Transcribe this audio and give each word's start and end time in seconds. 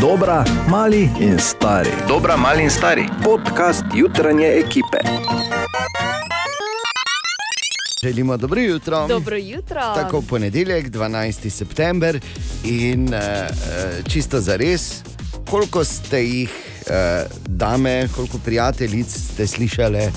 Dobra, 0.00 0.44
mali 0.68 1.10
in 1.20 1.38
stari. 1.38 1.90
Dobra, 2.08 2.36
mali 2.36 2.62
in 2.62 2.70
stari. 2.70 3.08
Podcast 3.24 3.84
jutranje 3.94 4.46
ekipe. 4.46 4.98
Želimo 8.02 8.36
dobro 8.36 8.60
jutro. 8.60 9.06
Dobro 9.06 9.36
jutro. 9.36 9.80
Tako 9.80 10.22
ponedeljek, 10.22 10.90
12. 10.90 11.50
september 11.50 12.20
in 12.64 13.04
uh, 13.04 13.20
čisto 14.08 14.40
za 14.40 14.56
res, 14.56 15.02
koliko 15.50 15.84
ste 15.84 16.24
jih, 16.24 16.50
uh, 16.50 16.94
dame, 17.46 18.08
koliko 18.16 18.38
prijateljic 18.38 19.06
ste 19.06 19.46
slišali 19.46 20.08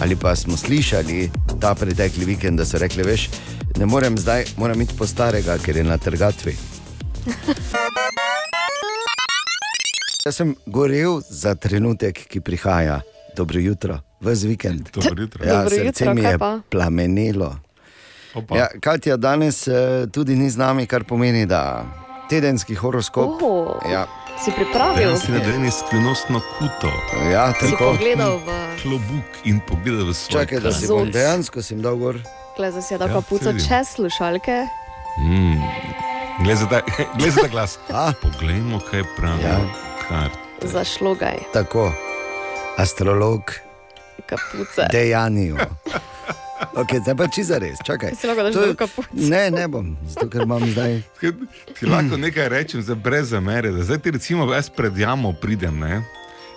ali 0.00 0.16
pa 0.16 0.36
smo 0.36 0.56
slišali 0.56 1.30
ta 1.60 1.74
pretekli 1.74 2.24
vikend, 2.24 2.58
da 2.58 2.64
so 2.64 2.78
rekli, 2.78 3.02
veš, 3.02 3.28
ne 3.76 3.86
morem 3.86 4.18
zdaj, 4.18 4.44
moram 4.56 4.80
iti 4.80 4.94
po 4.98 5.06
starega, 5.06 5.58
ker 5.58 5.76
je 5.76 5.84
na 5.84 5.98
trgatvi. 5.98 6.56
Jaz 10.26 10.36
sem 10.36 10.56
gorel 10.66 11.20
za 11.22 11.54
trenutek, 11.54 12.18
ki 12.26 12.40
prihaja. 12.40 13.00
Dobro 13.36 13.60
jutro, 13.60 13.98
vse 14.20 14.48
vikend. 14.48 14.88
Dobro 14.90 15.22
jutro. 15.22 15.44
Ja, 15.44 15.52
Dobro 15.52 15.70
srce 15.70 15.84
jutro, 15.84 16.14
mi 16.14 16.22
je 16.22 16.38
plamenelo. 16.70 17.56
Opa. 18.34 18.56
Ja, 18.58 18.66
Katja 18.80 19.16
danes 19.16 19.66
uh, 19.66 19.74
tudi 20.12 20.34
ni 20.34 20.50
z 20.50 20.56
nami, 20.56 20.86
kar 20.86 21.04
pomeni, 21.04 21.46
da 21.46 21.86
tedenski 22.30 22.74
horoskop. 22.74 23.42
Oho. 23.42 23.78
Ja, 23.86 24.06
Si 24.36 24.50
pripravil? 24.50 25.06
Danes 25.06 25.22
si 25.22 25.32
nadejen 25.32 25.70
skrivnostno 25.72 26.40
kuto, 26.58 26.90
ja 27.32 27.52
Si 27.52 27.70
tako. 27.70 27.92
pogledal 27.92 28.36
v 28.36 28.50
klobuk 28.82 29.30
in 29.44 29.60
pogledal 29.60 30.10
v 30.10 30.14
svoj 30.14 30.42
Čakaj, 30.42 30.60
da 30.60 30.72
si 30.72 30.86
bom 30.86 31.06
dejansko 31.10 31.62
sim 31.62 31.78
dal 31.80 31.96
gor. 31.96 32.18
Glej, 32.56 32.72
da 32.72 32.82
si 32.82 32.94
je 32.94 32.98
tako 32.98 33.12
Ja, 33.14 33.28
puco 33.30 33.48
vidim. 33.48 33.62
čez 33.62 33.88
slušalke. 33.94 34.66
Mm. 35.22 35.62
Glej 36.42 36.56
za 36.56 36.66
ta, 36.72 36.80
glas. 37.48 37.78
Poglejmo, 38.20 38.82
kaj 38.90 39.02
pravi 39.16 39.42
Ja. 39.42 39.85
Ja. 40.06 40.20
kar. 40.20 40.30
Zašlogaj, 40.62 41.36
Tako, 41.52 41.92
astrolog 42.76 43.52
kapuce. 44.26 44.86
dejanju. 44.92 45.56
Okay, 46.74 47.00
zdaj 47.00 47.14
pa 47.14 47.28
či 47.28 47.42
za 47.42 47.58
res, 47.58 47.78
čakaj. 47.80 48.12
Si 48.12 48.26
lahko 48.26 48.42
daš 48.42 48.54
To 48.54 48.62
je- 48.62 48.74
kapuce. 48.74 49.08
Ne, 49.12 49.50
ne 49.50 49.68
bom, 49.68 49.96
zato 50.06 50.28
ker 50.28 50.42
imam 50.42 50.64
zdaj. 50.66 51.02
Ti 51.72 51.82
lahko 51.82 52.16
nekaj 52.16 52.48
rečem, 52.48 52.82
za 52.82 52.94
brez 52.94 53.28
zamere. 53.28 53.70
Da 53.70 53.82
zdaj 53.82 53.98
ti 53.98 54.10
recimo 54.10 54.48
jaz 54.48 54.70
pred 54.70 54.96
jamo 54.96 55.32
pridem 55.34 55.78
ne? 55.78 56.02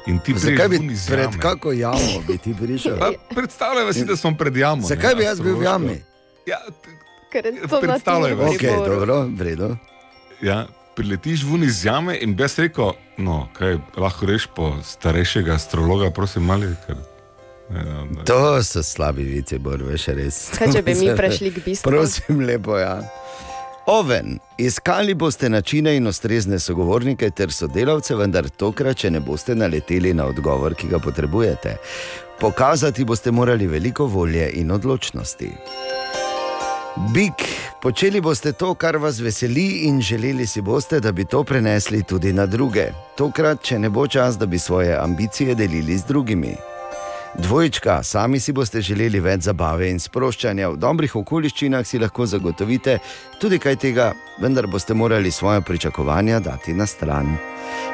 in 0.07 0.19
ti 0.19 0.33
Zakaj 0.33 0.67
bi 0.69 0.77
pred 1.07 1.29
kako 1.37 1.71
jamo 1.71 2.23
bi 2.27 2.37
ti 2.37 2.55
prišel? 2.55 2.97
Pa 2.97 3.11
Predstavljaj 3.29 3.93
si, 3.93 4.05
da 4.05 4.15
smo 4.15 4.31
pred 4.33 4.55
jamo. 4.55 4.81
ne, 4.81 4.87
Zakaj 4.87 5.15
bi 5.15 5.23
jaz 5.23 5.39
bil 5.39 5.55
v 5.55 5.63
jami? 5.63 5.97
Ja, 6.45 6.57
t- 6.65 6.89
Ker 7.29 7.45
je 7.45 7.61
to 7.61 7.75
na 7.75 7.81
Predstavljaj 7.81 8.31
si. 8.31 8.55
Ok, 8.57 8.63
dobro, 8.79 9.27
v 9.27 9.41
redu. 9.41 9.75
ja, 10.41 10.65
priletiš 10.99 11.45
ven 11.47 11.63
iz 11.63 11.85
jame 11.85 12.17
in 12.21 12.35
bi 12.35 12.43
jaz 12.43 12.57
rekel, 12.59 12.91
no, 13.17 13.45
kaj 13.55 13.77
lahko 13.97 14.27
reš 14.27 14.49
po 14.55 14.73
starejšega 14.83 15.55
astrologa, 15.55 16.11
prosim, 16.11 16.43
mali. 16.43 16.73
Ker, 16.87 16.97
ne, 17.69 17.83
no, 17.87 18.03
ne. 18.05 18.25
To 18.27 18.59
so 18.63 18.83
slabi 18.83 19.23
vici, 19.23 19.59
bor, 19.63 19.79
veš 19.87 20.09
res. 20.17 20.41
Kaj, 20.57 20.73
če 20.75 20.83
bi 20.83 20.97
mi 20.99 21.13
prešli 21.15 21.53
k 21.55 21.63
bistvu? 21.63 21.87
Prosim, 21.93 22.43
lepo, 22.43 22.75
ja. 22.81 22.97
Oven, 23.89 24.35
iskali 24.59 25.15
boste 25.15 25.49
načine 25.49 25.95
in 25.97 26.07
ustrezne 26.07 26.59
sogovornike 26.59 27.31
ter 27.31 27.51
sodelavce, 27.55 28.13
vendar 28.19 28.49
tokrat, 28.49 28.99
če 29.01 29.15
ne 29.15 29.23
boste 29.23 29.55
naleteli 29.55 30.11
na 30.13 30.27
odgovor, 30.29 30.75
ki 30.75 30.91
ga 30.91 30.99
potrebujete. 30.99 31.77
Pokazati 32.43 33.07
boste 33.07 33.31
morali 33.31 33.67
veliko 33.67 34.05
volje 34.05 34.51
in 34.59 34.71
odločnosti. 34.71 35.49
Bik, 37.15 37.47
počeli 37.81 38.21
boste 38.21 38.51
to, 38.51 38.73
kar 38.73 38.97
vas 38.97 39.19
veseli, 39.19 39.67
in 39.87 40.01
želeli 40.01 40.47
si 40.47 40.61
boste, 40.61 40.99
da 40.99 41.11
bi 41.11 41.25
to 41.25 41.43
prenesli 41.43 42.03
tudi 42.03 42.33
na 42.33 42.45
druge. 42.45 42.91
Tokrat, 43.17 43.61
če 43.61 43.79
ne 43.79 43.89
bo 43.89 44.07
čas, 44.07 44.37
da 44.37 44.45
bi 44.45 44.59
svoje 44.59 44.97
ambicije 44.97 45.55
delili 45.55 45.97
z 45.97 46.05
drugimi. 46.05 46.55
Dvojčka, 47.37 48.03
sami 48.03 48.39
si 48.39 48.51
boste 48.51 48.81
želeli 48.81 49.19
več 49.21 49.45
zabave 49.45 49.89
in 49.91 49.99
sproščanja, 50.01 50.71
v 50.73 50.79
dobrih 50.81 51.13
okoliščinah 51.15 51.85
si 51.85 51.99
lahko 52.01 52.25
zagotovite 52.25 52.97
tudi 53.39 53.59
kaj 53.61 53.75
tega, 53.83 54.07
vendar 54.41 54.67
boste 54.67 54.97
morali 54.97 55.31
svoje 55.31 55.61
pričakovanja 55.61 56.39
dati 56.39 56.73
na 56.73 56.87
stran. 56.89 57.37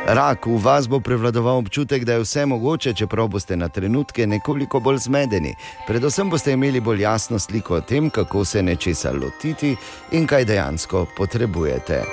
Rak, 0.08 0.48
v 0.48 0.62
vas 0.64 0.88
bo 0.88 1.02
prevladoval 1.04 1.60
občutek, 1.66 2.06
da 2.06 2.16
je 2.16 2.24
vse 2.24 2.46
mogoče, 2.46 2.94
čeprav 2.94 3.28
boste 3.28 3.58
na 3.58 3.68
trenutke 3.68 4.28
nekoliko 4.28 4.80
bolj 4.80 5.04
zmedeni. 5.10 5.52
Predvsem 5.88 6.30
boste 6.30 6.56
imeli 6.56 6.80
bolj 6.80 7.02
jasno 7.02 7.40
sliko 7.40 7.76
o 7.76 7.82
tem, 7.82 8.10
kako 8.10 8.46
se 8.46 8.64
nečesa 8.64 9.12
lotiti 9.12 9.76
in 10.12 10.28
kaj 10.28 10.46
dejansko 10.46 11.06
potrebujete. 11.18 12.04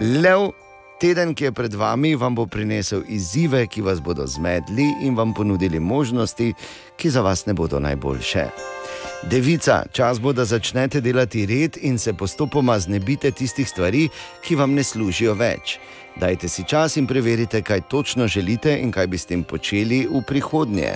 Lev, 0.00 0.50
Teden, 1.00 1.34
ki 1.34 1.44
je 1.44 1.52
pred 1.52 1.74
vami, 1.74 2.14
vam 2.14 2.34
bo 2.34 2.46
prinesel 2.46 3.02
izzive, 3.08 3.66
ki 3.66 3.82
vas 3.82 4.00
bodo 4.00 4.26
zmedli 4.26 4.86
in 5.02 5.16
vam 5.16 5.34
ponudili 5.34 5.80
možnosti, 5.80 6.52
ki 6.96 7.10
za 7.10 7.20
vas 7.20 7.46
ne 7.46 7.54
bodo 7.54 7.80
najboljše. 7.80 8.44
Devica, 9.30 9.82
čas 9.92 10.20
bo, 10.20 10.32
da 10.32 10.44
začnete 10.44 11.00
delati 11.00 11.46
red 11.46 11.78
in 11.80 11.98
se 11.98 12.12
postopoma 12.12 12.78
znebite 12.78 13.30
tistih 13.30 13.68
stvari, 13.68 14.08
ki 14.42 14.56
vam 14.56 14.74
ne 14.74 14.84
služijo 14.84 15.34
več. 15.34 15.78
Dajte 16.16 16.48
si 16.48 16.62
čas 16.64 16.96
in 16.96 17.06
preverite, 17.06 17.62
kaj 17.62 17.88
točno 17.90 18.28
želite 18.28 18.78
in 18.78 18.92
kaj 18.92 19.06
bi 19.06 19.18
s 19.18 19.26
tem 19.26 19.42
počeli 19.44 20.06
v 20.06 20.22
prihodnje. 20.22 20.94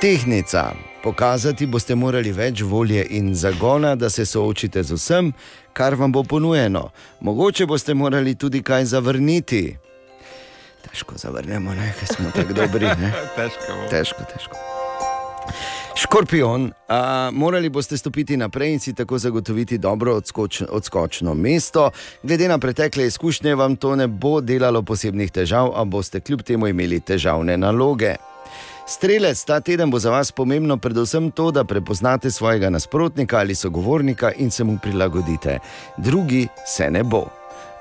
Tehnica. 0.00 0.91
Pokazati 1.02 1.66
boste 1.66 1.94
morali 1.98 2.30
več 2.32 2.60
volje 2.62 3.02
in 3.10 3.32
zagona, 3.34 3.96
da 3.98 4.10
se 4.10 4.22
soočite 4.26 4.82
z 4.86 4.94
vsem, 4.94 5.32
kar 5.74 5.96
vam 5.98 6.12
bo 6.12 6.22
ponujeno. 6.22 6.90
Mogoče 7.20 7.66
boste 7.66 7.94
morali 7.94 8.34
tudi 8.34 8.62
kaj 8.62 8.84
zavrniti. 8.94 9.64
Težko 10.86 11.18
zavrnemo, 11.18 11.74
ne, 11.74 11.90
ker 11.98 12.14
smo 12.14 12.30
tako 12.34 12.54
dobri. 12.54 12.86
Ne? 12.86 13.10
Težko. 13.36 13.80
Težko, 13.90 14.28
težko. 14.30 14.62
Škorpion, 15.98 16.70
a, 16.88 17.30
morali 17.34 17.68
boste 17.68 17.98
stopiti 17.98 18.36
naprej 18.36 18.72
in 18.72 18.80
si 18.80 18.94
tako 18.94 19.18
zagotoviti 19.18 19.78
dobro 19.78 20.14
odskoč, 20.22 20.62
odskočno 20.70 21.34
mesto. 21.34 21.90
Glede 22.22 22.48
na 22.48 22.58
pretekle 22.58 23.06
izkušnje, 23.06 23.54
vam 23.54 23.76
to 23.76 23.96
ne 23.96 24.06
bo 24.06 24.40
delalo 24.40 24.82
posebnih 24.82 25.30
težav, 25.30 25.72
a 25.74 25.84
boste 25.84 26.20
kljub 26.20 26.42
temu 26.42 26.70
imeli 26.70 27.00
težavne 27.00 27.58
naloge. 27.58 28.16
Strelec, 28.86 29.44
ta 29.44 29.60
teden 29.60 29.90
bo 29.90 29.98
za 29.98 30.10
vas 30.10 30.32
pomembno 30.32 30.76
predvsem 30.76 31.30
to, 31.30 31.50
da 31.50 31.64
prepoznate 31.64 32.30
svojega 32.30 32.70
nasprotnika 32.70 33.38
ali 33.38 33.54
sogovornika 33.54 34.32
in 34.32 34.50
se 34.50 34.64
mu 34.64 34.78
prilagodite. 34.82 35.58
Drugi 35.96 36.48
se 36.66 36.90
ne 36.90 37.02
bo. 37.02 37.26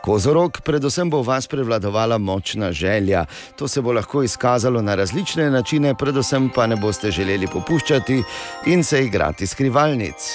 Kozorog, 0.02 0.62
predvsem 0.66 1.10
bo 1.10 1.22
v 1.22 1.28
vas 1.28 1.48
prevladovala 1.48 2.18
močna 2.18 2.72
želja. 2.72 3.26
To 3.56 3.68
se 3.68 3.82
bo 3.82 3.94
lahko 3.94 4.24
izkazalo 4.24 4.82
na 4.82 4.96
različne 4.96 5.50
načine, 5.52 5.96
predvsem 5.96 6.50
pa 6.56 6.68
ne 6.68 6.76
boste 6.76 7.12
želeli 7.12 7.48
popuščati 7.48 8.24
in 8.66 8.84
se 8.84 9.04
igrati 9.06 9.48
skrivalnic. 9.48 10.32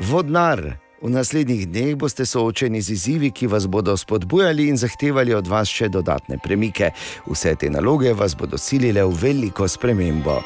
Vodnar, 0.00 0.76
v 1.02 1.10
naslednjih 1.10 1.68
dneh 1.68 1.96
boste 1.96 2.26
soočeni 2.26 2.80
z 2.82 2.92
izzivi, 2.92 3.30
ki 3.30 3.46
vas 3.46 3.66
bodo 3.66 3.96
spodbujali 3.96 4.68
in 4.68 4.76
zahtevali 4.76 5.34
od 5.34 5.48
vas 5.48 5.68
še 5.68 5.88
dodatne 5.88 6.38
premike. 6.38 6.92
Vse 7.26 7.54
te 7.56 7.70
naloge 7.70 8.12
vas 8.12 8.36
bodo 8.36 8.58
silile 8.58 9.04
v 9.04 9.16
veliko 9.22 9.68
spremembo. 9.68 10.40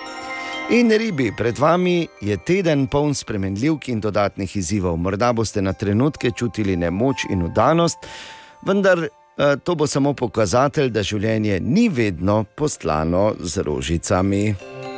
In 0.70 0.94
ribi, 0.97 1.28
pred 1.37 1.59
vami 1.59 2.06
je 2.25 2.37
teden 2.37 2.87
poln 2.87 3.12
spremenljivk 3.14 3.88
in 3.88 4.00
dodatnih 4.00 4.56
izzivov. 4.56 4.97
Morda 4.97 5.32
boste 5.32 5.62
na 5.62 5.72
trenutke 5.72 6.31
čutili 6.31 6.76
nemoč 6.76 7.26
in 7.31 7.43
udanost, 7.43 8.06
vendar 8.62 9.03
eh, 9.04 9.56
to 9.64 9.75
bo 9.75 9.87
samo 9.87 10.14
pokazatelj, 10.14 10.88
da 10.91 11.03
življenje 11.03 11.60
ni 11.60 11.88
vedno 11.88 12.44
postlano 12.56 13.34
z 13.41 13.66
rožicami. 13.66 14.94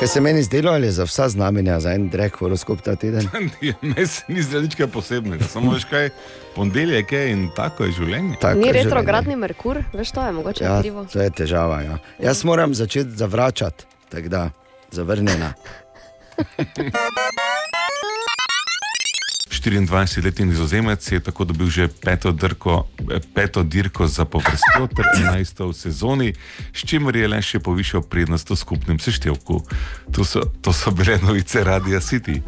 Kaj 0.00 0.08
se 0.08 0.20
meni 0.20 0.42
zdelo, 0.42 0.72
ali 0.72 0.86
je 0.86 0.92
za 0.92 1.04
vsa 1.04 1.28
znamenja 1.28 1.80
za 1.80 1.92
en 1.92 2.08
drek 2.08 2.36
horoskop 2.36 2.80
ta 2.80 2.96
teden? 2.96 3.28
Mes 3.96 4.22
ni 4.28 4.42
zdaj 4.42 4.62
nič 4.62 4.76
posebnega, 4.92 5.44
samo 5.44 5.72
veš 5.72 5.84
kaj, 5.84 6.08
ponedeljek 6.56 7.12
je 7.12 7.30
in 7.30 7.50
tako 7.56 7.84
je 7.84 7.92
življenje. 7.92 8.36
Tako 8.40 8.60
Ni 8.60 8.66
je 8.66 8.72
retrogradni 8.72 9.36
Merkur, 9.36 9.82
veš, 9.92 10.10
to 10.10 10.24
je 10.26 10.32
mogoče 10.32 10.64
Ja, 10.64 10.80
krivo. 10.80 11.04
to 11.12 11.20
je 11.20 11.30
težava. 11.30 11.82
Ja. 11.82 11.98
Jaz 12.18 12.44
moram 12.44 12.74
začeti 12.74 13.10
zavračati, 13.10 13.84
tako 14.08 14.28
da 14.28 14.50
zavrnjena. 14.90 15.52
24-letni 19.60 20.46
nizozemec 20.46 21.12
je 21.12 21.20
tako 21.20 21.44
dobil 21.44 21.70
že 21.70 21.88
peto, 21.88 22.32
drko, 22.32 22.86
eh, 23.12 23.20
peto 23.34 23.62
dirko 23.62 24.06
za 24.06 24.24
povrstjo 24.24 24.88
ter 24.96 25.04
11. 25.16 25.68
v 25.68 25.72
sezoni, 25.72 26.34
s 26.72 26.84
čimer 26.84 27.16
je 27.16 27.28
le 27.28 27.42
še 27.42 27.60
povišal 27.60 28.02
prednost 28.02 28.50
v 28.50 28.56
skupnem 28.56 28.98
seštevku. 28.98 29.62
To 30.12 30.24
so, 30.24 30.40
to 30.60 30.72
so 30.72 30.90
bile 30.90 31.18
novice 31.22 31.64
Radia 31.64 32.00
City. 32.00 32.42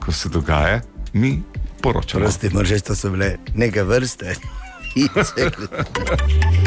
Ko 0.00 0.12
se 0.12 0.28
dogaja, 0.28 0.80
mi 1.12 1.42
poročamo. 1.82 2.24
Prosti, 2.24 2.50
moraš, 2.50 2.82
to 2.82 2.94
so 2.94 3.10
bile 3.10 3.36
neke 3.54 3.82
vrste. 3.82 4.34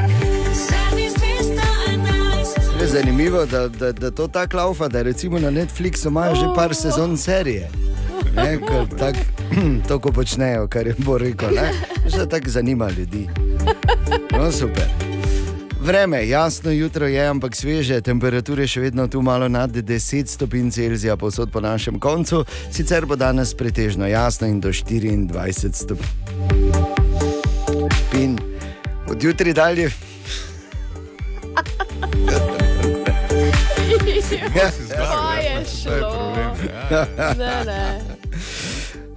Je 2.80 2.88
zanimivo, 2.88 3.46
da, 3.46 3.68
da, 3.68 3.92
da 3.92 4.12
to 4.12 4.28
tako 4.28 4.58
laufa, 4.58 4.88
da 4.88 5.02
recimo 5.02 5.40
na 5.40 5.52
Netflixu 5.52 6.08
imajo 6.08 6.36
že 6.36 6.46
par 6.56 6.76
sezon 6.76 7.18
serije. 7.18 7.70
Ne, 8.36 8.60
tak, 8.98 9.16
to, 9.88 10.00
ko 10.00 10.12
počnejo, 10.12 10.68
kar 10.68 10.88
je 10.88 10.96
bo 10.98 11.18
rekel, 11.18 11.56
ne, 11.56 11.72
že 12.06 12.28
tako 12.30 12.50
zanima 12.50 12.90
ljudi. 12.90 13.28
No, 14.32 14.52
super. 14.52 14.86
Vreme, 15.82 16.28
jasno 16.28 16.72
jutro 16.72 17.08
je, 17.08 17.28
ampak 17.28 17.56
sveže, 17.56 18.02
temperature 18.02 18.68
še 18.68 18.82
vedno 18.82 19.08
tu 19.08 19.22
malo 19.22 19.48
nad 19.48 19.72
10 19.72 20.28
stopinj 20.28 20.72
Celzija, 20.72 21.16
posod 21.18 21.52
po 21.52 21.62
našem 21.62 22.00
koncu, 22.00 22.44
sicer 22.72 23.06
bo 23.06 23.16
danes 23.16 23.54
pretežno 23.54 24.08
jasno 24.08 24.48
in 24.48 24.60
do 24.60 24.70
24 24.70 25.72
stopinj. 25.72 26.08
Od 29.08 29.24
jutri 29.24 29.54
dalje. 29.54 29.90
Ja, 34.32 34.72
to 34.90 35.34
je 35.42 35.66
šlo. 35.66 36.36
Ne, 37.38 37.66
ne. 37.66 38.02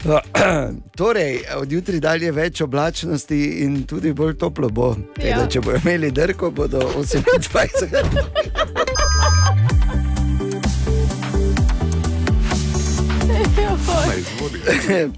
Torej, 0.97 1.41
od 1.57 1.73
jutri 1.73 2.01
dalje 2.01 2.33
več 2.33 2.61
oblačnosti 2.61 3.45
in 3.65 3.87
tudi 3.87 4.13
bolj 4.13 4.39
toplo 4.39 4.69
bo. 4.69 4.97
Ja. 5.19 5.29
Ja. 5.29 5.47
Če 5.47 5.61
bodo 5.61 5.79
imeli 5.83 6.11
drko, 6.11 6.51
bodo 6.51 6.79
28. 6.97 9.07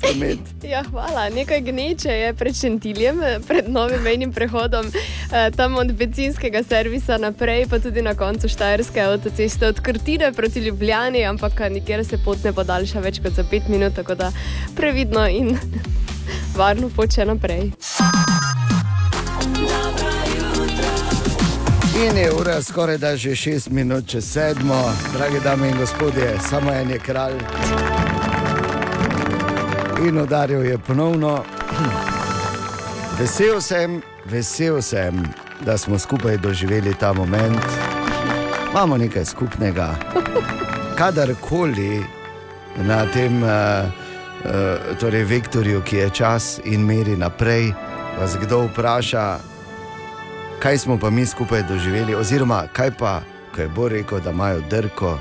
promet. 0.01 0.39
Ja, 0.73 0.83
hvala. 0.91 1.29
Nekaj 1.29 1.61
gneče 1.61 2.09
je 2.09 2.35
pred 2.35 2.57
Šentiljem, 2.57 3.21
pred 3.49 3.69
novim 3.69 4.03
mejnim 4.03 4.33
prehodom, 4.33 4.87
eh, 4.87 5.51
tam 5.57 5.77
od 5.77 5.93
benzinskega 5.93 6.63
servisa 6.63 7.19
naprej, 7.19 7.67
pa 7.71 7.79
tudi 7.79 8.03
na 8.03 8.15
koncu 8.15 8.49
Štajerske 8.49 9.01
avtoceste 9.01 9.67
od 9.67 9.81
Krtine 9.81 10.33
proti 10.33 10.61
Ljubljani, 10.61 11.25
ampak 11.25 11.61
nikjer 11.71 12.05
se 12.07 12.19
pot 12.25 12.45
ne 12.45 12.53
podaljša 12.53 13.01
več 13.01 13.21
kot 13.23 13.33
za 13.33 13.45
pet 13.51 13.69
minut, 13.69 13.95
tako 13.95 14.15
da 14.15 14.33
previdno 14.77 15.29
in 15.29 15.59
varno 16.59 16.91
poče 16.97 17.25
naprej. 17.25 17.73
In 22.03 22.19
je 22.19 22.33
ura 22.41 22.63
skoraj 22.63 22.99
da 22.99 23.17
že 23.17 23.31
6 23.31 23.71
minut 23.71 24.07
čez 24.07 24.33
sedmo, 24.33 24.93
drage 25.13 25.41
dame 25.41 25.69
in 25.69 25.77
gospodje, 25.79 26.39
samo 26.51 26.73
en 26.73 26.91
je 26.91 26.99
kralj. 26.99 27.39
In 30.03 30.19
udaril 30.19 30.65
je 30.65 30.79
ponovno. 30.79 31.45
Vesel 33.19 33.61
sem, 33.61 34.03
vesel 34.25 34.83
sem, 34.83 35.23
da 35.61 35.79
smo 35.79 35.99
skupaj 35.99 36.37
doživeli 36.37 36.95
ta 36.95 37.13
moment. 37.13 37.65
Imamo 38.71 38.97
nekaj 38.97 39.25
skupnega. 39.25 39.95
Kadarkoli 40.99 42.03
na 42.77 43.07
tem 43.13 43.43
uh, 43.43 43.51
uh, 44.45 44.99
torej 45.01 45.25
vektorju, 45.25 45.83
ki 45.83 45.97
je 45.97 46.11
čas 46.11 46.61
in 46.65 46.87
meri 46.87 47.17
naprej, 47.17 47.73
vas 48.21 48.37
kdo 48.43 48.65
vpraša, 48.67 49.39
kaj 50.59 50.79
smo 50.79 50.99
pa 50.99 51.11
mi 51.11 51.27
skupaj 51.27 51.63
doživeli, 51.69 52.15
oziroma 52.15 52.65
kaj 52.73 52.91
pa, 52.99 53.21
ko 53.55 53.61
je 53.61 53.69
bo 53.69 53.89
rekel, 53.89 54.21
da 54.21 54.31
imajo 54.31 54.61
drko, 54.71 55.19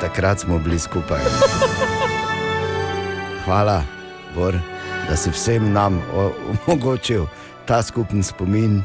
takrat 0.00 0.40
smo 0.40 0.58
bili 0.58 0.78
skupaj. 0.78 1.20
Hvala, 3.44 3.82
Bor, 4.34 4.54
da 5.08 5.16
si 5.16 5.30
vsem 5.30 5.72
nam 5.72 6.02
omogočil 6.66 7.26
ta 7.66 7.82
skupen 7.82 8.22
spomin 8.22 8.82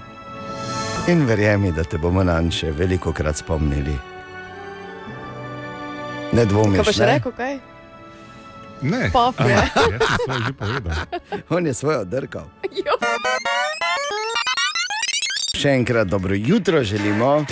in 1.08 1.26
verjemi, 1.26 1.72
da 1.72 1.84
te 1.84 1.98
bomo 1.98 2.24
na 2.24 2.40
še 2.52 2.72
veliko 2.72 3.14
krat 3.14 3.38
spomnili. 3.38 3.96
Ne 6.34 6.46
dvomiš, 6.46 6.82
Kaj 6.82 6.86
pa 6.86 6.92
še 6.92 7.06
ne? 7.06 7.14
rekel, 7.14 7.32
kaj? 7.32 7.60
Ne, 8.82 9.10
Paf 9.10 9.40
je. 9.40 9.56
Jaz 9.56 9.70
sem 10.04 10.18
svoje 10.20 10.42
že 10.44 10.54
povedal. 10.54 10.98
On 11.56 11.66
je 11.66 11.74
svojo 11.74 12.04
drkal. 12.06 12.46
Jo. 12.70 12.98
Še 15.58 15.72
enkrat 15.72 16.08
dobro 16.08 16.36
jutro 16.36 16.84
želimo 16.84 17.46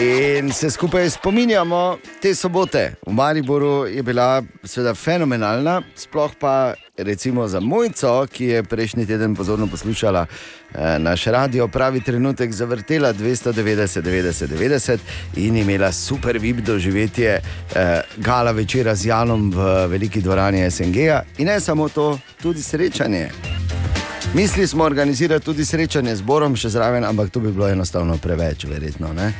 in 0.00 0.52
se 0.52 0.70
skupaj 0.70 1.10
spominjamo 1.10 1.98
te 2.22 2.34
sobote. 2.34 2.94
V 3.06 3.12
Mariboru 3.12 3.86
je 3.86 4.02
bila 4.02 4.42
seveda 4.64 4.94
fenomenalna, 4.94 5.82
sploh 5.96 6.30
pa 6.40 6.74
recimo 6.96 7.48
za 7.48 7.60
Mojco, 7.60 8.26
ki 8.32 8.44
je 8.44 8.62
prejšnji 8.62 9.06
teden 9.06 9.34
pozorno 9.34 9.66
poslušala 9.66 10.26
eh, 10.26 10.98
naš 10.98 11.24
radio, 11.24 11.68
pravi 11.68 12.00
trenutek 12.00 12.52
zavrtela 12.52 13.12
290, 13.12 14.02
90, 14.02 14.46
90 14.46 14.98
in 15.36 15.56
imela 15.56 15.92
super 15.92 16.38
vib 16.38 16.60
doživetje 16.60 17.30
eh, 17.30 18.00
gala 18.16 18.50
večera 18.50 18.94
z 18.94 19.06
Janom 19.06 19.50
v 19.50 19.86
veliki 19.86 20.20
dvorani 20.20 20.70
SNG-ja 20.70 21.22
in 21.38 21.46
ne 21.46 21.60
samo 21.60 21.88
to, 21.88 22.18
tudi 22.42 22.62
srečanje. 22.62 23.30
Mislili 24.34 24.66
smo 24.66 24.84
organizirati 24.84 25.44
tudi 25.44 25.64
srečanje 25.64 26.16
z 26.16 26.22
Borom, 26.22 26.56
še 26.56 26.68
zraven, 26.68 27.04
ampak 27.04 27.28
to 27.30 27.40
bi 27.40 27.52
bilo 27.52 27.68
enostavno 27.68 28.16
preveč, 28.16 28.64
verjetno. 28.64 29.12
Ne? 29.12 29.32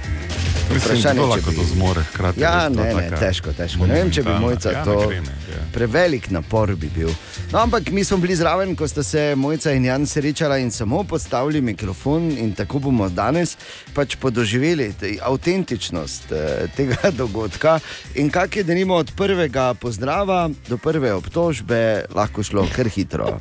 Vprašanje, 0.70 1.20
lahko 1.22 1.50
bi- 1.50 1.56
to 1.56 1.64
zmore 1.64 2.02
hkrati. 2.02 2.40
Ja, 2.40 2.68
ne, 2.68 2.94
ne, 2.94 3.06
težko, 3.12 3.52
težko. 3.52 3.86
Ne 3.86 3.94
vem, 3.94 4.10
če 4.10 4.22
bi 4.22 4.34
mojca 4.34 4.70
ja, 4.70 4.82
to. 4.84 4.98
ne 5.00 5.06
gre, 5.06 5.20
ne, 5.20 5.36
ja. 5.48 5.62
Prevelik 5.72 6.28
napor 6.30 6.74
bi 6.76 6.88
bil. 6.88 7.08
No, 7.50 7.58
ampak 7.58 7.88
mi 7.90 8.04
smo 8.04 8.16
bili 8.16 8.36
zraven, 8.36 8.76
ko 8.76 8.84
sta 8.84 9.02
se 9.02 9.32
Mojca 9.34 9.72
in 9.72 9.84
Jan 9.84 10.06
srečala 10.06 10.58
in 10.58 10.70
samo 10.70 11.04
postavili 11.04 11.60
mikrofon, 11.62 12.30
in 12.30 12.52
tako 12.52 12.78
bomo 12.80 13.08
danes 13.08 13.56
pač 13.92 14.16
podoživeli 14.16 14.92
te- 14.92 15.16
avtentičnost 15.22 16.32
eh, 16.32 16.44
tega 16.76 17.10
dogodka. 17.20 17.78
In 18.14 18.30
kak 18.30 18.56
je 18.56 18.64
denimo 18.64 18.94
od 18.94 19.12
prvega 19.16 19.72
pozdrava 19.74 20.50
do 20.68 20.76
prve 20.76 21.12
obtožbe 21.12 21.82
lahko 22.10 22.42
šlo 22.42 22.68
kar 22.70 22.88
hitro. 22.88 23.38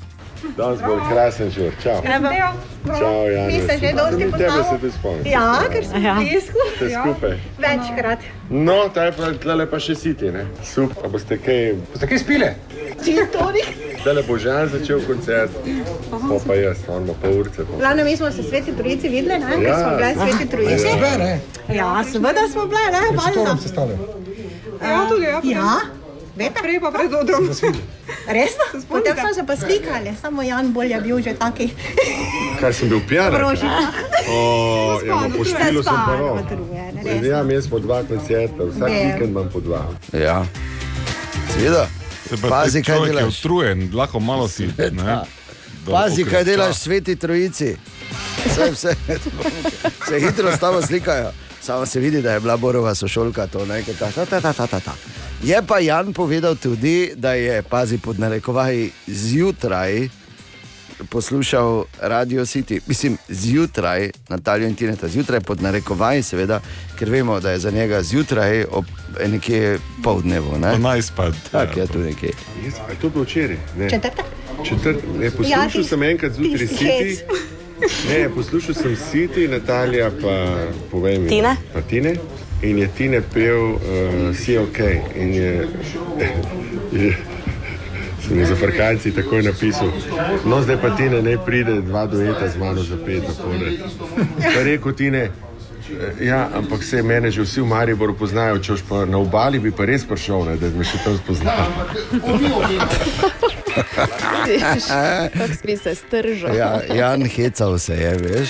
Danes 0.57 0.79
bo 0.81 0.95
krasen 1.09 1.49
žur, 1.49 1.71
čau. 1.77 2.01
Čau, 2.89 3.27
Jan. 3.27 3.47
Mi 3.47 3.59
se 3.59 3.77
že 3.79 3.93
dosti 3.93 4.17
Tebe 4.17 4.37
se 4.37 4.47
poznamo. 4.47 4.79
te 4.81 4.91
spomnim. 4.91 5.25
Ja, 5.27 5.45
ker 5.71 5.85
smo 5.85 5.99
ja. 5.99 6.13
blisku. 6.15 6.57
Ste 6.75 6.89
skupaj. 6.91 7.35
Večkrat. 7.59 8.19
No, 8.49 8.89
taj 8.89 9.11
pa 9.11 9.31
tlele 9.33 9.65
pa 9.65 9.79
še 9.79 9.95
siti, 9.95 10.31
ne? 10.31 10.45
Super, 10.65 11.09
boste 11.09 11.37
kaj... 11.37 11.59
Boste 11.85 12.07
kaj 12.07 12.19
spile? 12.19 12.49
Čistorik. 12.97 13.69
Tlele 14.03 14.23
bo 14.23 14.37
Žan 14.37 14.69
začel 14.69 15.01
koncert, 15.01 15.51
pa 16.11 16.17
pa 16.47 16.55
jaz, 16.55 16.77
on 16.87 17.03
ima 17.03 17.13
pol 17.15 17.37
urce. 17.39 17.61
pa- 17.63 17.77
Glavno, 17.77 18.03
mi 18.03 18.17
smo 18.17 18.31
se 18.31 18.43
sveti 18.43 18.73
trojici 18.73 19.09
videli, 19.09 19.39
ne? 19.39 19.51
Ker 19.51 19.63
Ja. 19.63 19.77
smo 19.77 19.89
bile 19.91 20.13
sveti 20.17 20.49
trojici. 20.49 20.79
Sve, 20.89 21.11
ne? 21.17 21.39
Ja, 21.71 22.03
seveda 22.03 22.43
smo 22.51 22.65
bile, 22.65 22.85
ne? 22.91 23.03
S 23.07 23.17
Valjda. 23.17 23.33
torom 23.35 23.57
se 23.59 23.67
stavlja. 23.67 23.97
Ja, 24.83 25.05
tudi 25.09 25.23
ja. 25.23 25.39
Ja. 25.45 25.73
Vete? 26.41 26.59
Prej 26.61 26.79
pa 26.79 26.89
pred 26.89 27.13
odrom. 27.13 27.43
Resno? 28.27 28.65
Potem 28.89 29.13
smo 29.13 29.29
se 29.33 29.43
pa 29.45 29.55
slikali, 29.55 30.09
samo 30.21 30.41
Jan 30.41 30.73
bolj 30.73 30.91
je 30.91 31.01
bil 31.01 31.21
že 31.21 31.33
taki 31.33 31.69
Kaj 32.59 32.73
sem 32.73 32.89
bil 32.89 33.01
pijan? 33.07 33.33
prožik. 33.33 33.69
O, 34.29 34.37
ja, 35.01 35.15
no, 35.15 35.37
po 35.37 35.43
špilu 35.43 35.81
sem 35.83 35.93
pa 35.95 36.13
res. 36.17 37.25
Ja, 37.25 37.41
imeli 37.41 37.61
smo 37.61 37.79
dva 37.79 38.03
koncerta, 38.03 38.63
vsak 38.65 38.89
vikend 38.89 39.29
imam 39.29 39.49
po 39.49 39.59
dva. 39.59 39.85
Ja, 40.13 40.45
seveda. 41.49 41.87
Se 42.29 42.37
pa 42.37 42.47
Pazi, 42.49 42.79
kaj 42.79 42.99
delaš. 43.05 43.39
utrujen, 43.39 43.89
lahko 43.93 44.19
malo 44.19 44.47
si. 44.47 44.69
Pazi, 45.83 46.23
kaj 46.23 46.43
delaš, 46.43 46.75
sveti 46.77 47.15
trojici. 47.15 47.75
Vse, 48.45 48.71
vse, 48.71 48.95
se 50.07 50.19
hitro 50.19 50.51
s 50.51 50.59
tabo 50.59 50.81
slikajo. 50.81 51.31
Samo 51.61 51.85
se 51.85 51.99
vidi, 51.99 52.21
da 52.21 52.33
je 52.33 52.39
bila 52.39 52.57
Borova 52.57 52.95
sošolka 52.95 53.47
to 53.47 53.65
nekaj. 53.65 53.93
Ta, 53.93 54.11
ta, 54.11 54.25
ta, 54.25 54.41
ta, 54.41 54.53
ta, 54.53 54.67
ta, 54.67 54.79
ta. 54.79 54.93
Je 55.43 55.61
pa 55.61 55.79
Jan 55.79 56.13
povedal 56.13 56.55
tudi, 56.55 57.11
da 57.15 57.33
je, 57.33 57.61
pazi 57.63 57.97
pod 57.97 58.19
narekovaj, 58.19 58.77
zjutraj 59.07 60.07
poslušal 61.01 61.85
Radio 61.99 62.41
City, 62.43 62.79
mislim, 62.87 63.17
zjutraj, 63.29 64.11
Natalijo 64.29 64.67
in 64.67 64.75
Tineta, 64.75 65.07
zjutraj 65.07 65.39
pod 65.39 65.61
narekovaj, 65.61 66.21
seveda, 66.23 66.59
ker 66.95 67.09
vemo, 67.09 67.39
da 67.39 67.51
je 67.51 67.59
za 67.59 67.71
njega 67.71 68.03
zjutraj 68.03 68.65
ob 68.65 68.85
eh, 69.19 69.27
nekje 69.27 69.79
pol 70.03 70.21
dnevu. 70.21 70.57
Ne? 70.59 70.71
Po 70.71 70.77
najspad. 70.77 71.33
Tako 71.51 71.79
je 71.79 71.87
tu 71.87 71.99
nekje. 71.99 72.29
A 72.81 72.93
to 73.01 73.09
bil 73.09 73.23
včeraj? 73.23 73.57
Ne. 73.77 73.89
Četrtek? 73.89 74.25
Četrt, 74.63 74.97
ne, 75.17 75.25
Ja, 75.25 75.31
poslušal 75.31 75.67
tisti- 75.71 75.83
sem 75.83 76.03
enkrat 76.03 76.31
zjutraj 76.33 76.67
City. 76.67 77.17
Ne, 78.09 78.29
poslušal 78.29 78.75
sem 78.75 78.95
City, 79.11 79.49
Natalija 79.49 80.11
pa 80.11 80.55
povej 80.91 81.19
mi. 81.19 81.29
Tine? 81.29 81.55
Pa 81.73 81.81
Tine. 81.81 82.15
In 82.61 82.77
je 82.77 82.87
Tine 82.97 83.21
pel 83.33 83.57
uh, 83.57 83.79
Si 84.35 84.57
ok. 84.57 84.79
In 85.15 85.33
je, 85.33 85.67
je 86.93 87.17
sem 88.27 88.39
je 88.39 88.45
za 88.45 88.55
frkanci 88.55 89.11
takoj 89.11 89.43
napisal. 89.43 89.89
No, 90.45 90.61
zdaj 90.61 90.77
pa 90.81 90.95
Tine 90.95 91.21
ne 91.21 91.37
pride 91.45 91.81
dva 91.81 92.05
dueta 92.05 92.47
z 92.47 92.57
mano 92.57 92.83
za 92.83 92.97
pet 93.05 93.23
zapored. 93.27 93.81
Pa 94.37 94.59
je 94.59 94.63
rekel 94.63 94.93
Tine. 94.93 95.17
"Eh, 95.19 95.31
Ja, 96.19 96.49
ampak 96.55 96.83
se 96.83 97.03
mene 97.03 97.31
že 97.31 97.41
vsi 97.41 97.61
v 97.61 97.67
Mariboru 97.67 98.13
poznajo, 98.15 98.59
če 98.59 98.71
boš 98.71 98.83
pa 98.89 99.05
na 99.05 99.17
obali, 99.17 99.59
bi 99.59 99.71
pa 99.71 99.85
res 99.85 100.05
prišel, 100.07 100.45
ne, 100.45 100.55
da 100.55 100.69
bi 100.69 100.77
me 100.77 100.85
še 100.87 100.97
tam 101.03 101.17
spoznal. 101.17 101.67
Kako 105.33 105.53
si 105.67 105.77
se 105.77 105.95
stržal. 105.95 106.55
Ja, 106.55 106.79
Jan 106.95 107.25
hecal 107.25 107.79
se 107.79 107.93
je, 107.93 108.13
veš. 108.23 108.49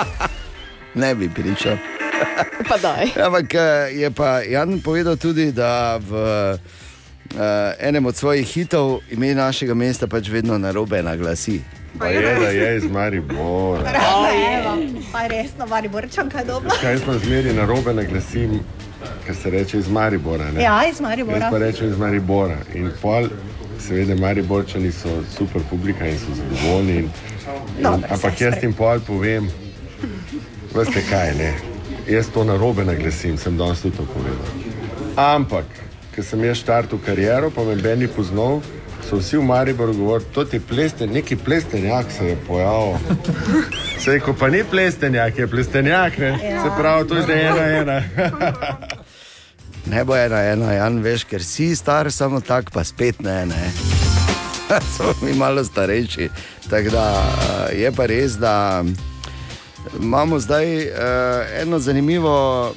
ne 1.02 1.14
bi 1.14 1.28
prišel. 1.28 2.01
Pa 2.70 2.76
daj. 2.78 3.12
Ampak 3.26 3.54
eh, 3.54 4.00
je 4.00 4.10
pa 4.10 4.40
Jan 4.40 4.80
povedal 4.80 5.16
tudi, 5.16 5.52
da 5.52 5.98
v 5.98 6.12
uh, 6.12 7.78
enem 7.78 8.06
od 8.06 8.16
svojih 8.16 8.46
hitov 8.46 9.00
ime 9.10 9.34
našega 9.34 9.74
mesta 9.74 10.06
pač 10.06 10.28
vedno 10.28 10.58
na 10.58 10.70
robe 10.72 11.02
naglasi. 11.02 11.60
Pa 11.98 12.06
je, 12.06 12.34
da 12.40 12.48
je 12.48 12.76
iz 12.76 12.84
Maribora. 12.90 13.92
Evo, 14.58 14.78
pa 15.12 15.26
resno, 15.26 15.66
Mariborčanka 15.66 16.38
je 16.38 16.44
dobra. 16.44 16.70
Kaj 16.80 16.98
smo 16.98 17.18
zmeri 17.18 17.52
na 17.52 17.64
robe 17.64 17.94
naglasim, 17.94 18.60
kar 19.26 19.36
se 19.36 19.50
reče 19.50 19.78
iz 19.78 19.88
Maribora. 19.88 20.50
Ne? 20.50 20.62
Ja, 20.62 20.82
iz 20.84 20.88
Jaz 20.94 21.00
Maribora. 21.00 21.48
pa 21.50 21.58
rečem 21.58 21.88
iz 21.88 21.98
Maribora. 21.98 22.56
In 22.74 22.90
pol, 23.02 23.28
seveda, 23.80 24.14
Mariborčani 24.14 24.92
so 24.92 25.22
super 25.36 25.62
publika 25.70 26.08
in 26.08 26.18
so 26.18 26.34
zadovoljni. 26.34 26.92
In, 26.92 26.98
in, 26.98 27.10
Dobro, 27.82 28.08
ampak 28.10 28.40
jaz 28.40 28.54
jim 28.62 28.72
pol 28.72 29.00
povem, 29.06 29.50
veste 30.74 31.02
kaj, 31.10 31.34
ne. 31.34 31.71
Jaz 32.08 32.28
to 32.34 32.44
na 32.44 32.56
robe 32.56 32.84
naglasim, 32.84 33.38
sem 33.38 33.56
danes 33.56 33.80
tudi 33.80 33.96
to 33.96 34.06
povedal. 34.10 34.48
Ampak, 35.16 35.66
ker 36.14 36.24
sem 36.24 36.44
jaz 36.44 36.58
štartil 36.62 36.98
kariero, 37.04 37.50
pa 37.50 37.64
me 37.64 37.76
Ben 37.76 37.98
ni 37.98 38.08
poznal, 38.08 38.62
so 39.06 39.20
vsi 39.20 39.38
v 39.38 39.44
Mariboru 39.46 39.94
govorili, 39.94 40.30
to 40.34 40.44
ti 40.44 40.60
plesten, 40.60 41.12
neki 41.12 41.36
plestenjak 41.36 42.10
se 42.10 42.32
je 42.32 42.36
pojavil. 42.46 42.98
Sej, 44.02 44.20
ko 44.26 44.34
pa 44.34 44.50
ni 44.50 44.64
plestenjak, 44.64 45.38
je 45.38 45.46
plestenjak, 45.46 46.18
ne? 46.18 46.32
Ja. 46.42 46.62
Se 46.62 46.74
pravi, 46.78 47.08
to 47.08 47.16
je 47.16 47.22
zdaj 47.22 47.46
ena 47.46 47.66
ena. 47.82 48.02
Ne 49.82 50.04
bo 50.04 50.14
ena, 50.16 50.38
ena, 50.46 50.72
Jan, 50.72 51.00
veš, 51.02 51.24
ker 51.26 51.42
si 51.42 51.72
star, 51.76 52.06
samo 52.14 52.38
tak, 52.40 52.70
pa 52.70 52.84
spet 52.86 53.18
ne. 53.20 53.46
ne. 53.50 53.62
Smo 54.94 55.10
mi 55.22 55.34
malo 55.34 55.64
starejši. 55.64 56.28
Tako 56.70 56.90
da 56.90 57.06
eh, 57.70 57.80
je 57.82 57.92
pa 57.92 58.06
res, 58.06 58.38
da 58.38 58.84
imamo 60.00 60.38
zdaj 60.38 60.76
uh, 60.76 60.92
eno, 61.60 61.78
zanimivo, 61.78 62.68
uh, 62.70 62.74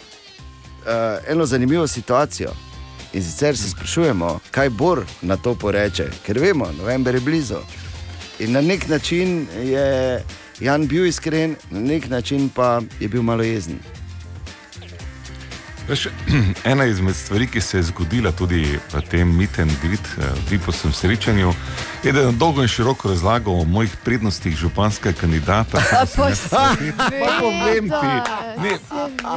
eno 1.27 1.45
zanimivo 1.45 1.87
situacijo. 1.87 2.51
In 3.13 3.23
sicer 3.23 3.57
se 3.57 3.69
sprašujemo, 3.69 4.39
kaj 4.51 4.69
Bor 4.69 5.05
na 5.21 5.37
to 5.37 5.55
poreče, 5.55 6.09
ker 6.25 6.39
vemo, 6.39 6.67
november 6.79 7.15
je 7.15 7.21
blizu. 7.21 7.61
In 8.39 8.51
na 8.51 8.61
nek 8.61 8.87
način 8.87 9.47
je 9.63 10.23
Jan 10.59 10.87
bil 10.87 11.05
iskren, 11.05 11.55
na 11.69 11.79
nek 11.79 12.09
način 12.09 12.49
pa 12.49 12.81
je 12.99 13.07
bil 13.07 13.21
malo 13.21 13.43
jezen. 13.43 13.79
Veš, 15.87 16.07
ena 16.71 16.85
izmed 16.85 17.15
stvari, 17.15 17.47
ki 17.47 17.61
se 17.61 17.77
je 17.77 17.83
zgodila 17.83 18.31
tudi 18.31 18.79
v 18.93 19.01
tem 19.09 19.35
meet 19.37 19.59
and 19.59 19.71
greet, 19.81 20.07
eh, 20.17 20.23
viposem 20.49 20.93
srečanju, 20.93 21.47
je, 21.47 21.53
je 22.07 22.25
na 22.25 22.31
dolgo 22.31 22.61
in 22.61 22.67
široko 22.67 23.09
razlagal 23.09 23.53
o 23.53 23.65
mojih 23.65 23.95
prednostih 23.97 24.55
županskega 24.55 25.15
kandidata. 25.15 25.77
Pa 26.15 26.29
Pa 27.19 27.39
povem 27.39 27.85
ti, 27.85 28.11
ne, 28.59 28.77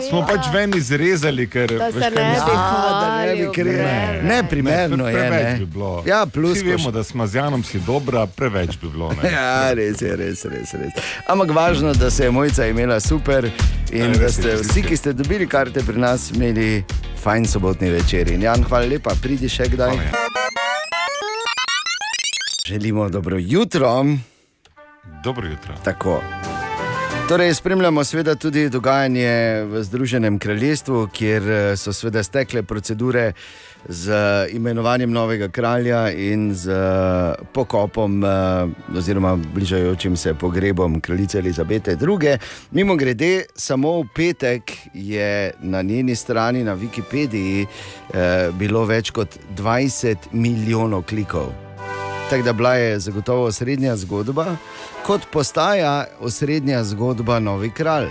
smo 0.02 0.20
pač 0.22 0.46
ven 0.52 0.74
izrezali, 0.74 1.46
ker 1.46 1.68
Da 1.70 1.92
se 1.92 1.98
veš, 1.98 2.04
ne 2.06 2.10
bi 2.10 2.28
Ja, 2.28 2.44
da 2.44 3.18
ne 3.18 3.26
bi 3.26 3.36
hvalil, 3.36 3.52
krivo. 3.52 3.76
preveč. 3.76 4.22
Ne, 4.24 4.42
primerno 4.44 5.04
Pre- 5.04 5.08
je. 5.08 5.14
Preveč 5.20 5.44
Ne. 5.44 5.58
bi 5.58 5.66
bilo. 5.66 6.02
Ja, 6.06 6.26
plus, 6.26 6.58
Vsi 6.58 6.66
vemo, 6.66 6.90
da 6.90 7.04
smo 7.04 7.26
z 7.26 7.34
Janom 7.34 7.64
si 7.64 7.78
dobra, 7.80 8.26
preveč 8.28 8.76
bi 8.76 8.88
bilo. 8.88 9.12
Ne? 9.12 9.30
Ja, 9.32 9.72
res 9.72 10.00
je, 10.00 10.16
res, 10.16 10.44
res, 10.44 10.74
res. 10.74 10.92
Ampak 11.26 11.50
važno, 11.50 11.94
da 11.94 12.10
se 12.10 12.24
je 12.24 12.30
mojca 12.30 12.66
imela 12.66 13.00
super 13.00 13.50
in 13.90 14.04
Ja, 14.04 14.08
da 14.08 14.22
je, 14.22 14.30
ste 14.30 14.56
vsi, 14.56 14.78
je. 14.78 14.84
ki 14.84 14.96
ste 14.96 15.12
dobili 15.12 15.46
karte 15.46 15.80
pri 15.82 15.98
nas, 15.98 16.30
imeli 16.30 16.84
fajn 17.18 17.46
sobotni 17.46 17.90
večer. 17.90 18.28
In 18.28 18.42
Jan, 18.42 18.64
hvala 18.64 18.86
lepa, 18.86 19.10
pridi 19.22 19.48
še 19.48 19.64
kdaj. 19.66 19.88
Hvala, 19.90 20.02
ja. 20.04 20.37
Želimo 22.68 23.08
dobro 23.08 23.36
jutro. 23.40 24.04
Dobro 25.24 25.48
jutro. 25.48 25.74
Tako. 25.84 26.20
Torej, 27.28 27.54
spremljamo 27.54 28.04
seveda 28.04 28.34
tudi 28.34 28.68
dogajanje 28.68 29.62
v 29.64 29.82
Združenem 29.82 30.38
kraljestvu, 30.38 31.08
kjer 31.12 31.50
eh, 31.50 31.76
so 31.76 31.92
seveda 31.92 32.22
stekle 32.22 32.62
procedure 32.62 33.32
z 33.88 34.12
imenovanjem 34.52 35.10
novega 35.10 35.48
kralja 35.48 36.10
in 36.10 36.54
z 36.54 36.70
eh, 36.70 37.44
pokopom 37.52 38.24
eh, 38.24 38.28
oziroma 38.98 39.36
bližajočim 39.36 40.16
se 40.16 40.34
pogrebom 40.34 41.00
kraljice 41.00 41.38
Elizabete 41.38 41.96
II. 42.00 42.36
Mimo 42.70 42.96
grede, 42.96 43.44
samo 43.54 44.00
v 44.00 44.04
petek 44.14 44.72
je 44.94 45.52
na 45.60 45.82
njeni 45.82 46.16
strani 46.16 46.64
na 46.64 46.76
Wikipediji 46.76 47.66
eh, 47.66 48.50
bilo 48.52 48.84
več 48.84 49.10
kot 49.10 49.38
20 49.56 50.16
milijonov 50.32 51.02
klikov. 51.02 51.67
Tako 52.30 52.42
da 52.42 52.52
bila 52.52 52.74
je 52.74 52.98
zagotovo 52.98 53.44
osrednja 53.44 53.96
zgodba, 53.96 54.56
kot 55.06 55.20
postaja 55.32 56.04
osrednja 56.20 56.84
zgodba 56.84 57.38
Novi 57.38 57.70
kralj. 57.70 58.08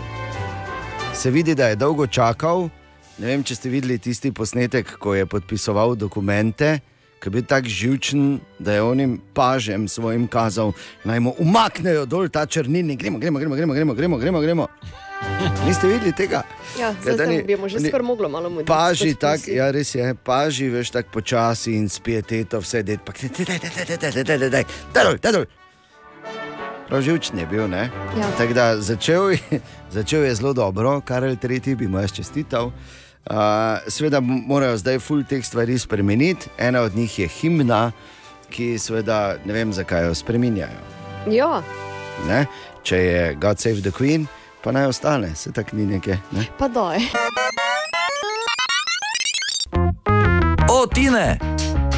Se 1.14 1.32
vidi, 1.32 1.56
da 1.56 1.68
je 1.68 1.76
dolgo 1.76 2.08
čakal. 2.08 2.70
Ne 3.18 3.28
vem, 3.28 3.44
če 3.44 3.56
ste 3.56 3.70
videli 3.70 4.00
tisti 4.00 4.32
posnetek, 4.32 4.96
ko 4.98 5.14
je 5.16 5.26
podpisoval 5.26 5.96
dokumente, 5.96 6.80
ki 7.22 7.30
je 7.30 7.32
bil 7.32 7.46
tako 7.46 7.70
živčen, 7.70 8.40
da 8.60 8.74
je 8.74 8.82
onim 8.82 9.20
pažem 9.34 9.88
svojim 9.88 10.28
kazal, 10.28 10.74
naj 11.04 11.20
mu 11.20 11.36
umaknejo 11.38 12.06
dol 12.06 12.30
ta 12.30 12.46
črnilnik, 12.46 13.00
gremo, 13.00 13.20
gremo, 13.20 13.40
gremo, 13.40 13.56
gremo, 13.56 13.94
gremo, 13.94 14.18
gremo, 14.18 14.42
gremo. 14.42 14.68
Niste 15.66 15.88
videli 15.88 16.12
tega? 16.12 16.44
Ja, 16.80 16.94
zdaj 17.02 17.18
da 17.18 17.44
bi 17.44 17.56
mu 17.56 17.70
že 17.70 17.80
skoraj 17.80 18.06
moglo 18.06 18.30
malo 18.30 18.50
muditi. 18.50 18.68
Paži 18.68 19.16
tako, 19.16 19.50
ja, 19.50 19.72
res 19.72 19.96
je, 19.96 20.16
paži 20.16 20.70
veš 20.70 20.90
tako 20.92 21.10
počasi 21.12 21.74
in 21.74 21.90
s 21.90 22.00
pieteto 22.00 22.60
vse 22.60 22.84
det, 22.84 23.00
pa 23.02 23.12
daj, 23.14 23.30
daj, 23.30 23.60
daj, 23.60 23.86
daj, 23.86 23.98
daj, 23.98 24.12
daj, 24.14 24.24
daj, 24.24 24.38
daj, 24.40 24.50
daj, 24.50 24.64
daj 24.94 25.04
dol, 25.04 25.18
daj 25.18 25.32
dol. 25.34 25.46
Prav 26.88 27.02
živčen 27.02 27.40
je 27.40 27.46
bil, 27.46 27.68
ne? 27.68 27.90
Ja. 28.16 28.30
Tako 28.38 28.54
da 28.54 28.78
začel, 28.80 29.30
je- 29.32 29.60
začel 29.92 30.24
je 30.24 30.36
zelo 30.36 30.54
dobro, 30.54 31.02
Karel 31.02 31.36
III. 31.36 31.76
bi 31.76 31.88
mu 31.88 32.00
jaz 32.00 32.12
čestital. 32.12 32.72
Uh, 33.26 33.36
Sveda 33.88 34.20
morajo 34.22 34.78
zdaj 34.78 35.00
full 35.00 35.24
teh 35.24 35.44
stvari 35.44 35.76
spremeniti, 35.78 36.48
ena 36.58 36.82
od 36.82 36.96
njih 36.96 37.20
je 37.20 37.28
himna, 37.30 37.92
ki 38.50 38.80
seveda 38.80 39.36
ne 39.46 39.54
vem, 39.54 39.74
zakaj 39.74 40.06
jo 40.06 40.16
spremenjajo. 40.16 40.80
Ja, 41.28 41.62
Ne? 42.26 42.46
Če 42.84 42.98
je 42.98 43.36
God 43.36 43.60
Save 43.60 43.82
the 43.82 43.92
Queen, 43.92 44.26
pa 44.64 44.72
naj 44.72 44.86
ostane, 44.86 45.36
se 45.36 45.52
tako 45.52 45.76
ni 45.76 45.86
neke. 45.86 46.18
Ne? 46.32 46.46
pa 46.58 46.68
doj. 46.68 46.98
O, 50.70 50.88
Tine! 50.88 51.40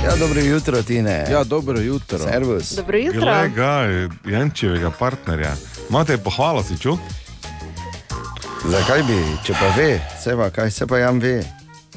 Ja, 0.04 0.16
dobro 0.16 0.42
jutro, 0.42 0.84
Tine. 0.84 1.26
Ja, 1.32 1.44
dobro 1.44 1.80
jutro. 1.80 2.20
Servus. 2.20 2.72
Dobro 2.72 2.98
jutro. 2.98 3.22
Glej 3.22 3.50
ga, 3.50 3.84
Jančevega 4.26 4.92
partnerja. 4.92 5.56
Imate 5.90 6.18
pohvalo 6.18 6.64
si 6.64 6.78
čutil? 6.78 6.98
Zakaj 8.66 9.04
bi, 9.04 9.18
če 9.46 9.54
pa 9.56 9.72
ve, 9.78 10.02
se 10.24 10.36
pa 10.36 10.50
kaj 10.50 10.72
se 10.72 10.88
pa 10.88 10.98
jam 10.98 11.20
ve. 11.20 11.44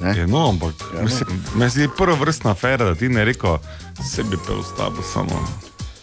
Ne? 0.01 0.15
Je, 0.19 0.27
no, 0.27 0.49
ampak 0.49 0.75
mislim, 1.03 1.45
meni 1.55 1.71
se 1.71 1.79
zdi 1.79 1.89
prva 1.97 2.17
vrstna 2.17 2.51
afera, 2.51 2.85
da 2.85 2.95
ti 2.95 3.09
ne 3.09 3.25
reko, 3.25 3.59
se 4.13 4.23
bi 4.23 4.39
pel 4.47 4.63
s 4.63 4.77
tabo, 4.79 5.03
samo 5.03 5.43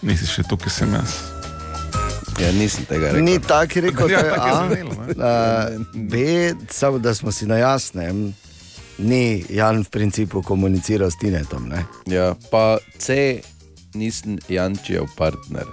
nisi 0.01 0.27
še 0.27 0.43
tukaj, 0.49 0.69
sem 0.69 0.93
jaz. 0.93 1.38
Ja, 2.39 2.51
nisem 2.51 2.86
tega 2.86 3.05
rekel. 3.05 3.24
Ni 3.24 3.39
tako 3.48 3.81
rekel, 3.81 4.10
Ja, 4.12 4.22
da 4.22 4.27
je 4.27 4.34
je 4.34 4.38
A, 4.39 5.25
a, 5.27 5.69
B, 5.93 6.17
samo 6.69 6.98
da 6.98 7.13
smo 7.13 7.31
si 7.31 7.46
na 7.46 7.58
jasnem, 7.58 8.36
ni 8.98 9.46
Jan 9.50 9.84
v 9.84 9.89
principu 9.89 10.41
komuniciral 10.41 11.12
s 11.12 11.17
Tinetom. 11.19 11.67
Ne? 11.69 11.86
Ja, 12.05 12.36
pa 12.51 12.77
C, 12.98 13.39
nisem 13.93 14.39
Jančijev 14.50 15.03
partner. 15.17 15.65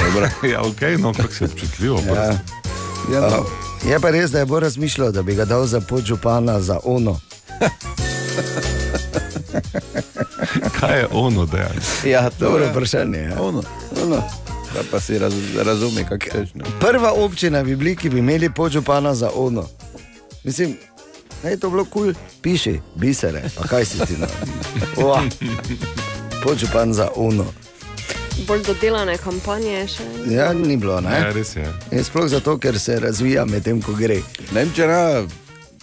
Dobro. 0.00 0.28
Ja, 0.52 0.62
ok, 0.62 0.80
no, 0.98 1.12
kako 1.12 1.34
se 1.34 1.44
občutljivo. 1.44 2.00
Ja. 2.06 2.24
Ja, 3.12 3.20
no. 3.20 3.46
Je 3.90 4.00
pa 4.00 4.10
res, 4.10 4.30
da 4.30 4.38
je 4.38 4.46
bolj 4.46 4.60
razmišljal, 4.60 5.12
da 5.12 5.22
bi 5.22 5.34
ga 5.34 5.44
dal 5.44 5.66
za 5.66 5.80
podžupana 5.80 6.60
za 6.60 6.78
ono. 6.84 7.20
Kaj 10.80 10.98
je 10.98 11.06
ono 11.12 11.46
dejal? 11.46 11.72
ja 12.04 12.30
to 12.30 12.44
Dobro 12.44 12.64
je 12.64 12.70
vprašanje. 12.70 13.18
Ja. 13.18 13.42
ono. 13.42 13.62
Ono. 14.02 14.22
Da 14.74 14.80
pa 14.90 15.00
si 15.00 15.18
raz, 15.18 15.34
razumi, 15.64 16.04
kako 16.08 16.24
češ. 16.24 16.54
ne. 16.54 16.64
Prva 16.80 17.12
občina 17.12 17.62
bi 17.62 17.76
bili, 17.76 17.96
ki 17.96 18.10
bi 18.10 18.18
imeli 18.18 18.50
podžupana 18.50 19.14
za 19.14 19.30
ono. 19.34 19.68
Mislim, 20.44 20.76
da 21.42 21.48
je 21.48 21.56
to 21.56 21.70
bilo 21.70 21.84
kul, 21.84 22.02
cool. 22.02 22.14
piši, 22.42 22.80
bisere, 22.94 23.42
a 23.60 23.68
kaj 23.68 23.84
si 23.84 23.98
ti 23.98 24.16
na. 24.18 24.26
Podžupan 26.44 26.92
za 26.92 27.08
ono. 27.16 27.46
Bolj 28.46 28.62
dodelane 28.62 29.18
kampanje 29.18 29.88
še. 29.88 30.04
Ja, 30.34 30.52
ni 30.52 30.76
bilo, 30.76 31.00
ne? 31.00 31.10
Ja, 31.10 31.32
res 31.32 31.56
je. 31.56 31.66
In 31.92 32.04
sploh 32.04 32.28
zato, 32.28 32.58
ker 32.58 32.78
se 32.78 33.00
razvija 33.00 33.44
medtem, 33.44 33.82
ko 33.82 33.92
gre. 33.92 34.20
Ne 34.54 34.62
vem, 34.62 34.72
če 34.76 34.86
na, 34.86 35.00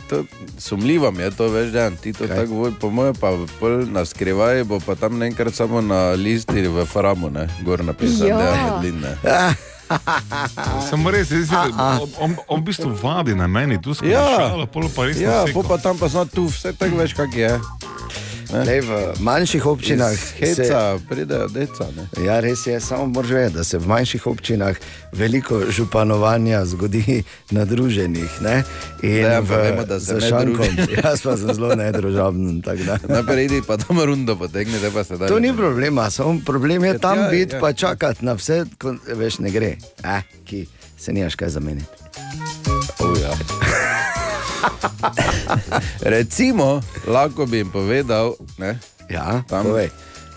to 0.09 0.23
sumljivo 0.57 1.13
je 1.15 1.31
to 1.31 1.47
več 1.47 1.71
dan, 1.71 1.95
ti 1.95 2.13
to 2.13 2.27
Kaj? 2.27 2.35
tako 2.37 2.49
govori, 2.49 2.73
po 2.79 2.89
mojem 2.89 3.15
pa 3.15 3.29
pol 3.59 3.85
na 3.85 4.01
skrivaj, 4.01 4.63
bo 4.63 4.79
pa 4.79 4.95
tam 4.95 5.21
enkrat 5.21 5.53
samo 5.53 5.81
na 5.81 6.11
listi 6.11 6.61
v 6.63 6.85
Framu, 6.85 7.29
ne, 7.29 7.47
gor 7.61 7.83
napisano, 7.83 8.29
Ja. 8.29 8.37
da 8.37 8.43
je 8.45 8.57
medlin, 8.65 9.01
ne. 9.01 9.13
Samo 10.89 11.07
res, 11.09 11.31
res 11.31 11.47
je, 11.47 11.57
on, 11.71 12.09
on, 12.19 12.35
on 12.47 12.59
v 12.59 12.65
bistvu 12.65 12.91
vadi 12.93 13.31
na 13.33 13.47
meni, 13.47 13.81
tu 13.81 13.93
smo 13.93 14.07
Ja. 14.07 14.25
šalo, 14.37 14.67
pol 14.67 14.89
pa 14.89 15.05
res 15.05 15.15
Ja, 15.17 15.45
po 15.47 15.63
pa 15.63 15.77
tam 15.77 15.97
pa 15.97 16.09
smo 16.09 16.25
tu, 16.25 16.45
vse 16.45 16.73
tako 16.73 16.95
veš, 16.97 17.13
kak 17.13 17.31
je. 17.33 17.53
Lej, 18.47 18.81
v 18.81 18.91
manjših 19.19 19.65
občinah 19.65 20.15
heca 20.39 20.99
pridejo 21.09 21.47
deca. 21.51 21.87
Ne? 21.95 22.07
Ja, 22.25 22.39
res 22.39 22.67
je, 22.67 22.79
samo 22.79 23.05
moraš 23.05 23.31
vedeti, 23.31 23.55
da 23.55 23.63
se 23.63 23.77
v 23.77 23.87
manjših 23.87 24.27
občinah 24.27 24.75
veliko 25.11 25.61
županovanja 25.71 26.65
zgodi 26.65 27.23
na 27.55 27.65
druženjih. 27.65 28.41
Ne? 28.41 28.63
In 29.03 29.15
Ja, 29.15 29.41
pa 29.41 29.55
vemo, 29.55 29.83
da 29.85 29.99
se 29.99 30.13
ne 30.15 30.29
šankom. 30.29 30.65
Jaz 31.03 31.21
pa 31.21 31.37
sem 31.37 31.53
zelo 31.53 31.75
nedružaben. 31.75 32.63
Najprej 33.07 33.45
idi 33.45 33.61
pa 33.67 33.77
tam 33.77 33.99
rundo 33.99 34.35
potegne, 34.35 34.79
da 34.79 34.91
pa 34.91 35.03
se 35.03 35.17
da. 35.17 35.27
To 35.27 35.39
ni 35.39 35.53
problema, 35.57 36.09
samo 36.09 36.39
problem 36.45 36.83
je 36.83 36.93
Ja, 36.95 36.99
tam 36.99 37.19
ja, 37.19 37.29
biti 37.29 37.55
ja. 37.55 37.59
pa 37.59 37.73
čakati 37.73 38.25
na 38.25 38.33
vse, 38.33 38.65
ko 38.79 38.95
veš, 39.15 39.39
ne 39.39 39.51
gre. 39.51 39.75
Eh, 40.03 40.21
ki 40.45 40.65
se 40.97 41.13
nimaš 41.13 41.35
kaj 41.35 41.49
zameniti. 41.49 41.87
Oh, 42.99 43.17
ja. 43.21 43.31
Recimo, 46.13 46.81
lahko 47.07 47.45
bi 47.45 47.57
jim 47.57 47.69
povedal, 47.69 48.33
ne, 48.57 48.79
Ja, 49.09 49.43
Tam. 49.43 49.65
povej. 49.65 49.89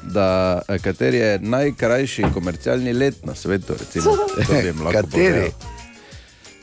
da 0.03 0.27
eh, 0.65 0.79
kateri 0.79 1.17
je 1.17 1.39
najkrajši 1.39 2.25
komercialni 2.35 2.93
let 2.93 3.25
na 3.25 3.35
svetu. 3.35 3.75
Recimo, 3.75 4.17
Kateri? 4.37 4.73
povedal. 4.73 5.50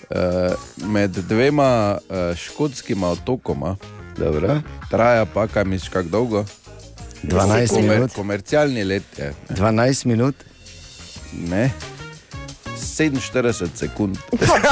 Eh, 0.09 0.53
med 0.79 1.11
dvema 1.11 1.97
eh, 2.01 2.35
škotskima 2.35 3.07
otokoma 3.09 3.75
Dobro. 4.17 4.61
traja 4.89 5.25
pa 5.25 5.47
kaj 5.47 5.63
misliš, 5.65 5.89
kako 5.89 6.09
dolgo? 6.09 6.45
12 7.23 7.67
Komer, 7.69 7.89
minut. 7.91 8.13
komercialni 8.13 8.83
let 8.83 9.03
je. 9.17 9.33
12 9.49 10.05
minut. 10.05 10.35
Ne. 11.33 11.71
47 12.97 13.67
sekund. 13.75 14.17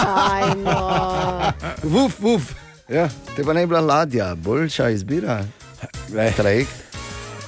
Ajno. 0.08 1.52
Vuf, 1.94 2.14
vuf. 2.20 2.42
Ja, 2.90 3.10
Te 3.36 3.44
pa 3.44 3.54
naj 3.54 3.66
bila 3.66 3.80
ladja, 3.82 4.36
boljša 4.36 4.90
izbira. 4.90 5.46
ne, 6.10 6.32
Trajekt. 6.32 6.72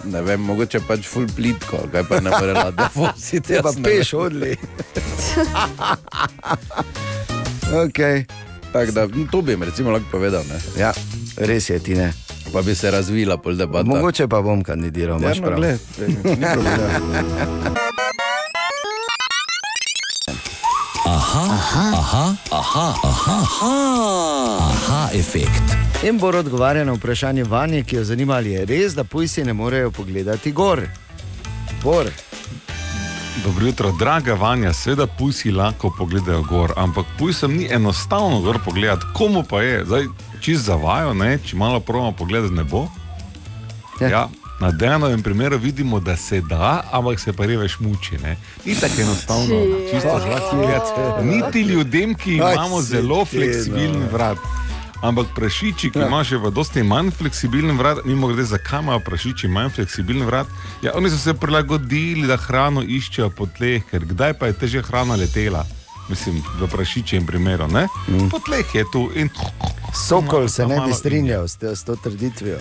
ne 0.04 0.22
vem, 0.22 0.42
mogoče 0.42 0.80
pač 0.80 1.06
full 1.06 1.28
plitko, 1.30 1.78
kaj 1.92 2.04
pa 2.04 2.20
ne 2.20 2.30
more 2.32 2.54
ladja 2.54 2.90
voziti. 2.96 3.48
Te 3.48 3.62
pa 3.62 3.72
ne 3.72 3.84
peš 3.84 4.14
odli. 4.16 4.56
okay. 7.84 8.26
Tako 8.74 8.92
da 8.92 9.08
to 9.32 9.42
bi 9.42 9.52
jim 9.52 9.64
recimo 9.64 9.92
lahko 9.92 10.08
povedal, 10.12 10.44
ne? 10.44 10.60
Ja, 10.78 10.94
res 11.38 11.70
je 11.70 11.80
ti 11.80 11.96
ne. 11.96 12.14
pa 12.54 12.62
bi 12.62 12.76
se 12.76 12.92
razvila 12.92 13.38
pol 13.38 13.56
debata. 13.56 13.86
Mogoče 13.86 14.28
pa 14.28 14.42
bom 14.42 14.64
kandidiral, 14.64 15.18
Ja, 15.18 15.26
imaš 15.26 15.38
no, 15.38 15.44
prav. 15.44 15.58
gled, 15.58 15.80
ni 16.00 16.16
problema. 16.46 17.76
Aha, 21.34 22.36
aha, 22.52 22.96
aha, 24.60 25.10
efekt. 25.14 25.62
In 26.04 26.20
bo 26.20 26.28
odgovarjal 26.28 26.86
na 26.86 26.94
vprašanje 26.94 27.44
vanje, 27.44 27.84
ki 27.84 27.96
jo 27.96 28.04
zanima, 28.04 28.34
ali 28.34 28.52
je 28.52 28.66
res, 28.66 28.96
da 28.96 29.04
pujsi 29.04 29.44
ne 29.44 29.54
morejo 29.54 29.92
pogledati 29.92 30.52
gor. 30.52 30.82
Bor. 31.84 32.10
Dobro 33.44 33.66
jutro, 33.66 33.92
draga 34.00 34.34
Vanja, 34.34 34.74
seveda 34.74 35.08
pujsi 35.08 35.52
lahko 35.52 35.92
pogledajo 35.98 36.42
gor, 36.42 36.74
ampak 36.78 37.06
pujsem 37.20 37.58
ni 37.58 37.68
enostavno 37.72 38.42
gor 38.42 38.60
pogledati, 38.66 39.06
komu 39.14 39.44
pa 39.44 39.62
je, 39.62 39.86
zdaj 39.86 40.06
čist 40.42 40.64
zavajo, 40.64 41.14
ne? 41.14 41.40
če 41.46 41.58
malo 41.58 41.80
pravimo 41.80 42.12
pogledati 42.12 42.54
nebo. 42.54 42.88
Ja. 44.02 44.10
Ja. 44.10 44.28
Na 44.60 44.72
dejanovem 44.72 45.24
primeru 45.24 45.58
vidimo, 45.58 46.00
da 46.00 46.16
se 46.18 46.42
da, 46.42 46.84
ampak 46.92 47.20
se 47.20 47.34
pa 47.34 47.46
revež 47.46 47.78
muči. 47.80 48.18
Ne? 48.18 48.38
Ni 48.66 48.76
tako 48.76 49.02
enostavno, 49.02 49.46
Či- 49.46 49.92
čisto 49.92 50.20
zlati 50.20 50.56
gledati. 50.56 50.92
Niti 51.24 51.62
ljudem, 51.64 52.16
ki 52.16 52.34
imamo 52.34 52.82
zelo 52.82 53.26
ti, 53.26 53.38
fleksibilen 53.38 54.00
no. 54.00 54.08
vrat. 54.12 54.38
Ampak 55.02 55.26
prašiči, 55.36 55.92
ki 55.92 56.00
Ja. 56.00 56.08
imajo 56.08 56.24
še 56.24 56.38
v 56.38 56.52
dosti 56.52 56.84
manj 56.84 57.12
fleksibilen 57.12 57.78
vrat, 57.78 57.98
mimo 58.04 58.28
grede, 58.28 58.44
zakaj 58.46 58.80
imajo 58.80 59.00
prašiči 59.00 59.48
manj 59.48 59.70
fleksibilen 59.70 60.26
vrat? 60.26 60.48
Ja, 60.82 60.92
oni 60.96 61.10
so 61.10 61.18
se 61.18 61.34
prilagodili, 61.34 62.26
da 62.28 62.38
hrano 62.38 62.82
iščejo 62.82 63.30
po 63.30 63.46
tleh, 63.48 63.84
ker 63.86 64.06
kdaj 64.06 64.34
pa 64.34 64.48
je 64.48 64.54
teže 64.56 64.82
hrana 64.82 65.16
letela? 65.16 65.66
Mislim, 66.10 66.42
v 66.58 66.68
prašičjem 66.68 67.26
primeru, 67.26 67.68
ne? 67.68 67.88
Mm. 68.08 68.30
Po 68.30 68.40
tleh 68.40 68.66
je 68.74 68.86
tu 68.92 69.12
in 69.14 69.30
Sokol 69.94 70.40
Malo- 70.40 70.50
se 70.50 70.66
ne 70.66 70.82
bi 70.82 70.94
strinjal 70.94 71.48
s, 71.48 71.56
te, 71.56 71.76
s 71.76 71.84
to 71.84 71.96
trditvijo. 71.96 72.58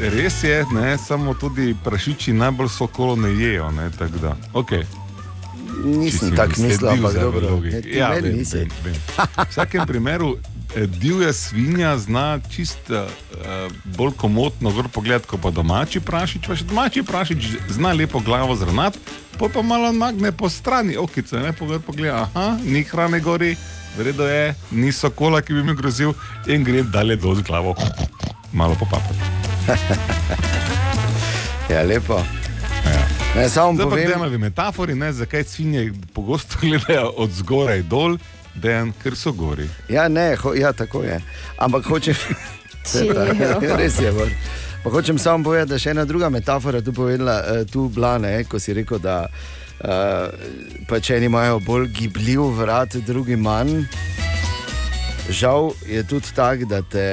Res 0.00 0.42
je, 0.44 0.64
ne, 0.72 0.98
samo 0.98 1.34
tudi 1.34 1.74
prašiči 1.84 2.32
najbolj 2.32 2.68
sokolo 2.68 3.16
ne 3.16 3.28
jejo. 3.30 3.70
Ne, 3.70 3.90
tako 3.98 4.18
da, 4.18 4.36
okay. 4.52 4.84
Nisem 5.84 6.36
tako 6.36 6.60
mislil, 6.62 6.88
ampak 6.90 7.14
dobro. 7.14 7.60
Ne, 7.60 7.82
Ja, 7.86 8.08
meni 8.08 8.28
vem, 8.28 8.36
nisi. 8.38 8.56
vem, 8.56 8.68
vem. 8.84 8.94
V 9.16 9.46
vsakem 9.50 9.86
primeru 9.86 10.36
eh, 10.76 10.86
divja 10.86 11.32
svinja 11.32 11.96
zna 11.98 12.40
čist 12.50 12.90
uh, 12.90 13.08
bolj 13.96 14.12
komotno 14.16 14.70
gor 14.70 14.88
pogled, 14.88 15.26
kot 15.26 15.40
pa 15.40 15.50
domači 15.50 16.00
prašič. 16.00 16.46
Pa 16.46 16.56
še 16.56 16.64
domači 16.64 17.02
prašič 17.02 17.48
zna 17.72 17.92
lepo 17.92 18.20
glavo 18.20 18.56
zrnati, 18.56 18.98
pol 19.38 19.48
pa 19.48 19.62
malo 19.62 19.92
magne 19.92 20.32
po 20.32 20.48
strani, 20.48 20.96
okice, 20.96 21.40
ne 21.40 21.52
pogled, 21.52 21.82
pogled, 21.82 22.12
aha, 22.12 22.58
ni 22.64 22.84
hrane 22.84 23.20
gori, 23.20 23.56
vredo 23.98 24.28
je, 24.28 24.54
ni 24.70 24.92
sokola, 24.92 25.40
ki 25.42 25.56
bi 25.56 25.62
mi 25.62 25.74
grozil 25.74 26.12
in 26.46 26.64
gre 26.64 26.82
dalje 26.84 27.16
dol 27.16 27.36
z 27.40 27.48
glavo, 27.48 27.74
malo 28.58 28.76
popapati. 28.76 29.51
Ja, 31.72 31.82
lepo. 31.82 32.20
Ja. 32.84 33.06
Ne, 33.36 33.48
samo 33.48 33.74
Zdaj 33.74 33.84
pa 33.84 33.90
povem, 33.90 34.06
gremo 34.06 34.28
v 34.28 34.38
metafori, 34.38 34.94
ne, 34.94 35.12
zakaj 35.12 35.44
svinje 35.44 35.92
pogosto 36.14 36.58
gledajo 36.62 37.12
od 37.16 37.30
zgoraj 37.30 37.82
dol, 37.82 38.18
dejan, 38.54 38.92
ker 39.02 39.16
so 39.16 39.32
gori. 39.32 39.68
ja, 39.88 40.08
ne, 40.08 40.36
ho, 40.36 40.54
ja, 40.54 40.72
tako 40.72 41.02
je. 41.02 41.20
Ampak 41.56 41.84
hočem. 41.84 42.14
Čijo. 42.92 43.14
Res 43.78 44.00
je. 44.00 44.12
Bor. 44.12 44.28
Pa 44.84 44.90
hočem 44.90 45.18
samo 45.18 45.44
povedati, 45.44 45.68
da 45.68 45.74
je 45.74 45.84
še 45.86 45.94
ena 45.94 46.04
druga 46.04 46.28
metafora 46.28 46.82
tu 46.82 46.92
povedala, 46.92 47.38
eh, 47.40 47.64
tu 47.64 47.88
bila, 47.88 48.18
ne, 48.18 48.42
ko 48.44 48.58
si 48.58 48.74
rekel, 48.74 48.98
da 48.98 49.28
uh, 49.30 50.26
pač 50.90 51.12
eni 51.14 51.30
imajo 51.30 51.60
bolj 51.62 51.86
gibljiv 51.94 52.42
vrat, 52.58 52.98
drugi 53.06 53.36
manj. 53.36 53.84
Žal 55.30 55.70
je 55.86 56.02
tudi 56.02 56.34
tako, 56.34 56.66
da 56.66 56.82
te 56.82 57.06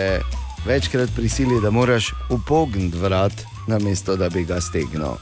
večkrat 0.65 1.09
prisili, 1.15 1.61
da 1.61 1.69
moraš 1.69 2.13
upogniti 2.29 2.97
vrat, 2.97 3.33
namesto 3.67 4.15
da 4.15 4.29
bi 4.29 4.43
ga 4.43 4.61
stegnil. 4.61 5.15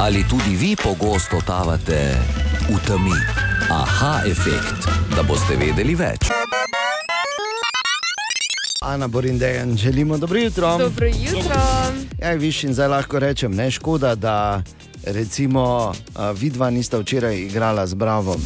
Ali 0.00 0.24
tudi 0.28 0.56
vi 0.56 0.76
pogosto 0.76 1.40
tavate 1.46 2.14
v 2.68 2.86
temi? 2.86 3.18
Aha, 3.70 4.20
efekt, 4.26 4.88
da 5.16 5.22
boste 5.22 5.56
vedeli 5.56 5.94
več. 5.94 6.26
Ana 8.82 9.08
Borindejan, 9.08 9.76
želimo 9.76 10.18
dobro 10.18 10.38
jutro. 10.38 10.78
Dobro 10.78 11.06
jutro. 11.06 11.60
Ja, 12.22 12.32
viš 12.32 12.64
in 12.64 12.74
zdaj 12.74 12.88
lahko 12.88 13.18
rečem, 13.18 13.54
ne 13.54 13.70
škoda, 13.70 14.14
da 14.14 14.62
recimo 15.06 15.94
a, 16.14 16.30
vidva 16.30 16.70
nista 16.70 16.98
včeraj 16.98 17.38
igrala 17.38 17.86
z 17.86 17.94
Bravo. 17.94 18.36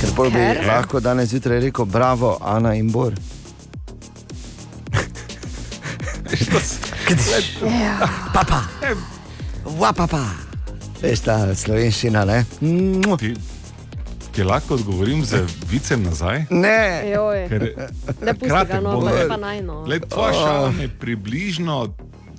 Ker 0.00 0.10
pol 0.16 0.30
bi 0.30 0.38
Ker? 0.38 0.66
lahko 0.66 1.00
danes 1.00 1.28
zjutraj 1.28 1.60
rekel 1.60 1.84
Bravo, 1.84 2.38
Ana 2.40 2.74
in 2.74 2.90
Bor. 2.92 3.12
Papa, 8.32 8.62
vapapa. 9.64 10.24
Veš 11.02 11.20
ta 11.26 11.54
slovenščina, 11.54 12.22
ne? 12.24 12.44
Ti, 13.18 13.32
ti 14.32 14.44
lahko 14.46 14.78
odgovorim 14.78 15.24
z 15.26 15.42
vicem 15.68 16.04
nazaj. 16.06 16.46
Ne, 16.50 17.10
Joj. 17.10 17.48
Ker, 17.50 17.62
Ne 18.22 18.34
pusti 18.34 18.54
ga, 18.68 18.80
no, 18.80 18.96
bom. 18.96 19.10
pa 19.10 19.16
je 19.16 19.28
pa 19.28 19.36
najno. 19.36 19.82
Gled, 19.84 20.06
tvoja 20.08 20.32
šala 20.32 20.70
me 20.70 20.88
približno. 20.88 21.90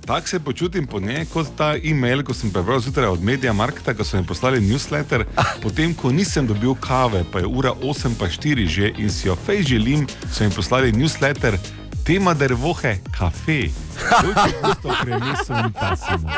Tako 0.04 0.28
se 0.28 0.40
počutim 0.40 0.86
po 0.86 1.00
njej, 1.00 1.24
kot 1.32 1.46
ta 1.56 1.76
e-mail, 1.76 2.20
ko 2.22 2.34
sem 2.36 2.50
prebral 2.52 2.80
zjutraj 2.80 3.08
od 3.08 3.22
Media 3.24 3.52
Marketa, 3.52 3.94
ko 3.96 4.04
so 4.04 4.18
mi 4.20 4.26
poslali 4.26 4.60
newsletter. 4.60 5.24
Potem, 5.62 5.94
ko 5.94 6.12
nisem 6.12 6.44
dobil 6.46 6.74
kave, 6.76 7.22
pa 7.32 7.40
je 7.40 7.48
ura 7.48 7.72
8 7.72 8.12
pa 8.18 8.28
4 8.28 8.66
že 8.68 8.90
in 8.98 9.08
si 9.08 9.28
jo 9.28 9.36
fej 9.36 9.62
želim, 9.64 10.04
so 10.28 10.44
mi 10.44 10.52
poslali 10.52 10.92
newsletter. 10.92 11.56
Tema 12.04 12.34
dervohe, 12.34 12.96
kafe. 13.18 13.68
To 14.82 14.88
je 14.88 14.94
prenesel 15.02 15.56
in 15.56 15.72
pasimo. 15.72 16.30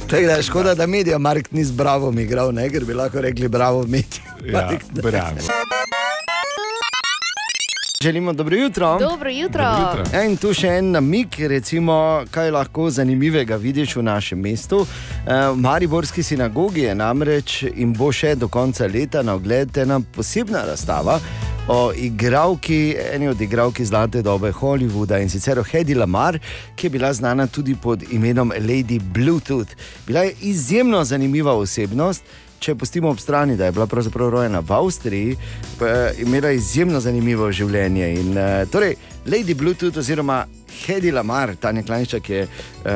tako 0.00 0.22
da 0.22 0.32
je 0.32 0.42
škoda, 0.42 0.74
da 0.74 0.86
Media 0.86 1.18
Markt 1.18 1.52
ni 1.52 1.64
z 1.64 1.72
Bravo 1.72 2.12
igral, 2.20 2.54
ne? 2.54 2.70
ker 2.70 2.84
bi 2.84 2.94
lahko 2.94 3.20
rekli 3.20 3.48
Bravo 3.48 3.82
Media. 3.82 4.22
Ja, 4.44 4.70
bravo. 5.02 5.36
Želimo 8.02 8.32
dobro 8.32 8.56
jutro. 8.56 8.98
Dobro 8.98 9.30
jutro. 9.30 9.64
Dobro 9.64 10.00
jutro. 10.00 10.18
Ja, 10.18 10.24
in 10.24 10.36
tu 10.36 10.54
še 10.54 10.68
en 10.68 10.90
namig, 10.90 11.28
recimo, 11.38 12.22
kaj 12.30 12.50
lahko 12.50 12.90
zanimivega 12.90 13.56
vidiš 13.56 13.96
v 13.96 14.02
našem 14.02 14.40
mestu. 14.40 14.86
Eh, 15.26 15.48
V 15.50 15.56
Mariborski 15.56 16.22
sinagogi 16.22 16.80
je 16.80 16.94
namreč 16.94 17.62
in 17.74 17.94
bo 17.94 18.12
še 18.12 18.34
do 18.34 18.48
konca 18.48 18.86
leta 18.86 19.22
na 19.22 19.34
ogled 19.34 19.76
ena 19.76 20.00
posebna 20.14 20.62
razstava 20.64 21.18
o 21.68 21.92
igravki, 21.96 22.96
eni 23.12 23.28
od 23.28 23.40
igravki 23.40 23.84
zlate 23.84 24.22
dobe 24.22 24.52
Hollywooda 24.52 25.18
in 25.22 25.28
sicer 25.28 25.58
o 25.58 25.62
Hedi 25.62 25.94
Lamar, 25.94 26.38
ki 26.76 26.86
je 26.86 26.90
bila 26.90 27.12
znana 27.12 27.46
tudi 27.46 27.74
pod 27.82 28.02
imenom 28.10 28.52
Lady 28.58 29.00
Bluetooth. 29.14 29.74
Bila 30.06 30.20
je 30.20 30.34
izjemno 30.40 31.04
zanimiva 31.04 31.54
osebnost. 31.56 32.22
Če 32.58 32.74
pustimo 32.74 33.10
ob 33.10 33.18
strani, 33.20 33.56
da 33.56 33.64
je 33.64 33.72
bila 33.72 33.86
pravzaprav 33.86 34.30
rojena 34.30 34.60
v 34.60 34.72
Avstriji, 34.72 35.36
pa 35.78 35.86
je 35.86 36.14
imela 36.22 36.50
izjemno 36.50 37.00
zanimivo 37.00 37.50
življenje. 37.52 38.08
In, 38.20 38.30
uh, 38.38 38.64
torej, 38.72 38.94
Lady 39.26 39.54
Bluetooth, 39.54 39.98
oziroma 39.98 40.46
Hedi 40.84 41.10
Lamar, 41.10 41.54
Tanja 41.56 41.82
Klajnščak 41.82 42.28
je 42.30 42.42
uh, 42.44 42.90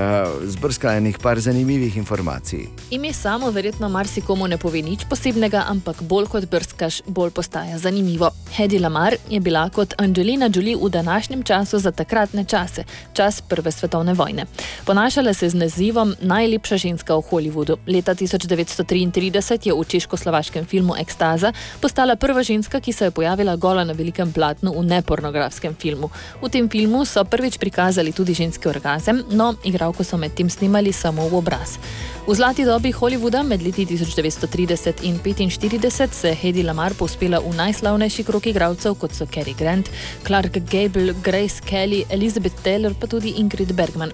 zbrskala 0.52 1.00
par 1.22 1.40
zanimivih 1.40 1.96
informacij. 1.96 2.66
Ime 2.90 3.12
samo 3.12 3.50
verjetno 3.50 3.88
marsikomu 3.88 4.46
ne 4.48 4.58
pove 4.58 4.82
nič 4.82 5.06
posebnega, 5.08 5.64
ampak 5.68 6.02
bolj 6.02 6.28
kot 6.28 6.46
brskaš, 6.50 7.00
bolj 7.06 7.30
postaja 7.30 7.78
zanimivo. 7.78 8.30
Hedi 8.56 8.78
Lamar 8.78 9.16
je 9.30 9.40
bila 9.40 9.68
kot 9.70 9.94
Angelina 9.98 10.50
Jolie 10.54 10.76
v 10.76 10.90
današnjem 10.90 11.42
času 11.42 11.78
za 11.78 11.90
takratne 11.90 12.44
čase, 12.44 12.84
čas 13.12 13.40
Prve 13.40 13.72
svetovne 13.72 14.14
vojne. 14.14 14.46
Ponašala 14.84 15.34
se 15.34 15.48
z 15.48 15.54
nazivom 15.54 16.14
Najlepša 16.20 16.76
ženska 16.76 17.16
v 17.16 17.24
Hollywoodu. 17.30 17.78
Leta 17.86 18.14
1933 18.14 19.66
je 19.66 19.74
v 19.74 19.84
češko-slovaškem 19.84 20.66
filmu 20.66 20.94
Ekstaza 20.98 21.52
postala 21.80 22.16
prva 22.16 22.42
ženska, 22.42 22.80
ki 22.80 22.92
se 22.92 23.04
je 23.04 23.10
pojavila 23.10 23.56
gola 23.56 23.84
na 23.84 23.92
velikem 23.92 24.32
platnu 24.32 24.74
v 24.78 24.84
nepornografskem 24.84 25.74
filmu. 25.74 26.10
V 26.42 26.48
tem 26.48 26.68
filmu 26.68 27.04
so 27.04 27.24
prvič 27.24 27.58
prikazali 27.58 27.69
tudi 28.14 28.34
ženski 28.34 28.68
orgazem, 28.68 29.24
no, 29.30 29.54
igralko 29.64 30.04
so 30.04 30.16
med 30.16 30.34
tem 30.34 30.50
snimali 30.50 30.92
samo 30.92 31.28
v 31.28 31.34
obraz. 31.36 31.78
V 32.26 32.34
zlati 32.34 32.64
dobi 32.64 32.92
Hollywooda 32.92 33.42
med 33.42 33.62
leti 33.62 33.86
1930 33.86 35.02
in 35.02 35.18
1945 35.18 36.12
se 36.12 36.28
je 36.28 36.34
Hedi 36.34 36.62
Lamar 36.62 36.94
povzpela 36.94 37.40
v 37.40 37.54
najslavnejši 37.56 38.24
krog 38.24 38.46
igralcev, 38.46 38.94
kot 38.94 39.14
so 39.14 39.26
Cary 39.26 39.54
Grant, 39.58 39.90
Clark 40.26 40.58
Gable, 40.70 41.14
Grace 41.24 41.60
Kelly, 41.64 42.04
Elizabeth 42.10 42.62
Taylor, 42.62 42.94
pa 42.94 43.06
tudi 43.06 43.34
Ingrid 43.36 43.72
Bergman. 43.72 44.12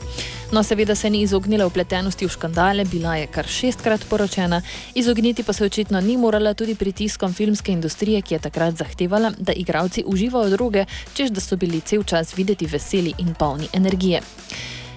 No, 0.52 0.62
seveda 0.62 0.94
se 0.94 1.10
ni 1.10 1.20
izognila 1.20 1.66
upletenosti 1.66 2.26
v 2.26 2.30
škandale, 2.30 2.84
bila 2.84 3.16
je 3.16 3.26
kar 3.26 3.46
šestkrat 3.46 4.06
poročena, 4.08 4.62
izogniti 4.94 5.42
pa 5.42 5.52
se 5.52 5.64
očitno 5.64 6.00
ni 6.00 6.16
morala 6.16 6.54
tudi 6.54 6.74
pritiskom 6.74 7.34
filmske 7.34 7.72
industrije, 7.72 8.22
ki 8.22 8.34
je 8.34 8.38
takrat 8.38 8.74
zahtevala, 8.74 9.32
da 9.38 9.52
igralci 9.52 10.04
uživajo 10.06 10.50
droge, 10.50 10.86
čež 11.14 11.30
da 11.30 11.40
so 11.40 11.56
bili 11.56 11.80
cel 11.80 12.02
čas 12.02 12.36
videti 12.38 12.66
veseli 12.66 13.14
in 13.18 13.34
polni 13.38 13.68
energije. 13.72 14.20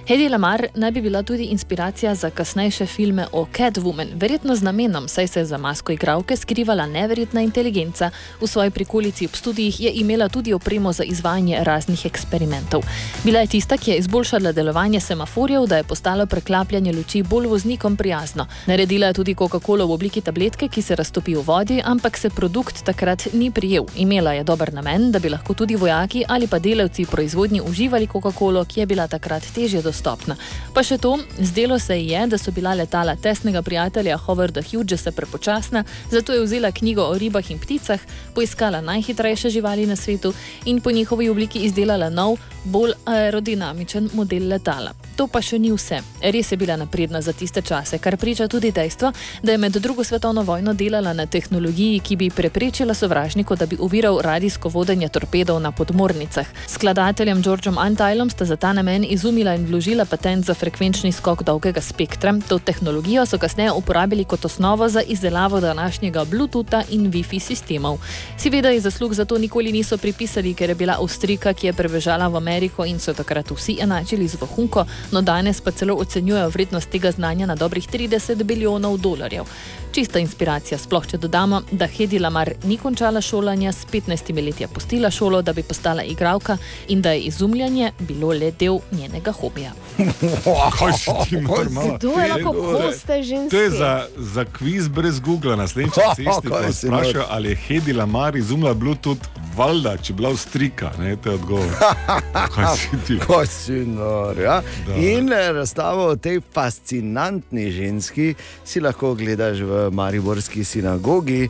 Hedi 0.10 0.26
Lamar 0.30 0.68
naj 0.76 0.92
bi 0.92 1.02
bila 1.02 1.20
tudi 1.24 1.44
inspiracija 1.44 2.16
za 2.16 2.30
kasnejše 2.30 2.86
filme 2.86 3.26
o 3.32 3.46
Catwoman, 3.58 4.08
verjetno 4.14 4.56
z 4.56 4.64
namenom, 4.64 5.08
saj 5.08 5.28
se 5.28 5.40
je 5.40 5.46
za 5.46 5.58
masko 5.58 5.92
igralke 5.92 6.38
skrivala 6.38 6.86
neverjetna 6.86 7.42
inteligenca. 7.42 8.10
V 8.42 8.48
svoji 8.48 8.72
prikolici 8.72 9.26
ob 9.26 9.36
študijih 9.36 9.82
je 9.82 9.92
imela 9.94 10.30
tudi 10.30 10.54
opremo 10.54 10.94
za 10.94 11.04
izvajanje 11.04 11.60
raznih 11.64 12.06
eksperimentov. 12.06 12.82
Bila 13.24 13.40
je 13.40 13.48
tista, 13.48 13.78
ki 13.78 13.92
je 13.92 13.98
izboljšala 13.98 14.52
delovanje 14.52 15.00
semaforjev, 15.00 15.66
da 15.66 15.78
je 15.78 15.84
postalo 15.84 16.26
preklapljanje 16.26 16.94
luči 16.94 17.24
bolj 17.24 17.48
voznikom 17.48 17.98
prijazno. 17.98 18.48
Naredila 18.66 19.08
je 19.08 19.14
tudi 19.14 19.36
Coca-Cola 19.36 19.86
v 19.86 19.92
obliki 19.92 20.22
tabletke, 20.22 20.68
ki 20.68 20.82
se 20.82 20.96
raztopi 20.96 21.36
v 21.36 21.44
vodi, 21.46 21.82
ampak 21.86 22.18
se 22.18 22.30
produkt 22.30 22.84
takrat 22.86 23.28
ni 23.34 23.52
prijel. 23.52 23.86
Imela 23.96 24.34
je 24.34 24.44
dober 24.44 24.74
namen, 24.74 25.12
da 25.12 25.20
bi 25.20 25.30
lahko 25.30 25.54
tudi 25.54 25.76
vojaki 25.76 26.26
ali 26.28 26.48
pa 26.48 26.60
delavci 26.60 27.06
proizvodnji 27.06 27.62
uživali 27.62 28.08
Coca-Colo, 28.08 28.66
ki 28.66 28.80
je 28.80 28.86
bila 28.86 29.08
takrat 29.08 29.44
težje 29.56 29.82
dostopna 29.82 29.99
dostopna. 30.00 30.36
Pa 30.74 30.84
še 30.84 30.98
to, 30.98 31.18
zdelo 31.40 31.80
se 31.80 31.98
ji 32.00 32.14
je, 32.14 32.28
da 32.28 32.38
so 32.38 32.52
bila 32.52 32.74
letala 32.74 33.16
tesnega 33.16 33.62
prijatelja 33.62 34.18
Howarda 34.18 34.64
Hughesa 34.64 35.12
prepočasna, 35.12 35.84
zato 36.12 36.34
je 36.34 36.44
vzela 36.44 36.72
knjigo 36.72 37.04
o 37.04 37.18
ribah 37.18 37.52
in 37.52 37.60
pticah, 37.60 38.00
poiskala 38.36 38.82
najhitrejše 38.82 39.50
živali 39.50 39.86
na 39.86 39.96
svetu 39.96 40.34
in 40.66 40.82
po 40.82 40.92
njihovi 40.92 41.30
obliki 41.30 41.60
izdelala 41.60 42.10
nov, 42.10 42.38
bolj 42.64 42.94
aerodinamičen 43.06 44.10
model 44.14 44.48
letala. 44.48 44.94
To 45.20 45.28
pa 45.28 45.42
še 45.44 45.60
ni 45.60 45.72
vse. 45.72 46.00
Res 46.22 46.52
je 46.52 46.58
bila 46.58 46.78
napredna 46.80 47.20
za 47.22 47.34
tiste 47.34 47.62
čase, 47.62 47.98
kar 48.00 48.16
priča 48.18 48.48
tudi 48.48 48.72
dejstvo, 48.72 49.12
da 49.44 49.52
je 49.52 49.58
med 49.58 49.76
drugo 49.76 50.04
svetovno 50.04 50.44
vojno 50.48 50.74
delala 50.74 51.14
na 51.14 51.26
tehnologiji, 51.26 52.00
ki 52.00 52.16
bi 52.16 52.30
preprečila 52.30 52.94
sovražniku, 52.94 53.56
da 53.56 53.66
bi 53.66 53.76
uviral 53.80 54.22
radijsko 54.24 54.70
vodenje 54.70 55.10
torpedov 55.10 55.60
na 55.60 55.72
podmornicah. 55.72 56.48
Skladateljem 56.68 57.42
Georgeom 57.44 57.78
Antylom 57.78 58.32
sta 58.32 58.46
za 58.46 58.56
ta 58.56 58.74
namen 58.74 59.04
izumila 59.04 59.56
in 59.56 59.66
vložila 59.68 59.89
patent 60.06 60.46
za 60.46 60.54
frekvenčni 60.54 61.12
skok 61.12 61.44
dolgega 61.44 61.82
spektra. 61.82 62.34
To 62.48 62.60
tehnologijo 62.60 63.26
so 63.26 63.38
kasneje 63.38 63.72
uporabili 63.72 64.24
kot 64.24 64.46
osnovo 64.46 64.90
za 64.90 65.02
izdelavo 65.02 65.60
današnjega 65.60 66.26
Bluetootha 66.26 66.84
in 66.90 67.12
Wi-Fi 67.12 67.40
sistemov. 67.40 67.98
Seveda 68.38 68.70
je 68.70 68.80
zaslug 68.80 69.14
za 69.14 69.26
to 69.26 69.38
nikoli 69.38 69.72
niso 69.72 69.98
pripisali, 69.98 70.54
ker 70.54 70.70
je 70.70 70.76
bila 70.76 70.98
Avstrika, 71.00 71.54
ki 71.54 71.68
je 71.68 71.74
prebežala 71.74 72.28
v 72.28 72.38
Ameriko 72.38 72.86
in 72.86 73.00
so 73.00 73.14
takrat 73.14 73.52
vsi 73.52 73.78
enačili 73.82 74.28
z 74.28 74.38
vohunko, 74.42 74.86
no 75.12 75.22
danes 75.22 75.62
pa 75.62 75.72
celo 75.72 75.96
ocenjujejo 75.96 76.50
vrednost 76.50 76.90
tega 76.90 77.12
znanja 77.12 77.46
na 77.46 77.56
dobrih 77.56 77.88
30 77.90 78.44
bilijonov 78.44 78.98
dolarjev. 78.98 79.46
Čista 79.90 80.20
inspiracija, 80.22 80.78
sploh 80.78 81.06
če 81.10 81.18
dodamo, 81.18 81.64
da 81.72 81.88
Hedi 81.90 82.20
Lamar 82.22 82.52
ni 82.70 82.76
končala 82.78 83.22
šolanja, 83.26 83.72
s 83.74 83.88
15 83.90 84.30
leti 84.46 84.64
je 84.64 84.68
pustila 84.70 85.10
šolo, 85.12 85.42
da 85.42 85.54
bi 85.54 85.64
postala 85.66 86.04
igralka 86.06 86.58
in 86.94 87.02
da 87.02 87.12
je 87.12 87.24
izumljanje 87.32 87.92
bilo 88.00 88.30
le 88.30 88.52
del 88.52 88.78
njenega 88.92 89.32
hobija. 89.32 89.72
Kaj 90.78 90.94
si 90.94 91.16
ti 91.30 91.42
normalno? 91.42 91.98
Kdo 91.98 92.14
je 92.22 92.28
lahko 92.34 92.54
koste 92.54 93.24
ženske? 93.24 93.58
To 93.58 93.64
je 93.64 93.70
za, 93.70 93.94
za 94.18 94.46
kviz 94.46 94.88
brez 94.88 95.20
Google, 95.20 95.58
naslednjič 95.58 95.94
se 96.16 96.24
Kaj 96.24 96.70
isti 96.70 96.88
vprašal, 96.88 97.26
ali 97.30 97.50
je 97.50 97.56
Hedi 97.56 97.94
Lamar 97.94 98.36
izumila 98.36 98.74
Bluetooth, 98.74 99.26
valjda, 99.58 99.96
če 99.98 100.14
bila 100.14 100.30
Avstrika, 100.30 100.92
ne, 101.00 101.16
to 101.16 101.34
je 101.34 101.36
odgovor. 101.36 101.74
Kaj 102.56 102.76
si 102.78 103.02
ti? 103.08 103.20
Ko 103.26 103.42
si 103.46 103.82
nor. 103.90 104.38
Ja? 104.40 104.62
Da. 104.88 104.96
In 104.96 105.34
eh, 105.34 105.50
razstavo 105.58 106.06
o 106.14 106.16
tej 106.16 106.40
fascinantni 106.54 107.72
ženski 107.72 108.34
si 108.66 108.80
lahko 108.80 109.16
gledaš 109.18 109.66
v 109.66 109.79
Mariborski 109.92 110.64
sinagogi 110.64 111.48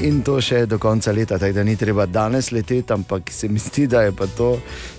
in 0.00 0.22
to 0.22 0.40
še 0.40 0.66
do 0.66 0.78
konca 0.78 1.12
leta. 1.12 1.38
Tako 1.38 1.52
da 1.52 1.64
ni 1.64 1.76
treba 1.76 2.06
danes 2.06 2.50
leteti, 2.52 2.92
ampak 2.92 3.30
se 3.30 3.48
mi 3.48 3.58
zdi, 3.58 3.86
da 3.86 4.02
je 4.02 4.12
pa 4.12 4.26
to 4.26 4.56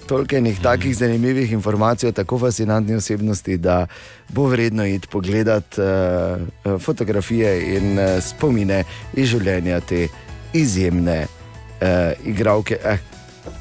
toliko 0.09 0.35
enih 0.35 0.59
takih 0.61 0.97
zanimivih 0.97 1.51
informacij 1.51 2.09
o 2.09 2.11
tako 2.11 2.39
fascinantni 2.39 2.95
osebnosti, 2.95 3.57
da 3.57 3.87
bo 4.29 4.47
vredno 4.47 4.85
iti 4.85 5.07
pogledat 5.07 5.77
uh, 5.77 6.79
fotografije 6.79 7.77
in 7.77 7.99
uh, 7.99 8.23
spomine 8.23 8.83
iz 9.13 9.29
življenja 9.29 9.79
te 9.79 10.07
izjemne 10.53 11.25
uh, 11.25 12.25
igralke. 12.25 12.79
Eh, 12.83 12.97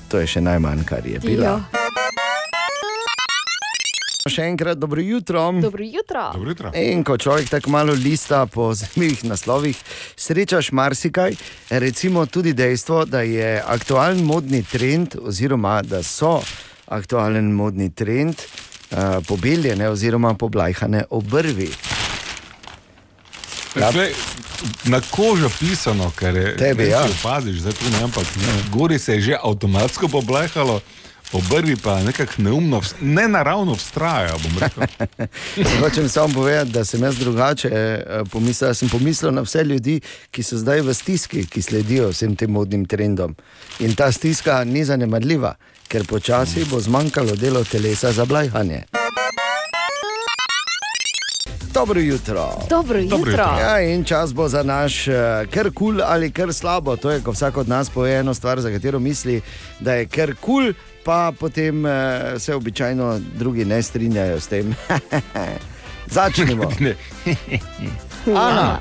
to 0.09 0.19
je 0.19 0.27
še 0.27 0.41
najmanj, 0.41 0.85
kar 0.89 1.07
je 1.07 1.21
bila. 1.21 1.61
Ja. 4.29 4.35
Še 4.37 4.47
enkrat 4.53 4.79
dobro 4.79 5.01
jutro. 5.01 5.43
Dobro 5.63 5.85
jutro. 5.85 6.29
Dobro 6.37 6.53
jutro. 6.53 6.73
In 6.77 7.05
ko 7.05 7.17
človek 7.19 7.49
tako 7.49 7.73
malo 7.75 7.97
lista 7.97 8.45
po 8.47 8.71
zanimivih 8.79 9.25
naslovih, 9.25 9.77
srečaš 10.17 10.73
marsikaj, 10.73 11.37
recimo 11.71 12.27
tudi 12.27 12.53
dejstvo, 12.53 13.05
da 13.09 13.25
je 13.25 13.59
aktualen 13.65 14.25
modni 14.25 14.63
trend, 14.63 15.17
oziroma 15.23 15.81
da 15.83 16.03
so 16.03 16.39
aktualen 16.89 17.53
modni 17.53 17.91
trend 17.91 18.37
uh, 18.39 19.25
pobeljene 19.29 19.89
oziroma 19.89 20.35
poblajhane 20.35 21.05
obrvi. 21.11 21.73
Ja. 23.77 23.93
Glej, 23.93 24.13
na 24.85 25.01
kožo 25.11 25.51
pisano, 25.59 26.11
ker 26.19 26.37
je 26.37 26.57
Tebi, 26.57 26.89
ja. 26.89 27.05
Opaziš, 27.05 27.61
zdaj 27.61 27.73
tu 27.73 27.91
ne, 27.93 28.03
ampak 28.05 28.27
gori 28.73 28.99
se 28.99 29.15
je 29.15 29.21
že 29.21 29.37
avtomatsko 29.43 30.09
poblehalo, 30.09 30.81
obrvi 31.33 31.77
pa 31.77 32.03
nekako 32.03 32.33
neumno, 32.39 32.81
vztrajajo. 33.75 34.39
bom 34.43 34.59
rekel. 34.59 34.83
Hočem 35.83 36.09
samo 36.09 36.35
povedati, 36.35 36.71
da 36.71 36.85
sem 36.85 37.03
jaz 37.03 37.19
drugače 37.19 37.69
eh, 37.69 38.23
pomislil. 38.33 38.75
Sem 38.75 38.89
pomislil 38.89 39.33
na 39.33 39.41
vse 39.41 39.65
ljudi, 39.65 40.01
ki 40.31 40.43
so 40.43 40.57
zdaj 40.57 40.81
v 40.81 40.95
stiski, 40.95 41.47
ki 41.47 41.63
sledijo 41.63 42.09
vsem 42.09 42.37
tem 42.37 42.51
modnim 42.51 42.85
trendom. 42.85 43.37
In 43.79 43.95
ta 43.95 44.13
stiska 44.13 44.65
ni 44.65 44.85
zanemarljiva, 44.85 45.55
ker 45.89 46.07
počasi 46.07 46.65
bo 46.71 46.81
zmanjkalo 46.81 47.37
delo 47.37 47.65
telesa 47.65 48.13
za 48.13 48.25
blajhanje. 48.25 48.85
Dobro 51.79 52.01
jutro. 52.01 52.51
Dobro 52.71 52.99
jutro. 52.99 53.19
Dobro 53.19 53.31
jutro. 53.31 53.45
Ja, 53.61 53.81
in 53.81 54.05
čas 54.05 54.35
bo 54.35 54.49
za 54.49 54.63
naš 54.63 55.09
uh, 55.09 55.15
kar 55.55 55.71
kul 55.71 55.73
cool 55.75 56.03
ali 56.05 56.31
kar 56.31 56.53
slabo. 56.53 56.97
To 56.97 57.11
je, 57.11 57.21
ko 57.21 57.31
vsak 57.31 57.57
od 57.57 57.69
nas 57.69 57.91
pove 57.91 58.15
eno 58.15 58.35
stvar, 58.35 58.61
za 58.61 58.71
katero 58.71 58.99
misli, 58.99 59.41
da 59.81 59.93
je 59.95 60.07
kar 60.07 60.35
kul, 60.35 60.73
cool, 60.73 60.73
pa 61.09 61.33
potem 61.33 61.85
uh, 61.85 61.91
se 62.39 62.55
običajno 62.55 63.07
drugi 63.35 63.65
ne 63.65 63.83
strinjajo 63.83 64.41
s 64.41 64.47
tem. 64.47 64.75
Začnimo. 66.07 66.69
Ana. 68.37 68.81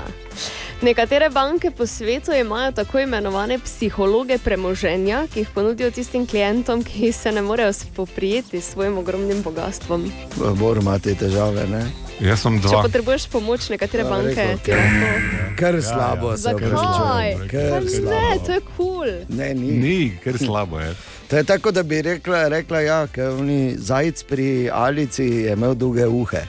Nekatere 0.82 1.30
banke 1.30 1.70
po 1.70 1.86
svetu 1.86 2.32
imajo 2.32 2.72
tako 2.72 3.00
imenovane 3.00 3.58
psihologe 3.58 4.38
premoženja, 4.38 5.26
ki 5.26 5.40
jih 5.40 5.48
ponudijo 5.48 5.90
tistim 5.90 6.26
klientom, 6.26 6.84
ki 6.84 7.12
se 7.12 7.32
ne 7.32 7.42
morejo 7.42 7.72
spoprijeti 7.72 8.60
s 8.60 8.64
svojim 8.66 8.98
ogromnim 8.98 9.42
bogatstvom. 9.42 10.12
Bor 10.54 10.76
ima 10.76 10.98
te 10.98 11.14
težave, 11.14 11.66
ne? 11.66 11.82
jaz 12.20 12.40
sem 12.40 12.60
Če 12.60 12.68
dva. 12.68 12.82
potrebuješ 12.82 13.26
pomoč, 13.26 13.68
nekatere 13.68 14.02
Ja, 14.02 14.10
banke 14.10 14.28
rekel, 14.36 14.58
ti 14.58 14.70
lahko. 14.70 15.54
Kar 15.56 15.82
slabo 15.82 16.36
se 16.36 16.42
Zakaj? 16.42 16.66
opravičujem. 16.66 17.48
Kar 17.48 17.82
Ne, 17.82 17.90
slabo. 17.90 18.46
to 18.46 18.52
je 18.52 18.60
kul. 18.60 18.76
Cool. 18.76 19.12
Ne, 19.30 19.54
ni. 19.54 19.72
Ni, 19.72 20.18
ker 20.24 20.38
slabo 20.38 20.80
je. 20.80 20.94
To 21.28 21.36
je 21.36 21.44
tako, 21.44 21.70
da 21.70 21.82
bi 21.82 22.02
rekla, 22.02 22.48
rekla 22.48 22.80
ja, 22.80 23.06
ker 23.06 23.28
oni 23.30 23.74
zajec 23.78 24.22
pri 24.22 24.70
Alici 24.72 25.24
je 25.24 25.52
imel 25.52 25.74
dolge 25.74 26.06
uhe. 26.06 26.46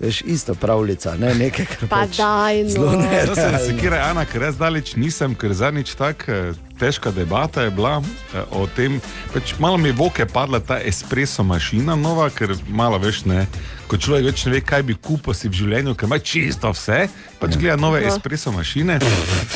Veš, 0.00 0.22
isto 0.22 0.54
pravljica, 0.54 1.12
ne 1.14 1.34
nekaj, 1.34 1.66
kar 1.66 1.88
Pa 1.88 1.96
pač 1.96 2.16
daj, 2.16 2.62
zelo 2.68 2.92
no. 2.92 2.98
ne- 3.00 3.26
To 3.26 3.34
se 3.34 3.58
sekira, 3.66 3.98
Ana, 4.00 4.24
ker 4.24 4.42
jaz 4.42 4.56
daleč 4.56 4.94
nisem, 4.96 5.34
ker 5.34 5.52
zadnjič 5.52 5.92
tako 5.94 6.32
eh, 6.32 6.52
težka 6.80 7.10
debata 7.12 7.62
je 7.62 7.70
bila 7.70 7.98
eh, 8.00 8.40
o 8.50 8.64
tem, 8.66 8.96
pač 9.34 9.52
malo 9.58 9.76
mi 9.76 9.88
je 9.88 9.92
v 9.92 10.00
oke 10.00 10.24
padla 10.26 10.60
ta 10.60 10.80
espresso 10.80 11.44
mašina 11.44 11.96
nova, 11.96 12.30
ker 12.30 12.56
malo 12.68 12.96
veš 12.98 13.24
ne. 13.28 13.44
Ko 13.92 14.00
človek 14.00 14.24
več 14.32 14.46
ne 14.48 14.52
ve, 14.52 14.60
kaj 14.64 14.82
bi 14.82 14.96
kupil 14.96 15.36
si 15.36 15.52
v 15.52 15.60
življenju, 15.60 15.92
ker 15.94 16.08
ima 16.08 16.16
čisto 16.18 16.72
vse, 16.72 17.04
pač 17.36 17.60
gleda 17.60 17.76
nove 17.76 18.00
espresso 18.00 18.52
mašine 18.56 18.96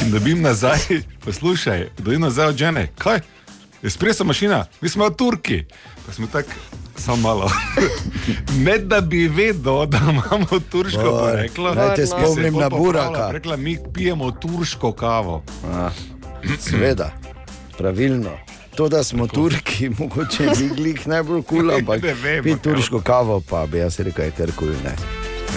in 0.04 0.12
dobim 0.12 0.44
nazaj, 0.44 1.00
poslušaj, 1.24 1.88
dobim 2.04 2.20
nazaj 2.20 2.52
od 2.52 2.56
žene. 2.60 2.90
Kaj? 3.00 3.24
Espresso 3.84 4.24
mašina, 4.24 4.66
mi 4.80 4.88
smo 4.88 5.10
Turki. 5.10 5.64
Pa 6.06 6.12
smo 6.12 6.26
tako, 6.26 6.50
samo 6.96 7.16
malo. 7.16 7.50
ne 8.66 8.78
da 8.78 9.00
bi 9.00 9.28
vedel, 9.28 9.86
da 9.86 9.98
imamo 9.98 10.60
turško 10.70 11.02
Bor, 11.02 11.30
poreklo. 11.30 11.74
naj 11.74 11.94
te 11.94 12.06
spomnim 12.06 12.54
na 12.54 12.68
Buraka. 12.68 13.30
Rekla, 13.30 13.56
mi 13.56 13.78
pijemo 13.94 14.30
turško 14.30 14.92
kavo. 14.92 15.42
A, 15.72 15.90
Seveda, 16.58 17.10
pravilno. 17.78 18.30
To, 18.76 18.88
da 18.88 19.04
smo 19.04 19.26
Turki, 19.26 19.88
mogoče 19.98 20.46
ni 20.60 20.68
glih 20.76 21.06
najbolj 21.08 21.42
kul, 21.42 21.58
cool, 21.58 21.70
ampak 21.70 22.02
pi 22.42 22.56
turško 22.62 23.00
kavo, 23.00 23.40
pa 23.40 23.66
bi 23.66 23.78
jaz 23.78 24.00
rekel, 24.00 24.24
je 24.24 24.30
kar 24.30 24.52
kul, 24.56 24.68
cool, 24.68 24.84
ne. 24.84 24.96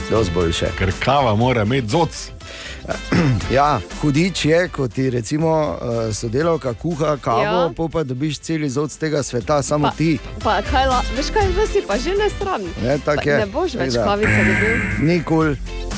Dosti 0.10 0.34
boljše. 0.34 0.68
Ker 0.78 0.92
kava 1.00 1.36
mora 1.36 1.64
imeti 1.64 1.88
zoc. 1.88 2.37
Ja, 3.50 3.80
hudič 4.02 4.46
je, 4.46 4.68
ko 4.68 4.88
ti 4.88 5.10
recimo 5.10 5.50
eh, 5.74 6.14
sodelavka 6.14 6.74
kuha 6.74 7.18
kavo, 7.18 7.42
Ja. 7.42 7.70
pa 7.90 8.04
dobiš 8.04 8.40
cel 8.40 8.64
izod 8.64 8.92
z 8.92 8.98
tega 8.98 9.24
sveta, 9.24 9.62
samo 9.62 9.88
Pa- 9.88 9.96
ti. 9.96 10.20
Pa 10.44 10.62
kaj, 10.62 10.86
la, 10.86 11.02
veš 11.18 11.30
kaj, 11.30 11.52
zdaj 11.54 11.68
si 11.68 11.82
pa 11.82 11.98
že 11.98 12.12
ne 12.12 12.30
sram. 12.30 12.62
Ne, 12.84 12.98
tak 13.00 13.16
Pa 13.16 13.30
je. 13.30 13.38
ne 13.38 13.46
boš 13.46 13.76
več 13.76 13.94
da. 13.94 14.04
kavice 14.04 14.42
dobil. 14.44 14.76
Ni 15.08 15.24
kul. 15.24 15.56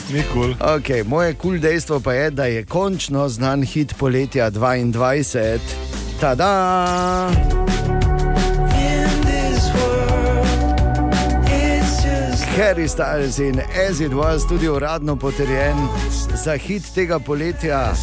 Ni 0.09 0.23
kul. 0.33 0.53
Okay, 0.59 1.03
moje 1.03 1.33
kul 1.33 1.41
cool 1.41 1.59
dejstvo 1.59 1.99
pa 1.99 2.13
je, 2.13 2.31
da 2.31 2.45
je 2.45 2.65
končno 2.65 3.29
znan 3.29 3.63
hit 3.63 3.93
poletja 3.97 4.49
22. 4.51 5.59
Tada! 6.19 7.29
Harry 12.59 12.87
Styles 12.87 13.39
in 13.39 13.61
As 13.89 13.99
It 13.99 14.11
Was, 14.11 14.47
tudi 14.47 14.69
uradno 14.69 15.15
potrjen 15.15 15.77
za 16.43 16.57
hit 16.57 16.83
tega 16.95 17.19
poletja. 17.19 17.93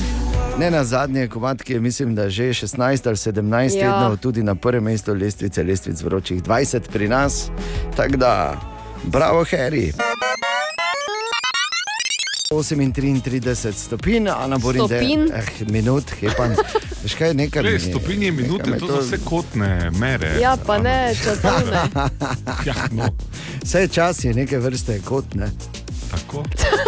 Ne 0.59 0.71
na 0.71 0.85
zadnje, 0.85 1.29
komat, 1.29 1.62
ki 1.62 1.73
je 1.73 1.81
mislim, 1.81 2.14
da 2.14 2.31
že 2.31 2.42
16 2.42 3.07
ali 3.07 3.16
17 3.16 3.77
Ja. 3.77 3.85
ja. 3.85 3.92
tednov, 3.92 4.16
tudi 4.16 4.42
na 4.42 4.55
prvem 4.55 4.85
mestu 4.85 5.14
lestvice, 5.14 5.62
lestvic 5.62 6.03
vročih 6.03 6.42
20 6.42 6.81
pri 6.92 7.09
nas. 7.09 7.51
Tako 7.97 8.16
da, 8.16 8.61
bravo, 9.05 9.45
Harry. 9.45 9.92
38 12.46 13.72
stopinj, 13.74 14.28
Ana 14.30 14.59
Borin, 14.59 14.80
Stopinj? 14.80 15.24
eh, 15.32 15.42
minut, 15.66 16.04
hepan. 16.12 16.54
Veš 17.02 17.14
kaj, 17.14 17.35
nekaj 17.35 17.62
Le, 17.62 17.72
mi- 17.72 17.78
stopinje, 17.80 18.30
nekaj 18.30 18.42
minute, 18.42 18.70
me 18.70 18.78
to 18.78 18.87
so 18.88 19.00
vse 19.00 19.18
kotne 19.20 19.70
mere. 19.92 20.37
Ja, 20.40 20.56
pa 20.59 20.78
ne, 20.78 21.14
časovne. 21.16 21.82
Ja, 22.66 22.74
no, 22.92 23.09
Vse 23.62 23.88
čas 23.88 24.24
je 24.24 24.35
neke 24.35 24.59
vrste 24.59 25.00
kot 25.00 25.35
ne. 25.35 25.50
tako. 26.06 26.44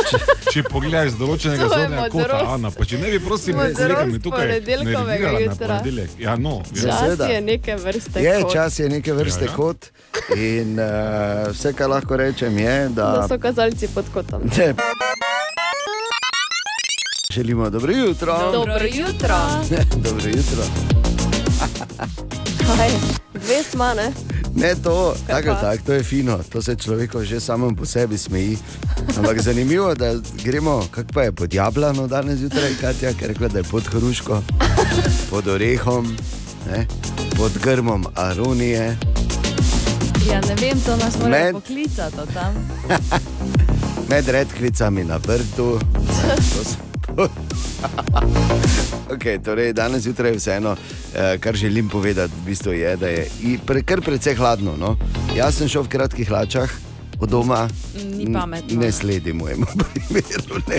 Če, 0.08 0.18
če 0.52 0.62
pogledaš 0.64 1.10
z 1.10 1.18
določenega 1.18 1.58
To 1.58 1.72
je 1.72 1.80
zornega 1.80 2.04
kota. 2.08 2.38
Ana, 2.48 2.70
pa 2.70 2.84
če 2.84 2.98
ne 2.98 3.10
bi 3.10 3.18
prosim, 3.18 3.56
Modrost 3.56 3.76
kolega 3.76 4.04
mi 4.06 4.20
tukaj 4.20 4.46
ponedeljkovega 4.46 5.04
nervirala 5.04 5.32
na 5.34 5.44
jutra. 5.44 5.66
ponedeljek. 5.68 6.10
Ja, 6.18 6.36
no, 6.38 6.54
ja. 6.68 6.82
Čas 6.82 7.00
seveda. 7.00 7.26
je 7.26 7.40
neke 7.42 7.76
vrste. 7.76 8.20
Je, 8.20 8.36
kot. 8.42 8.52
čas 8.52 8.78
je 8.78 8.88
neke 8.88 9.12
vrste 9.12 9.44
Ja, 9.44 9.50
ja. 9.50 9.56
kot. 9.56 9.90
In 10.38 10.78
uh, 10.78 10.86
vse, 11.50 11.72
kar 11.72 11.90
lahko 11.90 12.16
rečem, 12.16 12.58
je, 12.58 12.76
Da 12.90 13.10
da. 13.12 13.26
so 13.28 13.38
kazalci 13.38 13.88
pod 13.88 14.06
kotom. 14.14 14.46
Ne. 14.48 14.70
Želimo 17.32 17.70
dobro 17.70 17.92
jutro. 17.92 18.52
Dobro 18.52 18.84
jutro. 18.84 19.36
dobro 20.08 20.26
jutro. 20.26 20.62
Kaj? 22.66 22.90
Dve 23.34 23.62
smo, 23.70 23.84
ne? 23.84 24.12
Ne 24.54 24.74
to, 24.74 25.14
tako 25.26 25.54
tak, 25.60 25.82
to 25.82 25.92
je 25.92 26.02
fino, 26.02 26.38
to 26.52 26.62
se 26.62 26.76
človeku 26.76 27.24
že 27.24 27.40
samo 27.40 27.74
po 27.76 27.86
sebi 27.86 28.18
smeji. 28.18 28.58
Ampak 29.18 29.40
zanimivo 29.40 29.88
je, 29.88 29.94
da 29.94 30.14
gremo, 30.44 30.86
kako 30.90 31.12
pa 31.14 31.22
je 31.22 31.32
pod 31.32 31.54
jablano 31.54 32.06
danes 32.06 32.38
zjutraj, 32.38 32.70
Katja, 32.80 33.12
ker 33.12 33.28
rekla, 33.28 33.48
da 33.48 33.58
je 33.58 33.64
pod 33.64 33.86
hruško, 33.86 34.42
pod 35.30 35.48
orehom, 35.48 36.16
ne, 36.70 36.86
pod 37.36 37.52
grmom 37.62 38.06
aronije. 38.14 38.96
Ja, 40.30 40.40
ne 40.40 40.54
vem, 40.60 40.80
to 40.80 40.96
nas 40.96 41.18
mora 41.18 41.30
Med- 41.30 41.52
poklicati 41.52 42.16
tam. 42.34 42.54
med 44.08 44.28
redkvicami 44.28 45.04
na 45.04 45.16
vrtu. 45.16 45.78
Okay, 49.09 49.38
torej, 49.40 49.72
danes 49.72 50.02
zjutraj 50.02 50.37
vseeno, 50.37 50.76
eh, 51.14 51.38
kar 51.38 51.57
želim 51.57 51.88
povedati, 51.88 52.33
v 52.42 52.46
bistvu 52.46 52.72
je, 52.72 52.96
da 52.96 53.09
je 53.09 53.26
pre, 53.66 53.83
kar 53.83 54.00
precej 54.00 54.35
hladno. 54.35 54.76
No? 54.76 54.96
Jaz 55.37 55.54
sem 55.54 55.68
šel 55.68 55.83
v 55.83 55.88
kratkih 55.88 56.28
hlačah 56.28 56.70
od 57.20 57.28
doma, 57.28 57.68
Ni 58.07 58.33
pametno. 58.33 58.81
ne 58.81 58.92
sledi 58.92 59.33
mojemu 59.33 59.66
primeru. 59.85 60.61
Ne. 60.68 60.78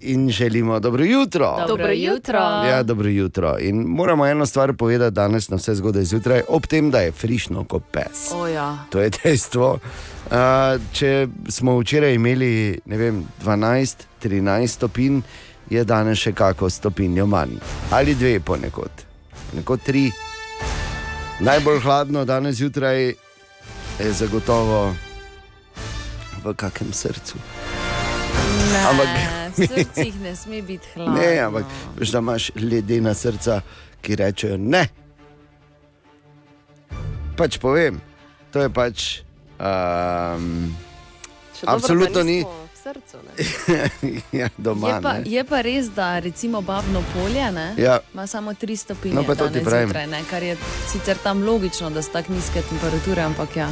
In 0.00 0.30
želimo 0.30 0.80
dobro 0.80 1.04
jutro. 1.04 1.56
Dobro 1.68 1.90
jutro. 1.90 2.38
Ja, 2.68 2.82
dobro 2.82 3.08
jutro. 3.08 3.56
In 3.58 3.76
moramo 3.76 4.26
eno 4.26 4.46
stvar 4.46 4.72
povedati 4.72 5.14
danes 5.14 5.48
na 5.48 5.56
vse 5.56 5.74
zgodaj 5.74 6.04
zjutraj, 6.04 6.42
ob 6.48 6.66
tem, 6.66 6.90
da 6.90 6.98
je 6.98 7.12
frišno 7.12 7.64
kot 7.64 7.82
pes. 7.92 8.32
O, 8.32 8.46
ja. 8.46 8.78
To 8.90 9.00
je 9.00 9.10
dejstvo. 9.24 9.78
Uh, 10.24 10.80
če 10.92 11.28
smo 11.52 11.76
včeraj 11.78 12.14
imeli 12.16 12.80
vem, 12.86 13.24
12-13 13.44 14.66
stopinj, 14.66 15.20
je 15.70 15.84
danes 15.84 16.18
še 16.18 16.32
kako 16.32 16.70
stopinjo 16.70 17.26
manj. 17.26 17.58
Ali 17.92 18.14
dve 18.14 18.38
ponekod, 18.40 19.04
ponekod 19.50 19.84
tri. 19.84 20.06
Najbolj 21.40 21.80
hladno 21.80 22.24
danes 22.24 22.56
zjutraj 22.56 23.12
je 24.00 24.12
zagotovo 24.12 24.94
v 26.44 26.54
kakem 26.54 26.92
srcu. 26.92 27.38
Ne, 28.72 28.80
Ampak- 28.88 29.18
v 29.54 29.66
srcih 29.68 30.14
ne 30.20 30.32
sme 30.36 30.62
biti 30.62 30.88
hladno. 30.94 31.14
Ne, 31.14 31.38
ampak 31.38 31.64
veš, 31.98 32.10
da 32.10 32.18
imaš 32.18 32.50
ledena 32.56 33.14
srca, 33.14 33.60
ki 34.02 34.16
rečejo 34.16 34.56
ne. 34.56 34.86
Pač 37.36 37.58
povem, 37.58 38.00
to 38.52 38.62
je 38.62 38.70
pač. 38.70 39.24
Um, 39.64 40.76
Še 41.60 41.64
Absolutno 41.66 42.22
ni. 42.22 42.44
srcu, 42.74 43.16
ne? 43.24 43.32
ja, 44.40 44.48
doma. 44.58 44.88
Je 44.88 45.00
pa, 45.02 45.12
ne. 45.12 45.30
je 45.30 45.44
pa 45.44 45.60
res, 45.60 45.88
da 45.88 46.18
recimo 46.18 46.60
babno 46.60 47.00
polje 47.14 47.46
ne, 47.52 47.74
Ja. 47.78 48.00
ima 48.14 48.26
samo 48.26 48.52
3 48.52 48.76
stopinje 48.76 49.14
No, 49.14 49.24
zjutraj, 49.24 50.06
ne, 50.06 50.20
kar 50.30 50.42
je 50.42 50.56
sicer 50.92 51.16
tam 51.16 51.40
logično, 51.42 51.90
da 51.90 52.02
so 52.02 52.12
tako 52.12 52.32
nizke 52.32 52.60
temperature, 52.62 53.22
ampak 53.22 53.56
ja, 53.56 53.70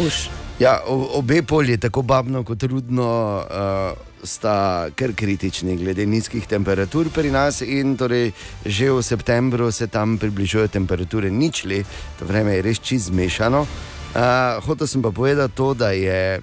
už. 0.00 0.28
Ja, 0.58 0.80
obe 0.86 1.42
polji, 1.42 1.76
tako 1.78 2.02
babno 2.02 2.44
kot 2.44 2.62
rudno, 2.62 3.10
uh, 3.42 3.98
sta 4.24 4.88
kar 4.94 5.12
kritični 5.12 5.76
glede 5.76 6.06
nizkih 6.06 6.46
temperatur 6.46 7.10
pri 7.12 7.30
nas. 7.30 7.60
In 7.60 7.96
torej 7.96 8.32
že 8.64 8.90
v 8.90 9.02
septembru 9.02 9.72
se 9.72 9.86
tam 9.86 10.16
približujejo 10.18 10.68
temperature 10.68 11.30
ničli, 11.30 11.84
to 12.18 12.24
vreme 12.24 12.54
je 12.56 12.62
res 12.62 12.80
čist 12.80 13.10
zmešano. 13.12 13.66
Uh, 14.14 14.62
hotel 14.66 14.86
sem 14.86 15.02
pa 15.02 15.10
povedati 15.10 15.54
to, 15.54 15.74
da 15.74 15.90
je, 15.90 16.40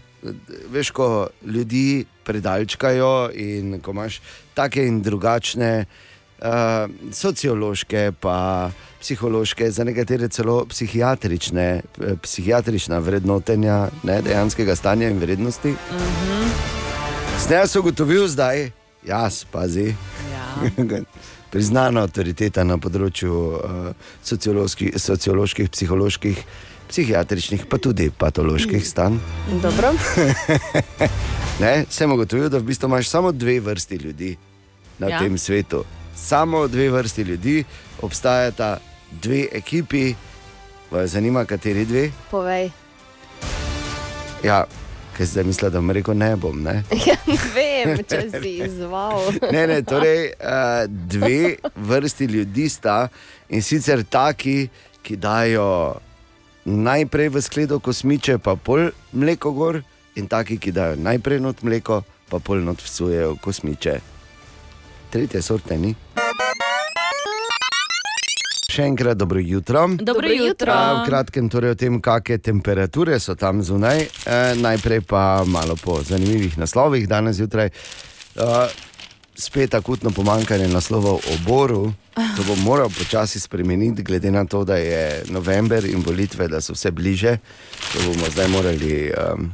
veš, 0.69 0.91
ko 0.91 1.27
ljudi 1.45 2.05
predalčkajo 2.23 3.31
in 3.33 3.79
ko 3.81 3.91
imaš 3.91 4.21
take 4.53 4.83
in 4.87 5.01
drugačne. 5.01 5.85
Uh, 6.41 6.89
sociološke, 7.13 8.11
pa 8.19 8.71
psihološke, 8.99 9.69
za 9.71 9.83
nekatere 9.83 10.27
celo 10.27 10.65
psihiatrične, 10.65 11.81
psihiatrična 12.21 12.97
vrednotenja 12.97 13.89
ne, 14.03 14.21
dejanskega 14.25 14.75
stanja 14.75 15.09
in 15.09 15.19
vrednosti. 15.19 15.69
Uh 15.69 15.77
-huh. 15.77 16.49
Zdaj 17.45 17.57
jaz 17.57 17.75
ugotovil, 17.75 18.27
zdaj, 18.27 18.71
jaz 19.05 19.45
pazi, 19.51 19.93
Ja. 20.31 20.99
priznana 21.51 22.05
avtoriteta 22.05 22.63
na 22.63 22.77
področju 22.77 23.33
uh, 23.33 24.11
socioloških, 24.23 24.95
socioloških, 24.97 25.69
psiholoških, 25.69 26.43
psihiatričnih, 26.91 27.65
pa 27.65 27.77
tudi 27.79 28.11
patoloških 28.11 28.83
stanj. 28.83 29.15
Ne, 31.59 31.85
sem 31.87 32.11
ugotovil, 32.11 32.49
da 32.49 32.57
v 32.57 32.63
bistvu 32.63 32.87
imaš 32.87 33.07
samo 33.07 33.31
dve 33.31 33.59
vrsti 33.59 33.95
ljudi 33.95 34.37
na 34.99 35.07
Ja. 35.07 35.19
tem 35.19 35.37
svetu. 35.37 35.83
Samo 36.15 36.67
dve 36.67 36.89
vrsti 36.89 37.21
ljudi, 37.21 37.63
obstajata 38.01 38.77
dve 39.13 39.45
ekipi, 39.51 40.13
vas 40.91 41.09
zanima, 41.09 41.45
kateri 41.45 41.85
dve? 41.85 42.11
Povej. 42.31 42.69
Ja, 44.43 44.63
ker 45.13 45.25
zdaj 45.25 45.43
mislim, 45.43 45.71
da 45.71 45.77
bom 45.77 45.91
rekel 45.91 46.13
ne 46.15 46.35
bom. 46.35 46.63
Ne, 46.63 46.83
Ja, 47.07 47.15
vem, 47.53 47.97
če 47.99 48.21
si 48.41 48.49
izval. 48.57 49.21
ne, 49.51 49.67
ne 49.67 49.81
torej 49.83 50.31
uh, 50.31 50.83
dve 50.87 51.55
vrsti 51.75 52.25
ljudi 52.25 52.69
sta 52.69 53.07
in 53.49 53.61
sicer 53.61 54.03
taki, 54.03 54.69
ki 55.01 55.15
dajo 55.15 55.95
najprej 56.65 57.29
v 57.29 57.41
skledo 57.41 57.79
kosmiče, 57.79 58.37
pa 58.37 58.55
pol 58.55 58.91
mleko 59.13 59.51
gor, 59.51 59.81
in 60.15 60.27
taki, 60.27 60.57
ki 60.57 60.71
dajo 60.71 60.95
najprej 60.99 61.39
not 61.39 61.63
mleko, 61.63 62.03
pa 62.29 62.39
pol 62.39 62.63
not 62.63 62.81
vsujejo 62.81 63.35
kosmiče. 63.41 63.99
Tretje 65.11 65.41
sorte 65.41 65.77
ni. 65.77 65.95
Še 68.71 68.85
enkrat 68.87 69.19
dobro 69.19 69.41
jutro. 69.43 69.83
Dobro 69.99 70.29
jutro. 70.31 70.71
A, 70.71 71.01
V 71.03 71.09
kratkem, 71.09 71.49
torej 71.51 71.73
o 71.73 71.75
tem, 71.75 71.97
kakšne 71.99 72.37
temperature 72.39 73.17
so 73.19 73.35
tam 73.35 73.59
zunaj. 73.59 74.05
E, 74.07 74.37
najprej 74.55 75.03
pa 75.03 75.43
malo 75.43 75.75
po 75.75 75.99
zanimivih 75.99 76.55
naslovih 76.55 77.03
danes 77.09 77.35
zjutraj. 77.41 77.67
E, 77.67 78.47
spet 79.41 79.73
akutno 79.73 80.11
pomankanje 80.11 80.67
naslovov 80.67 81.15
o 81.15 81.35
Boru. 81.47 81.93
To 82.37 82.43
bo 82.47 82.55
moral 82.55 82.89
počasi 82.89 83.39
spremeniti, 83.39 84.03
glede 84.03 84.31
na 84.31 84.45
to, 84.45 84.63
da 84.63 84.75
je 84.75 85.23
november 85.29 85.85
in 85.85 86.03
volitve, 86.05 86.47
da 86.47 86.61
so 86.61 86.73
vse 86.73 86.91
bliže. 86.91 87.37
To 87.93 87.99
bomo 88.05 88.29
zdaj 88.29 88.47
morali 88.47 89.11
um, 89.11 89.51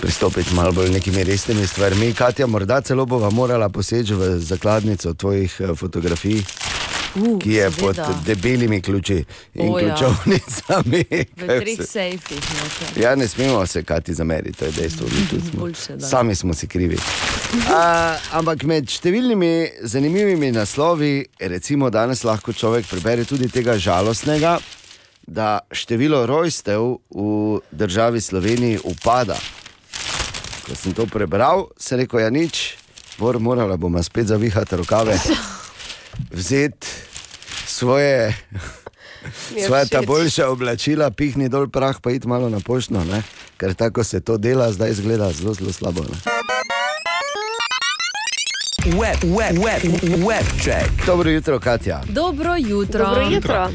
pristopiti 0.00 0.54
malo 0.54 0.72
bolj 0.72 0.90
nekimi 0.90 1.24
resnimi 1.24 1.66
stvarmi. 1.66 2.14
Katja, 2.14 2.46
morda 2.46 2.80
celo 2.80 3.06
bova 3.06 3.30
morala 3.30 3.68
poseči 3.68 4.14
v 4.14 4.38
zakladnico 4.38 5.14
tvojih 5.14 5.56
eh, 5.60 5.74
fotografij, 5.74 6.42
Uh, 7.16 7.38
ki 7.38 7.52
je 7.52 7.70
pod 7.72 7.94
seveda. 7.94 8.20
debelimi 8.24 8.80
ključi 8.80 9.24
in 9.54 9.68
O, 9.68 9.78
ja. 9.78 9.84
ključovnicami. 9.86 11.04
V 11.36 11.46
treh 11.60 11.80
sejfih. 11.82 12.40
noter. 12.52 13.02
Ja, 13.02 13.14
ne 13.14 13.28
smemo 13.28 13.66
se 13.66 13.82
kati 13.82 14.14
zameriti, 14.14 14.58
to 14.58 14.64
je 14.64 14.72
dejstvo. 14.72 15.06
smo- 15.42 15.60
Boljše. 15.60 16.00
Sami 16.00 16.34
smo 16.34 16.54
si 16.54 16.66
krivi. 16.66 16.98
A, 17.68 17.82
ampak 18.32 18.62
med 18.62 18.84
številnimi 18.86 19.52
zanimivimi 19.82 20.52
naslovi, 20.52 21.12
recimo 21.40 21.90
danes 21.90 22.24
lahko 22.24 22.52
človek 22.52 22.86
prebere 22.86 23.24
tudi 23.24 23.48
tega 23.48 23.78
žalostnega, 23.78 24.58
da 25.22 25.58
število 25.72 26.26
rojstev 26.26 26.82
v 27.10 27.24
državi 27.72 28.20
Sloveniji 28.20 28.78
upada. 28.84 29.34
Ko 30.62 30.74
sem 30.74 30.92
to 30.92 31.06
prebral, 31.06 31.68
sem 31.76 31.98
rekel, 31.98 32.20
ja 32.20 32.30
nič, 32.30 32.74
bor 33.16 33.38
morala 33.38 33.76
bomo 33.76 34.02
spet 34.02 34.26
zavihati 34.26 34.76
rokave, 34.76 35.14
vzeti 36.30 36.86
svoje 37.66 38.36
Svoje 39.66 39.88
ta 39.88 40.02
boljša 40.06 40.48
oblačila, 40.48 41.10
pihni 41.10 41.48
dol 41.48 41.66
prah, 41.68 42.00
pa 42.00 42.10
id 42.10 42.26
malo 42.26 42.48
na 42.48 42.60
pošto, 42.60 43.04
ne? 43.04 43.22
ker 43.56 43.74
tako 43.74 44.04
se 44.04 44.20
to 44.20 44.36
dela, 44.38 44.72
zdaj 44.72 44.90
izgleda 44.90 45.32
zelo, 45.32 45.54
zelo 45.54 45.72
slabo. 45.72 46.00
Ne? 46.00 46.16
Web, 48.86 49.18
web, 49.24 49.56
web, 49.64 49.82
web 50.26 50.46
check. 50.62 51.06
Dobro 51.06 51.30
jutro, 51.30 51.60
Katja. 51.60 52.02
Dobro 52.08 52.56
jutro. 52.56 53.04
Dobro 53.04 53.28
jutro. 53.30 53.68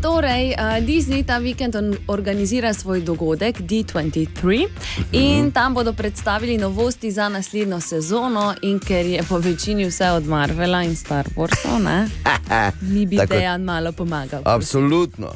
Torej, 0.00 0.54
uh, 0.56 0.84
Disney 0.86 1.24
ta 1.24 1.38
vikend 1.38 1.76
organizira 2.08 2.74
svoj 2.74 3.00
dogodek 3.04 3.60
D23 3.60 4.68
in 5.12 5.52
tam 5.52 5.74
bodo 5.74 5.92
predstavili 5.92 6.58
novosti 6.58 7.10
za 7.10 7.28
naslednjo 7.28 7.80
sezono. 7.80 8.54
In 8.62 8.78
ker 8.80 9.06
je 9.06 9.22
po 9.28 9.38
večini 9.38 9.84
vse 9.84 10.10
od 10.10 10.26
Marvela 10.26 10.82
in 10.82 10.96
Star 10.96 11.28
Warsov, 11.36 11.82
ne, 11.84 12.08
mi 12.92 13.06
bi 13.06 13.16
Tako. 13.16 13.34
Dejan 13.34 13.62
malo 13.62 13.92
pomagal. 13.92 14.42
Absolutno, 14.44 15.32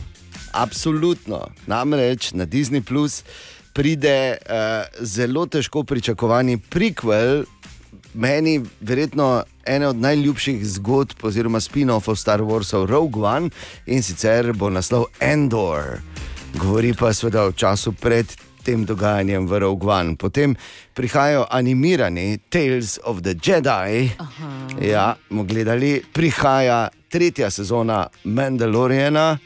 absolutno. 0.52 1.46
Namreč 1.66 2.32
na 2.32 2.46
Disney 2.46 2.80
Plus 2.80 3.22
pride 3.72 4.36
uh, 4.40 4.56
zelo 5.00 5.46
težko 5.46 5.84
pričakovani 5.84 6.58
prequel, 6.70 7.44
meni 8.14 8.60
verjetno 8.80 9.42
ene 9.66 9.88
od 9.88 9.96
najljubših 9.96 10.66
zgodb 10.66 11.24
oziroma 11.24 11.60
spin-offov 11.60 12.16
Star 12.16 12.40
Warsov 12.40 12.86
Rogue 12.86 13.22
One 13.22 13.50
in 13.86 14.02
sicer 14.02 14.52
bo 14.52 14.70
naslov 14.70 15.06
Endor. 15.20 15.98
Govori 16.54 16.94
pa 16.94 17.12
seveda 17.12 17.44
o 17.44 17.52
času 17.52 17.92
pred 17.92 18.26
tem 18.64 18.84
dogajanjem 18.86 19.46
v 19.46 19.58
Rogue 19.58 19.90
One. 19.92 20.16
Potem 20.16 20.56
prihajajo 20.94 21.46
animirani 21.50 22.38
Tales 22.48 22.98
of 23.04 23.20
the 23.22 23.34
Jedi. 23.34 24.10
Ja, 24.80 25.14
bomo 25.28 25.44
gledali, 25.44 26.00
prihaja 26.12 26.88
tretja 27.08 27.50
sezona 27.50 28.06
Mandaloriana, 28.24 29.38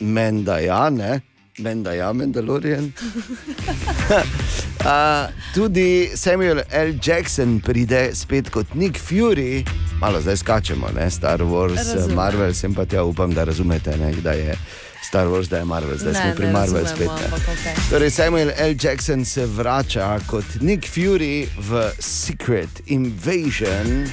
Menda 0.00 0.58
ja, 0.58 0.90
ne, 0.90 1.20
Menda 1.62 1.92
ja, 1.92 2.12
Mandalorian. 2.12 2.92
A, 4.84 5.28
tudi 5.54 6.10
Samuel 6.14 6.62
L. 6.70 6.94
Jackson 7.06 7.60
pride 7.60 8.10
spet 8.14 8.50
kot 8.50 8.74
Nick 8.74 8.98
Fury, 8.98 9.62
malo 10.00 10.20
zdaj 10.20 10.36
skačemo, 10.36 10.90
ne? 10.94 11.10
Star 11.10 11.40
Wars, 11.40 11.94
Razumem. 11.94 12.16
Marvel, 12.16 12.54
sem 12.54 12.74
pa 12.74 12.84
tja 12.84 13.04
upam, 13.04 13.34
da 13.34 13.44
razumete, 13.44 13.96
ne? 13.96 14.12
da 14.22 14.32
je 14.32 14.56
Star 15.02 15.26
Wars, 15.26 15.48
da 15.48 15.58
je 15.58 15.64
Marvel, 15.64 15.96
zdaj 15.96 16.12
Ne, 16.12 16.20
smo 16.20 16.34
pri 16.36 16.46
ne 16.46 16.52
Marvel 16.52 16.82
razumemo, 16.82 17.16
spet. 17.16 17.30
Ne? 17.30 17.52
okej. 17.52 17.74
Torej, 17.90 18.10
Samuel 18.10 18.50
L. 18.58 18.74
Jackson 18.82 19.24
se 19.24 19.46
vrača 19.46 20.18
kot 20.26 20.44
Nick 20.60 20.88
Fury 20.90 21.46
v 21.58 21.90
Secret 21.98 22.82
Invasion. 22.86 24.06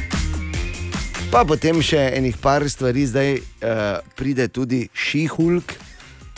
Pa 1.31 1.45
potem 1.45 1.81
še 1.81 2.11
enih 2.17 2.37
par 2.41 2.65
stvari, 2.69 3.05
zdaj 3.05 3.35
uh, 3.37 4.01
pride 4.17 4.47
tudi 4.49 4.87
Šihulk, 4.93 5.73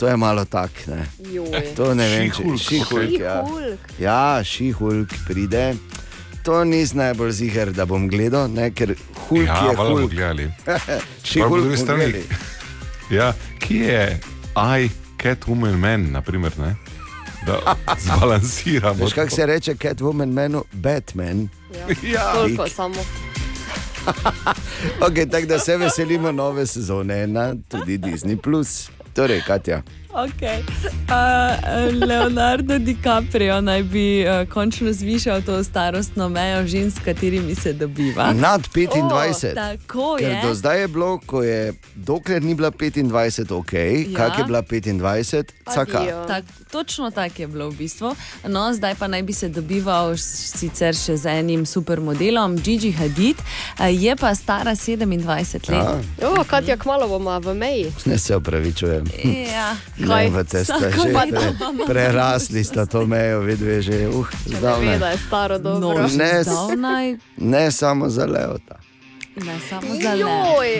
to 0.02 0.08
je 0.08 0.16
malo 0.16 0.44
tak. 0.44 0.70
Ne? 0.86 1.06
To 1.76 1.94
ne 1.94 2.08
vem, 2.08 2.26
če 2.26 2.42
She-Hulk, 2.42 2.58
Šihulk. 2.58 3.20
Ja, 3.20 3.44
ja 3.98 4.44
Šihulk 4.44 5.14
pride. 5.28 5.74
To 6.42 6.64
nisem 6.64 6.98
najbolj 6.98 7.30
ziger, 7.32 7.70
da 7.70 7.86
bom 7.86 8.08
gledal, 8.10 8.50
ne? 8.50 8.72
ker 8.74 8.96
Hulk 9.20 9.46
Ja, 9.46 9.54
je 9.54 9.62
valjda 9.68 9.82
bomo 9.84 10.00
Hulk. 10.00 10.10
gledali. 10.10 10.48
Šihulk 11.24 11.62
bomo 11.62 11.76
strani. 11.76 12.04
gledali. 12.04 12.24
Ja, 13.12 13.32
ki 13.58 13.76
je 13.76 14.20
I, 14.76 14.88
Catwoman, 15.16 15.78
Man, 15.78 16.10
naprimer, 16.10 16.58
ne? 16.58 16.74
da 17.46 17.60
zbalansiramo. 18.04 19.04
Veš, 19.04 19.12
kako 19.12 19.30
se 19.30 19.46
reče 19.46 19.74
Catwoman, 19.74 20.28
menu 20.28 20.64
Batman. 20.72 21.48
Ja. 22.02 22.32
Toliko 22.32 22.68
samo. 22.68 23.04
Okay, 25.00 25.30
tako 25.30 25.46
da 25.46 25.58
se 25.58 25.76
veselimo 25.76 26.32
nove 26.32 26.66
sezone 26.66 27.26
na 27.26 27.54
tudi 27.68 27.98
Disney. 27.98 28.36
Torej, 29.14 29.42
Katja. 29.42 29.82
Okay. 30.14 30.60
Uh, 31.04 31.14
Leonardo 31.98 32.78
DiCaprio 32.78 33.60
naj 33.60 33.82
bi 33.82 34.04
uh, 34.22 34.48
končno 34.48 34.92
zvišal 34.92 35.42
to 35.42 35.64
starostno 35.64 36.28
mejo 36.28 36.66
žensk, 36.66 36.92
s 36.92 37.04
katerimi 37.04 37.54
se 37.54 37.72
dobiva. 37.72 38.32
Nad 38.32 38.68
25. 38.68 39.02
O, 39.46 39.54
tako 39.54 40.16
Ker 40.18 40.30
je. 40.30 40.42
do 40.42 40.54
zdaj 40.54 40.80
je 40.80 40.88
bilo, 40.88 41.18
ko 41.18 41.42
je, 41.42 41.74
dokler 41.96 42.42
ni 42.42 42.54
bila 42.54 42.70
25, 42.70 43.12
ok, 43.52 43.72
Ja. 43.72 43.80
ja. 43.80 44.16
kak 44.16 44.38
je 44.38 44.44
bila 44.44 44.62
25, 44.62 45.44
caka. 45.66 46.26
Tak, 46.28 46.44
točno 46.70 47.10
tako 47.10 47.42
je 47.42 47.48
bilo 47.48 47.70
v 47.70 47.74
bistvu. 47.74 48.14
No, 48.44 48.74
zdaj 48.74 48.94
pa 48.94 49.06
naj 49.06 49.22
bi 49.22 49.32
se 49.32 49.48
dobival 49.48 50.16
sicer 50.16 50.94
še 50.94 51.16
z 51.16 51.26
enim 51.30 51.66
supermodelom, 51.66 52.56
Gigi 52.56 52.92
Hadid, 52.92 53.36
je 53.90 54.16
pa 54.16 54.34
stara 54.34 54.70
27 54.70 55.26
let. 55.26 55.68
Ja, 56.20 56.28
O, 56.30 56.44
Katja, 56.44 56.76
kmalo 56.76 57.08
bomo 57.08 57.40
v 57.40 57.54
meji. 57.54 57.92
ne 58.04 58.18
se 58.18 58.36
opravičujem. 58.36 59.04
Ja. 59.52 59.76
Ne, 60.02 60.30
v 60.32 60.44
te 60.44 60.60
ste 60.60 60.72
Vsako 60.72 61.02
že 61.02 61.12
pre, 61.12 61.48
prerasli, 61.86 62.60
sta 62.62 62.82
to 62.84 63.04
mejo, 63.04 63.40
vedve 63.40 63.80
že, 63.80 64.08
uh, 64.08 64.26
Ne 64.46 64.50
ve, 64.50 64.56
zdavne. 64.56 64.98
da 64.98 65.08
je 65.08 65.18
staro 65.18 65.56
No, 65.56 65.78
dobro. 65.78 66.08
že 66.08 66.16
Ne, 66.16 66.42
zdavnaj, 66.42 67.06
Ne 67.36 67.70
samo 67.70 68.08
za 68.08 68.24
Leota. 68.24 68.76
ne 69.36 69.56
samo 69.62 69.88
za 69.94 70.10
le. 70.10 70.20
Joj, 70.20 70.72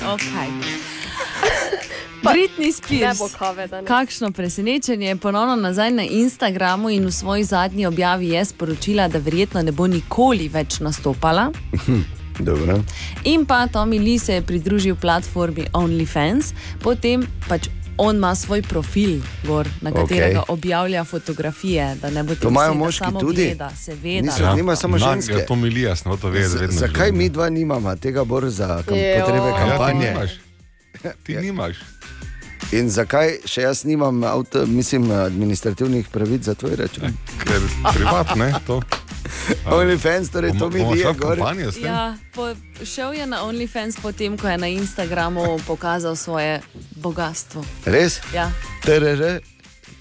Okay. 0.00 0.48
Britney 2.24 2.66
ne 2.66 2.72
Spears. 2.72 3.18
kave. 3.32 3.68
Kakšno 3.84 4.30
presenečenje, 4.30 5.16
ponovno 5.16 5.56
nazaj 5.56 5.90
na 5.92 6.02
Instagramu 6.04 6.90
in 6.90 7.04
v 7.04 7.10
svoji 7.10 7.44
zadnji 7.44 7.86
objavi 7.86 8.28
je 8.28 8.44
sporočila, 8.44 9.08
da 9.08 9.18
verjetno 9.18 9.62
ne 9.62 9.72
bo 9.72 9.86
nikoli 9.86 10.48
več 10.48 10.80
nastopala. 10.80 11.50
Dobro. 12.40 12.78
In 13.24 13.46
pa 13.46 13.66
Tommy 13.66 13.98
Lee 13.98 14.18
se 14.18 14.34
je 14.34 14.42
pridružil 14.42 14.94
platformi 14.96 15.66
OnlyFans, 15.72 16.52
potem 16.78 17.18
pač 17.48 17.66
on 17.98 18.16
ima 18.16 18.34
svoj 18.34 18.62
profil, 18.62 19.10
gor, 19.44 19.68
na 19.80 19.92
katerega 19.92 20.40
okay. 20.40 20.44
objavlja 20.48 21.04
fotografije. 21.04 21.94
Da 21.94 22.10
ne 22.10 22.22
bo 22.22 22.34
To 22.34 22.48
imajo 22.48 22.74
moški 22.74 23.04
tudi? 23.20 23.44
Gleda, 23.44 23.70
seveda. 23.76 24.22
Niso- 24.22 24.38
Zanima 24.40 24.76
samo 24.76 24.98
ženske. 24.98 25.32
Ja, 25.32 25.46
to 25.46 25.56
mi 25.56 25.68
je 25.70 25.82
jasno, 25.82 26.16
to 26.16 26.28
ve, 26.28 26.42
Z, 26.42 26.54
vedno. 26.54 26.78
zakaj 26.78 27.06
želim. 27.06 27.18
mi 27.18 27.28
dva 27.28 27.48
nimamo 27.50 27.96
tega 27.96 28.24
bor 28.24 28.48
za 28.48 28.82
kam, 28.82 28.96
Joj. 28.96 29.14
potrebe 29.16 29.38
Ja, 29.40 29.48
Ja, 29.48 29.54
ti 29.56 29.68
kampanje? 29.68 30.10
nimaš. 30.10 30.30
Ti 31.24 31.36
nimaš. 31.36 31.76
In 32.72 32.90
zakaj 32.90 33.36
še 33.44 33.62
jaz 33.62 33.84
nimam 33.84 34.24
avto, 34.24 34.66
mislim, 34.66 35.10
administrativnih 35.12 36.08
pravic 36.08 36.42
za 36.42 36.54
tvoj 36.54 36.76
račun? 36.76 37.04
Ker 37.38 37.60
privat, 37.94 38.36
ne, 38.36 38.52
to. 38.66 38.82
OnlyFans, 39.78 40.30
torej 40.30 40.52
to 40.58 40.70
mi 40.70 40.80
je 40.98 41.12
gor. 41.14 41.38
Ja, 41.82 42.16
po, 42.34 42.54
šel 42.84 43.12
je 43.12 43.26
na 43.26 43.42
OnlyFans 43.44 43.96
potem, 44.02 44.38
ko 44.38 44.48
je 44.48 44.58
na 44.58 44.66
Instagramu 44.66 45.58
pokazal 45.66 46.16
svoje 46.16 46.60
bogatstvo. 46.96 47.64
Res? 47.84 48.20
Ja, 48.34 48.50
TRR, 48.84 49.40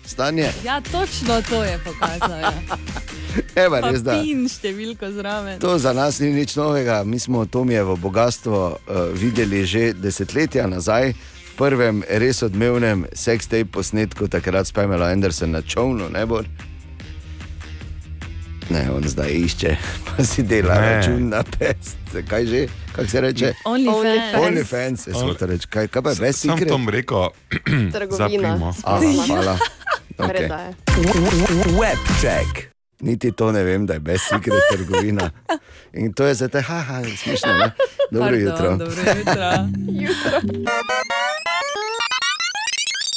stanje. 0.06 0.52
ja 0.64 0.82
točno 0.82 1.42
to 1.50 1.64
je 1.64 1.80
pokazal. 1.84 2.40
Ja. 2.40 2.54
Evo, 3.66 3.78
Pa 3.82 3.92
res 3.92 4.02
da. 4.02 4.18
pin 4.18 4.48
številko 4.50 5.12
zraven. 5.14 5.60
To 5.62 5.78
za 5.78 5.94
nas 5.94 6.20
ni 6.20 6.32
nič 6.34 6.56
novega. 6.58 7.04
Mi 7.06 7.20
smo 7.20 7.46
Tomijevo 7.46 7.96
bogatstvo 7.98 8.60
uh, 8.70 8.78
videli 9.14 9.66
že 9.66 9.94
desetletja 9.94 10.68
nazaj. 10.68 11.14
V 11.14 11.54
prvem 11.58 12.04
res 12.06 12.42
odmevnem 12.46 13.06
sextape 13.18 13.70
posnetku, 13.74 14.30
takrat 14.30 14.70
s 14.70 14.74
Pamela 14.74 15.10
Anderson 15.10 15.52
na 15.58 15.62
čovnu, 15.62 16.10
ne 16.10 16.26
bo. 16.26 16.42
Ne, 18.70 18.92
on 18.92 19.04
zdaj 19.08 19.32
išče, 19.32 19.78
pa 20.06 20.24
si 20.24 20.44
dela 20.44 20.76
Ne. 20.76 20.96
račun 20.96 21.30
na 21.30 21.44
pest. 21.44 21.98
Kaj 22.28 22.46
že, 22.46 22.68
kako 22.92 23.08
se 23.08 23.22
reče? 23.22 23.54
OnlyFans. 23.66 24.34
OnlyFans, 24.48 25.04
se 25.04 25.12
to 25.40 25.46
reči. 25.46 25.68
Kaj, 25.68 25.88
kaj 25.88 26.02
pa 26.02 26.10
je, 26.10 26.16
best 26.16 26.40
Sam 26.40 26.58
secret? 26.58 26.70
Tom 26.70 26.90
rekel, 26.90 27.30
Trgovina. 27.94 28.74
Aha, 28.84 29.00
hvala. 29.28 29.58
Okay. 30.18 30.28
Predaje. 30.28 30.74
Webcheck. 31.80 32.68
Niti 33.02 33.32
to 33.32 33.52
ne 33.52 33.64
vem, 33.64 33.86
da 33.86 33.94
je 33.94 34.00
brez 34.00 34.20
secret 34.30 34.62
trgovina. 34.72 35.30
In 35.94 36.14
to 36.14 36.26
je 36.26 36.34
za 36.34 36.48
te, 36.48 36.62
haha, 36.62 37.04
smešno. 37.04 37.54
Ne? 37.54 37.72
Dobro 38.12 38.30
Pardon, 38.30 38.42
jutro. 38.42 38.78
Dobro 38.78 39.02
jutro. 39.06 39.68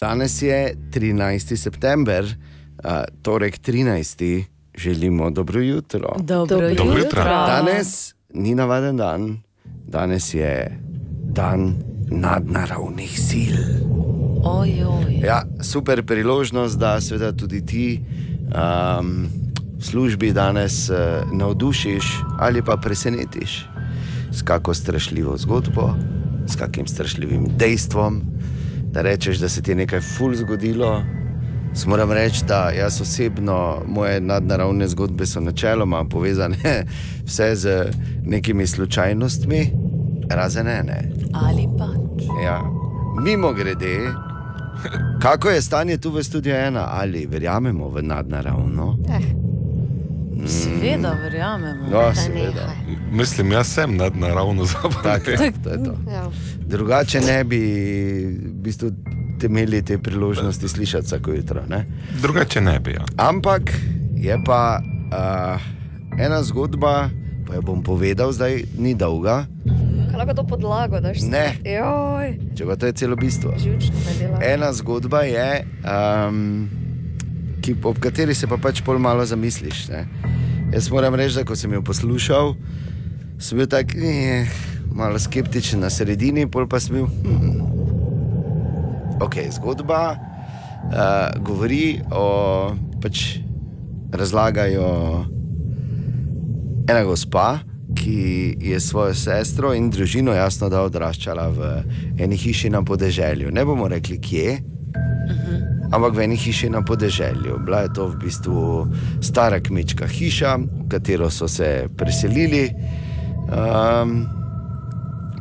Danes 0.01 0.43
je 0.43 0.75
13. 0.91 1.57
september, 1.57 2.25
uh, 2.25 2.91
torek 3.23 3.59
13. 3.59 4.45
Želimo 4.83 5.31
dobro 5.31 5.61
jutro. 5.61 6.17
Dobro 6.19 6.47
Dobro 6.47 6.69
jutro. 6.69 6.99
jutro. 6.99 7.25
Danes 7.25 8.15
ni 8.35 8.55
navaden 8.55 8.97
dan, 8.97 9.43
danes 9.87 10.35
je 10.35 10.79
dan 11.25 11.75
nadnaravnih 12.11 13.21
sil. 13.29 13.57
Ojoj. 14.45 15.21
Ja, 15.25 15.43
super 15.63 16.07
priložnost, 16.07 16.79
da 16.79 17.01
seveda 17.01 17.33
tudi 17.33 17.67
ti 17.67 18.01
um, 19.01 19.29
v 19.79 19.85
službi 19.85 20.33
danes 20.33 20.91
uh, 20.91 20.97
navdušiš 21.33 22.05
ali 22.39 22.63
pa 22.63 22.77
presenetiš 22.77 23.69
s 24.33 24.43
kako 24.43 24.75
strašljivo 24.75 25.37
zgodbo, 25.37 25.95
s 26.47 26.57
kakim 26.57 26.87
strašljivim 26.87 27.47
dejstvom. 27.57 28.23
Da 28.93 29.03
rečeš, 29.03 29.39
da 29.39 29.49
se 29.49 29.63
ti 29.63 29.71
je 29.71 29.75
nekaj 29.75 30.01
ful 30.01 30.35
zgodilo. 30.35 31.03
Moram 31.87 32.13
reči, 32.13 32.45
da 32.45 32.71
jaz 32.71 33.01
osebno, 33.01 33.83
moje 33.87 34.21
nadnaravne 34.21 34.89
zgodbe 34.89 35.27
so 35.27 35.41
načeloma 35.41 36.05
povezane 36.05 36.57
vse 37.27 37.55
z 37.55 37.87
nekimi 38.25 38.67
slučajnostmi, 38.67 39.71
razen 40.31 40.69
ene. 40.69 41.11
Ali 41.33 41.69
pač. 41.79 42.25
Ja. 42.45 42.63
Mimo 43.23 43.53
grede, 43.53 43.99
kako 45.23 45.49
je 45.49 45.63
stanje 45.63 45.97
tu 45.97 46.11
v 46.11 46.23
studiu 46.23 46.55
ena, 46.55 46.89
ali 46.91 47.27
verjamemo 47.27 47.89
v 47.89 48.03
nadnaravno? 48.03 48.99
Seveda, 50.47 51.17
verjamemo. 51.23 51.87
No, 51.91 52.15
seveda. 52.15 52.73
Mislim, 53.11 53.53
jaz 53.53 53.67
sem 53.67 53.97
nadnaravno 53.97 54.65
Tak, 54.65 54.73
zabaven. 54.73 55.45
ja, 55.47 55.53
to 55.65 55.71
je 55.71 55.85
to. 55.85 55.95
Ja. 56.11 56.31
Drugače 56.61 57.21
ne 57.21 57.45
bi 57.45 57.59
v 58.45 58.53
bistvu 58.53 58.91
imeli 59.47 59.83
te 59.85 59.99
priložnosti 59.99 60.69
slišati 60.69 61.07
vsako 61.07 61.33
jutro. 61.33 61.63
Ne? 61.69 61.87
Drugače 62.23 62.61
ne 62.61 62.81
bi. 62.81 62.97
Ja. 62.99 63.05
Ampak 63.17 63.73
je 64.17 64.37
pa 64.47 64.81
uh, 64.83 66.21
ena 66.21 66.43
zgodba, 66.43 67.11
pa 67.47 67.55
jo 67.55 67.63
bom 67.63 67.83
povedal, 67.83 68.33
zdaj 68.33 68.65
ni 68.79 68.95
dolga, 68.95 69.47
Kaj 70.11 70.19
lahko 70.19 70.35
to 70.35 70.43
podlago 70.43 70.99
daš? 71.01 71.23
Ne. 71.31 71.55
Joj, 71.63 72.33
če 72.59 72.67
pa 72.67 72.75
to 72.77 72.89
je 72.91 72.95
celo 72.99 73.17
bistvo. 73.17 73.53
Ena 74.43 74.73
zgodba 74.75 75.23
je, 75.23 75.63
um, 75.87 76.41
ki, 77.63 77.77
ob 77.87 78.01
kateri 78.03 78.35
se 78.35 78.51
pa 78.51 78.59
pač 78.59 78.83
pol 78.83 78.99
malo 78.99 79.23
zamisliš. 79.27 79.87
Ne? 79.93 80.03
Jaz 80.75 80.91
moram 80.91 81.15
reči, 81.15 81.39
da 81.39 81.47
ko 81.47 81.55
sem 81.55 81.79
jo 81.79 81.83
poslušal, 81.87 82.57
sem 83.39 83.63
bil 83.63 83.71
tak 83.71 83.95
eh, 83.95 84.51
malo 84.91 85.19
skeptičen 85.23 85.87
na 85.87 85.93
sredini, 85.95 86.49
pol 86.51 86.67
pa 86.67 86.83
sem 86.83 86.99
bil. 86.99 87.07
Hmm. 87.07 87.80
Ok, 89.21 89.37
zgodba 89.53 90.17
uh, 90.17 91.43
govori 91.45 92.01
o, 92.11 92.73
pač 93.03 93.41
razlagajo 94.13 95.25
ena 96.89 97.03
gospa, 97.05 97.59
ki 97.95 98.57
je 98.61 98.81
svojo 98.81 99.15
sestro 99.15 99.75
in 99.75 99.91
družino 99.91 100.33
jasno 100.33 100.71
da 100.73 100.83
odraščala 100.87 101.49
v 101.53 101.69
eni 102.19 102.39
hiši 102.39 102.71
na 102.71 102.81
podeželju. 102.83 103.51
Ne 103.53 103.65
bomo 103.65 103.89
rekli 103.93 104.17
kje, 104.21 104.57
ampak 105.93 106.17
v 106.17 106.25
eni 106.25 106.39
hiši 106.41 106.71
na 106.71 106.81
podeželju. 106.87 107.59
Bila 107.67 107.85
je 107.85 107.93
to 108.01 108.09
v 108.09 108.19
bistvu 108.25 108.65
stara 109.21 109.61
kmečka 109.61 110.09
hiša, 110.09 110.57
v 110.57 110.89
katero 110.89 111.31
so 111.31 111.49
se 111.49 111.91
preselili, 111.97 112.71
um, 113.53 114.25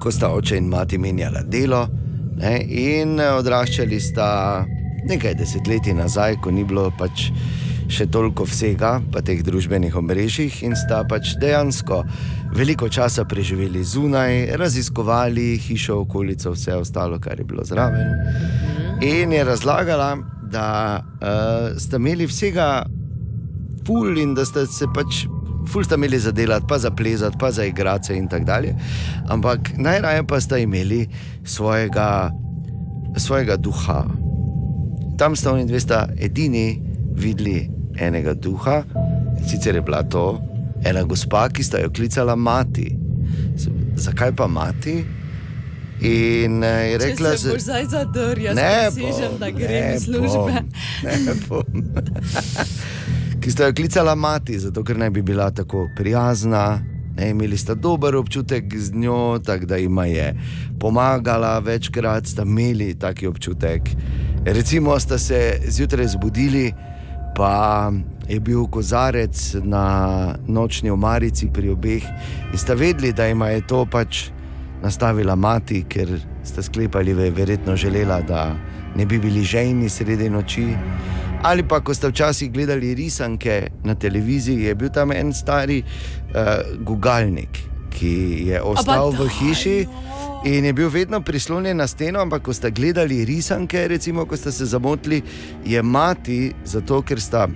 ko 0.04 0.12
sta 0.12 0.34
oče 0.36 0.58
in 0.58 0.68
mati 0.68 0.98
menjala 0.98 1.46
delo. 1.48 1.88
Ne, 2.40 2.60
in 2.64 3.18
eh, 3.20 3.32
odraščali 3.36 4.00
sta 4.00 4.30
nekaj 5.10 5.36
desetletij 5.40 5.96
nazaj, 5.98 6.38
ko 6.44 6.52
ni 6.56 6.64
bilo 6.68 6.88
pač 7.00 7.30
še 7.90 8.06
toliko 8.14 8.46
vsega, 8.46 9.00
pa 9.12 9.24
teh 9.26 9.42
družbenih 9.44 9.96
omrežjih, 9.98 10.62
in 10.68 10.76
sta 10.78 11.02
pač 11.10 11.34
dejansko 11.42 12.04
veliko 12.56 12.90
časa 12.90 13.26
preživeli 13.26 13.82
zunaj, 13.84 14.54
raziskovali 14.62 15.56
hišo, 15.66 16.04
okolico, 16.06 16.54
vse 16.54 16.78
ostalo, 16.78 17.20
kar 17.20 17.42
je 17.42 17.48
bilo 17.50 17.66
zraven. 17.66 18.14
In 19.06 19.34
je 19.34 19.44
razlagala, 19.44 20.12
da 20.50 20.70
uh, 21.02 21.78
sta 21.82 21.98
imeli 21.98 22.26
vsega 22.30 22.86
ful 23.86 24.18
in 24.18 24.34
da 24.38 24.46
sta 24.46 24.66
se 24.70 24.90
pač. 24.94 25.26
Ful 25.68 25.84
sta 25.84 25.96
imeli 25.96 26.20
za 26.20 26.32
delati, 26.32 26.66
pa 26.70 26.78
za 26.78 26.92
plezati, 26.92 27.38
pa 27.40 27.52
za 27.52 27.66
igrati 27.66 28.14
in 28.14 28.28
tako 28.28 28.46
dalje. 28.46 28.76
Ampak 29.28 29.72
najraje 29.78 30.28
pa 30.28 30.40
sta 30.42 30.58
imeli 30.58 31.08
svojega, 31.44 32.32
svojega 33.18 33.58
duha. 33.58 34.06
Tam 35.18 35.36
sta 35.36 35.54
oni 35.54 35.66
dve 35.66 35.80
sta 35.80 36.08
edini 36.20 36.82
videli 37.14 37.70
enega 38.00 38.34
duha, 38.34 38.84
sicer 39.48 39.76
je 39.76 39.82
bila 39.82 40.04
to 40.04 40.42
ena 40.86 41.04
gospa, 41.04 41.50
ki 41.50 41.64
sta 41.64 41.80
jo 41.80 41.90
klicala 41.90 42.36
mati. 42.36 42.96
Zakaj 43.96 44.36
pa 44.36 44.48
mati? 44.48 45.04
In 46.02 46.64
eh, 46.64 46.92
je 46.92 46.98
rekla, 46.98 47.32
Če 47.32 47.38
se 47.38 47.52
boš 47.52 47.62
zdaj 47.62 47.86
zadrl, 47.92 48.42
jaz 48.42 48.56
Ne 48.56 48.90
bom, 48.96 49.34
da 49.40 49.50
grem 49.52 49.96
iz 49.96 50.06
službe. 50.08 50.62
Ne 51.04 51.36
bom. 51.50 51.64
Ki 53.50 53.54
sta 53.54 53.66
jo 53.66 53.74
klicala 53.74 54.14
mati, 54.16 54.60
zato 54.62 54.84
ker 54.86 54.98
naj 55.02 55.10
bi 55.10 55.22
bila 55.26 55.48
tako 55.50 55.88
prijazna. 55.98 56.84
Ne, 57.18 57.32
imeli 57.34 57.58
sta 57.58 57.74
dober 57.74 58.16
občutek 58.16 58.76
z 58.78 58.94
njo, 58.94 59.40
tako 59.46 59.66
da 59.66 59.78
jim 59.82 59.98
je 60.06 60.36
pomagala, 60.80 61.60
večkrat 61.60 62.28
sta 62.28 62.44
imeli 62.46 62.94
taki 62.94 63.28
občutek. 63.28 63.90
Recimo, 64.46 65.00
sta 65.00 65.18
se 65.18 65.62
zjutraj 65.66 66.08
zbudili, 66.08 66.74
pa 67.36 67.92
je 68.28 68.40
bil 68.40 68.68
kozarec 68.68 69.56
na 69.64 70.36
nočni 70.48 70.90
omarici 70.90 71.50
pri 71.54 71.70
obeh, 71.70 72.06
in 72.54 72.58
sta 72.58 72.74
vedeli, 72.74 73.14
da 73.14 73.26
jim 73.26 73.42
je 73.42 73.68
to 73.68 73.86
pač 73.86 74.28
nastavila 74.84 75.36
mati, 75.36 75.84
ker 75.90 76.20
sta 76.44 76.62
sklepali, 76.62 77.18
da 77.18 77.26
je 77.26 77.32
verjetno 77.32 77.76
želela, 77.76 78.22
da 78.22 78.54
ne 78.96 79.06
bi 79.06 79.20
bili 79.20 79.42
žejni 79.44 79.90
sredi 79.90 80.30
noči. 80.30 80.68
Ali 81.44 81.64
pa, 81.64 81.80
ko 81.80 81.94
ste 81.96 82.10
včasih 82.12 82.52
gledali 82.52 82.94
risanke 82.94 83.72
na 83.84 83.96
televiziji, 83.96 84.64
je 84.64 84.76
bil 84.76 84.90
tam 84.92 85.12
en 85.12 85.34
stari 85.34 85.80
uh, 85.84 86.76
gugalnik, 86.84 87.62
ki 87.96 88.16
je 88.52 88.62
ostal 88.62 89.16
v 89.16 89.28
hiši. 89.40 89.78
In 90.52 90.66
je 90.66 90.74
bil 90.74 90.90
vedno 90.90 91.22
prislonjen 91.22 91.78
na 91.78 91.88
steno, 91.88 92.20
ampak 92.20 92.44
ko 92.44 92.54
ste 92.54 92.72
gledali 92.72 93.26
risanke, 93.26 93.88
recimo, 93.88 94.26
ko 94.26 94.38
ste 94.38 94.52
se 94.52 94.66
zamotili, 94.66 95.22
je 95.66 95.84
mati, 95.84 96.54
zato 96.66 97.02
ker 97.02 97.22
sta, 97.22 97.48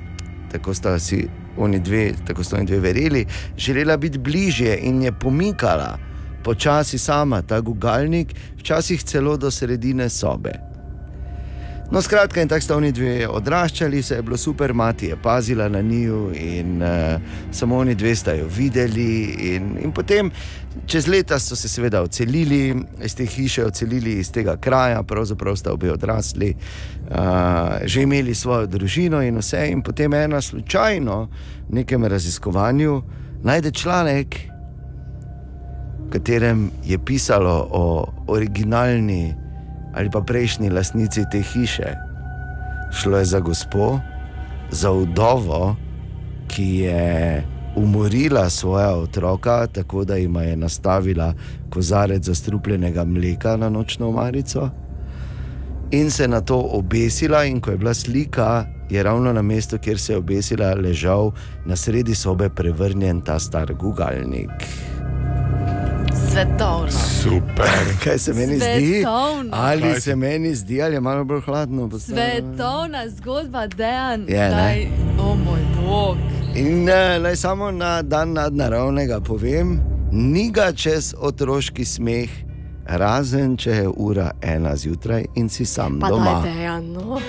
tako 0.51 0.73
sta 0.73 0.99
si 0.99 1.23
oni 1.57 1.79
dve, 1.79 2.13
tako 2.27 2.43
sta 2.43 2.57
oni 2.57 2.65
dve 2.65 2.79
verjeli, 2.79 3.25
želela 3.57 3.97
biti 3.97 4.17
bližje 4.17 4.79
in 4.83 5.01
je 5.03 5.11
pomikala 5.11 5.97
počasi 6.43 6.97
sama 6.97 7.41
ta 7.41 7.59
gugalnik, 7.59 8.35
včasih 8.59 9.03
celo 9.03 9.37
do 9.37 9.51
sredine 9.51 10.09
sobe. 10.09 10.72
No, 11.93 12.01
skratka, 12.01 12.41
in 12.41 12.47
tako 12.49 12.65
sta 12.65 12.75
oni 12.75 12.89
dve 12.91 13.27
odraščali, 13.29 13.99
vse 14.01 14.15
je 14.15 14.21
bilo 14.25 14.37
super, 14.37 14.71
mati 14.73 15.11
je 15.11 15.15
pazila 15.21 15.67
na 15.69 15.81
njiju 15.81 16.31
in 16.33 16.81
uh, 16.81 17.21
samo 17.51 17.77
oni 17.77 17.93
dve 17.95 18.15
sta 18.15 18.33
jo 18.33 18.47
videli. 18.49 19.35
In, 19.53 19.67
in 19.83 19.91
potem, 19.93 20.31
čez 20.89 21.07
leta 21.07 21.37
so 21.39 21.55
se 21.55 21.69
seveda 21.69 22.01
odselili 22.01 22.73
iz 23.03 23.15
te 23.15 23.25
hiše, 23.25 23.65
odselili 23.65 24.15
iz 24.23 24.31
tega 24.31 24.57
kraja, 24.57 25.03
pravzaprav 25.03 25.55
sta 25.55 25.73
obe 25.73 25.91
odrasli, 25.91 26.55
uh, 26.55 27.85
že 27.85 28.01
imeli 28.01 28.35
svojo 28.35 28.65
družino 28.65 29.21
in 29.21 29.37
vse. 29.37 29.67
In 29.69 29.85
potem 29.85 30.13
ena 30.13 30.41
slučajno 30.41 31.27
v 31.69 31.75
nekem 31.77 32.05
raziskovanju 32.05 33.01
najde 33.43 33.71
članek, 33.71 34.39
v 36.07 36.09
katerem 36.09 36.71
je 36.83 36.97
pisalo 37.05 37.67
o 37.71 37.85
originalni 38.27 39.42
ali 39.93 40.09
pa 40.09 40.21
prejšnji 40.21 40.69
lastnici 40.69 41.25
te 41.31 41.41
hiše. 41.41 41.95
Šlo 42.91 43.17
je 43.17 43.25
za 43.25 43.39
gospo, 43.39 43.99
za 44.71 44.91
vdovo, 44.91 45.75
ki 46.47 46.75
je 46.77 47.43
umorila 47.75 48.49
svoja 48.49 48.95
otroka, 48.95 49.67
tako 49.67 50.05
da 50.05 50.15
jim 50.15 50.35
je 50.35 50.55
nastavila 50.55 51.33
kozarec 51.69 52.25
zastrupljenega 52.25 53.05
mleka 53.05 53.57
na 53.57 53.69
nočno 53.69 54.09
omarico. 54.09 54.69
In 55.91 56.11
se 56.11 56.27
na 56.27 56.41
to 56.41 56.57
obesila, 56.57 57.45
in 57.45 57.61
ko 57.61 57.71
je 57.71 57.77
bila 57.77 57.93
slika 57.93 58.65
je 58.89 59.03
ravno 59.03 59.33
na 59.33 59.41
mestu, 59.41 59.77
kjer 59.77 59.99
se 59.99 60.13
je 60.13 60.17
obesila, 60.17 60.73
ležal 60.73 61.31
na 61.65 61.75
sredi 61.75 62.15
sobe 62.15 62.49
prevrnjen 62.49 63.21
ta 63.21 63.39
star 63.39 63.73
gugalnik. 63.73 64.49
Svetovno. 66.13 66.91
Super. 66.91 67.65
Kaj 68.03 68.17
se 68.19 68.33
meni 68.33 68.55
zdi? 68.55 69.01
Svetovno. 69.01 69.49
Ali 69.53 69.81
Kaj 69.83 69.99
se 70.01 70.15
meni 70.15 70.55
zdi, 70.55 70.81
ali 70.81 70.93
je 70.93 71.01
malo 71.01 71.23
bolj 71.23 71.41
hladno? 71.41 71.89
postalo? 71.89 72.17
Svetovna 72.21 73.09
zgodba, 73.09 73.67
dejan. 73.67 74.21
Je, 74.21 74.39
ne? 74.39 74.49
Daj, 74.51 74.87
O 75.19 75.35
moj 75.35 75.59
bog. 75.79 76.17
In 76.55 76.83
uh, 76.83 76.89
naj 77.21 77.35
samo 77.35 77.71
na 77.71 78.01
dan 78.01 78.33
nadnaravnega 78.33 79.19
povem, 79.19 79.79
ni 80.11 80.51
ga 80.51 80.71
čez 80.71 81.15
otroški 81.19 81.85
smeh, 81.85 82.29
razen 82.85 83.57
če 83.57 83.71
je 83.71 83.87
ura 83.89 84.31
ena 84.41 84.75
zjutraj 84.75 85.25
in 85.35 85.49
si 85.49 85.65
sam 85.65 85.99
Pa 85.99 86.09
doma. 86.09 86.25
dajte, 86.33 86.59
ja, 86.59 86.79
no. 86.79 87.19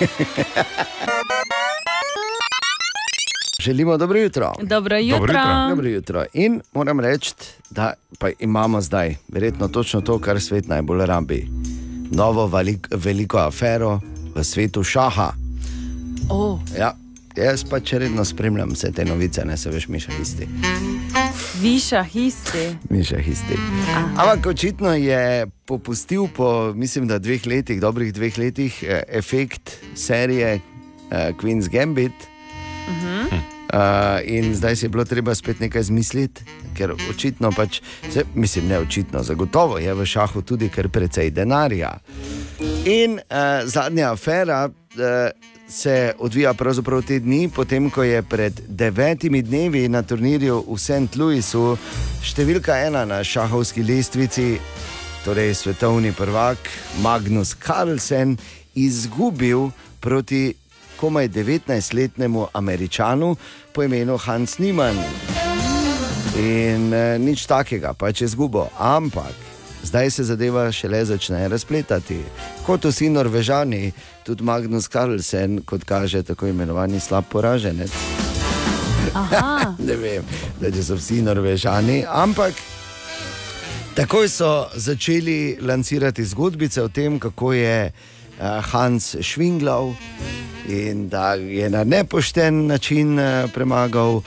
Želimo 3.64 3.96
dobro 3.96 4.18
jutro. 4.18 4.52
Dobro 4.62 4.98
jutro. 4.98 5.16
jutro. 5.16 5.68
Dobro 5.68 5.88
jutro. 5.88 6.24
In 6.32 6.60
moram 6.74 7.00
reči, 7.00 7.32
da 7.70 7.92
pa 8.18 8.28
imamo 8.38 8.80
zdaj 8.80 9.14
verjetno 9.28 9.68
točno 9.68 10.00
to, 10.00 10.18
kar 10.18 10.40
svet 10.40 10.68
najbolj 10.68 11.06
rabi. 11.06 11.48
Novo 12.10 12.46
velik, 12.46 12.88
veliko 12.92 13.38
afero 13.38 14.00
v 14.34 14.44
svetu 14.44 14.82
šaha. 14.82 15.32
O, 16.30 16.58
Ja, 16.78 16.94
jaz 17.36 17.64
pa 17.64 17.80
če 17.80 17.98
redno 17.98 18.24
spremljam 18.24 18.68
vse 18.68 18.92
te 18.92 19.04
novice, 19.04 19.44
ne 19.44 19.56
se 19.56 19.70
veš, 19.70 19.88
miša 19.88 20.12
isti. 20.22 20.48
viša 21.60 22.02
histi. 22.02 22.76
Miša 22.90 23.16
isti. 23.18 23.56
Ampak 24.16 24.46
očitno 24.46 24.94
je 24.94 25.46
popustil 25.64 26.28
po, 26.36 26.72
mislim, 26.74 27.08
da 27.08 27.18
dveh 27.18 27.46
letih, 27.46 27.80
dobrih 27.80 28.12
dveh 28.12 28.38
letih, 28.38 28.84
eh, 28.88 29.02
efekt 29.08 29.70
serije 29.94 30.60
eh, 31.10 31.32
Queen's 31.42 31.68
Gambit. 31.70 32.12
Uh, 32.84 33.43
in 34.24 34.54
zdaj 34.54 34.76
si 34.76 34.84
je 34.84 34.88
bilo 34.88 35.04
treba 35.04 35.34
spet 35.34 35.60
nekaj 35.60 35.80
izmisliti, 35.80 36.44
ker 36.76 36.92
očitno 37.10 37.50
pač, 37.56 37.80
se, 38.12 38.24
mislim, 38.34 38.68
ne 38.68 38.78
očitno, 38.78 39.22
zagotovo 39.22 39.78
je 39.78 39.94
v 39.94 40.06
šahu 40.06 40.42
tudi 40.42 40.68
kar 40.68 40.88
precej 40.88 41.30
denarja. 41.30 41.98
In 42.84 43.18
uh, 43.18 43.64
zadnja 43.64 44.12
afera 44.12 44.68
uh, 44.68 45.04
se 45.68 46.12
odvija 46.18 46.54
pravzaprav 46.54 47.02
te 47.02 47.18
dni, 47.18 47.48
potem 47.48 47.90
ko 47.90 48.02
je 48.02 48.22
pred 48.22 48.60
devetimi 48.68 49.42
dnevi 49.42 49.88
na 49.88 50.02
turnirju 50.02 50.64
v 50.68 50.78
St. 50.78 51.16
Louisu 51.16 51.76
številka 52.22 52.76
ena 52.86 53.04
na 53.08 53.22
šahovski 53.24 53.82
lestvici, 53.82 54.58
torej 55.24 55.54
svetovni 55.54 56.12
prvak 56.12 56.68
Magnus 57.02 57.56
Carlsen, 57.56 58.36
izgubil 58.74 59.70
proti 60.00 60.52
komaj 61.00 61.28
19-letnemu 61.28 62.46
američanu 62.52 63.36
po 63.74 63.82
imenu 63.82 64.16
Hans 64.16 64.58
Niemann. 64.58 64.98
In 66.38 66.92
e, 66.94 67.18
nič 67.18 67.46
takega, 67.46 67.90
pač 67.98 68.22
je 68.22 68.28
zgubo. 68.30 68.68
Ampak 68.78 69.34
zdaj 69.82 70.10
se 70.10 70.24
zadeva 70.24 70.72
šele 70.72 71.04
začne 71.04 71.48
razpletati. 71.48 72.20
Kot 72.66 72.84
vsi 72.84 73.10
Norvežani, 73.10 73.92
tudi 74.24 74.44
Magnus 74.44 74.88
Carlsen, 74.88 75.62
kot 75.66 75.84
kaže 75.84 76.22
tako 76.22 76.46
imenovani 76.46 77.00
slab 77.00 77.24
poraženec. 77.28 77.90
Ne 79.88 79.96
vem, 79.96 80.24
da 80.60 80.70
so 80.82 80.96
vsi 80.96 81.22
Norvežani, 81.22 82.04
ampak 82.08 82.54
takoj 83.94 84.28
so 84.28 84.66
začeli 84.74 85.58
lansirati 85.60 86.24
zgodbice 86.24 86.82
o 86.82 86.88
tem, 86.88 87.18
kako 87.18 87.52
je 87.52 87.92
Hans 88.40 89.16
švinglal 89.20 89.92
in 90.68 91.08
da 91.08 91.34
je 91.34 91.70
na 91.70 91.84
nepošten 91.84 92.66
način 92.66 93.18
uh, 93.18 93.50
premagal 93.54 94.14
uh, 94.14 94.24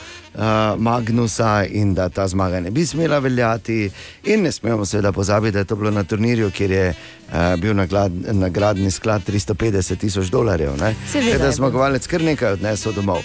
Magnusa 0.76 1.64
in 1.70 1.94
da 1.94 2.08
ta 2.08 2.28
zmaga 2.28 2.60
ne 2.60 2.70
bi 2.70 2.86
smela 2.86 3.18
veljati. 3.18 3.90
In 4.24 4.42
ne 4.42 4.52
smemo 4.52 4.84
seveda 4.84 5.12
pozabiti, 5.12 5.52
da 5.52 5.58
je 5.58 5.64
to 5.64 5.76
bilo 5.76 5.90
na 5.90 6.04
turnirju, 6.04 6.50
kjer 6.50 6.70
je 6.70 6.88
uh, 6.88 7.34
bil 7.60 7.76
naglad, 7.76 8.12
nagradni 8.32 8.90
sklad 8.90 9.22
350 9.28 9.96
tisoč 9.96 10.26
dolarjev. 10.26 10.72
Seveda 11.12 11.46
je 11.46 11.52
zmagovalec 11.52 12.06
kar 12.06 12.22
nekaj 12.22 12.52
odnesel 12.52 12.92
domov. 12.92 13.22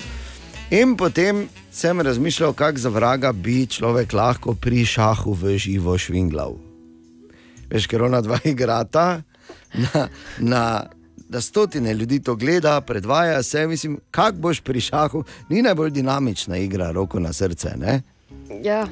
In 0.72 0.98
potem 0.98 1.48
sem 1.72 2.02
razmišljal, 2.02 2.54
kako 2.54 2.78
za 2.78 2.90
vraga 2.90 3.32
bi 3.32 3.68
človek 3.68 4.14
lahko 4.14 4.56
pri 4.56 4.86
šahu 4.86 5.34
v 5.34 5.58
živo 5.58 5.98
švinglal. 5.98 6.58
Veš, 7.70 7.88
ker 7.88 8.04
ona 8.04 8.22
dva 8.22 8.40
igrata, 8.44 9.22
na, 9.74 10.08
na, 10.40 10.84
da 11.30 11.42
stotine 11.42 11.94
ljudi 11.94 12.20
to 12.24 12.36
gleda, 12.36 12.82
predvaja 12.82 13.44
se. 13.44 13.68
Mislim, 13.68 14.00
kako 14.12 14.38
boš 14.38 14.62
pri 14.62 14.82
šahu, 14.82 15.24
ni 15.50 15.62
najbolj 15.62 15.90
dinamična 15.90 16.58
igra, 16.58 16.92
roko 16.92 17.20
na 17.20 17.34
srce. 17.34 17.70
Ne? 17.78 18.02
Ja, 18.64 18.88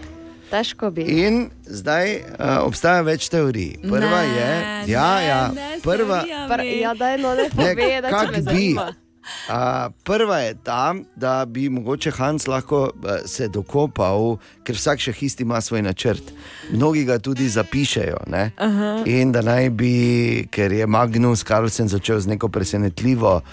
težko 0.49 0.91
bi. 0.91 1.01
In 1.01 1.49
zdaj 1.65 2.15
uh, 2.15 2.23
obstaja 2.65 3.01
več 3.01 3.29
teorij. 3.29 3.77
Prva 3.81 4.21
Ne, 4.21 4.27
je, 4.27 4.49
ja, 4.91 5.15
ne, 5.15 5.27
ja, 5.27 5.51
ne 5.55 5.79
prva, 5.83 6.23
teorijami. 6.23 6.49
Pr 6.49 6.63
ja, 6.81 6.93
daj, 6.93 7.17
no, 7.17 7.35
ne 7.35 7.49
Ne, 7.75 8.01
kak 8.09 8.31
me 8.31 8.41
bi? 8.53 8.75
A, 9.49 9.89
prva 10.03 10.37
je 10.37 10.55
ta, 10.63 10.95
da 11.15 11.45
bi 11.45 11.69
mogoče 11.69 12.11
Hans 12.11 12.47
lahko 12.47 12.89
eh, 12.89 13.21
se 13.25 13.47
dokopal, 13.47 14.37
ker 14.63 14.75
vsak 14.75 14.99
še 14.99 15.13
isti 15.21 15.43
ima 15.43 15.61
svoj 15.61 15.81
načrt. 15.81 16.33
Mnogi 16.71 17.05
ga 17.05 17.19
tudi 17.19 17.49
zapišejo. 17.49 18.17
ne. 18.27 18.51
In 19.05 19.31
da 19.31 19.41
naj 19.41 19.69
bi, 19.69 20.47
ker 20.51 20.71
je 20.71 20.87
Magnus 20.87 21.43
Carlsen 21.43 21.87
začel 21.87 22.19
z 22.19 22.27
neko 22.27 22.49
presenetljivo 22.49 23.35
uh, 23.35 23.43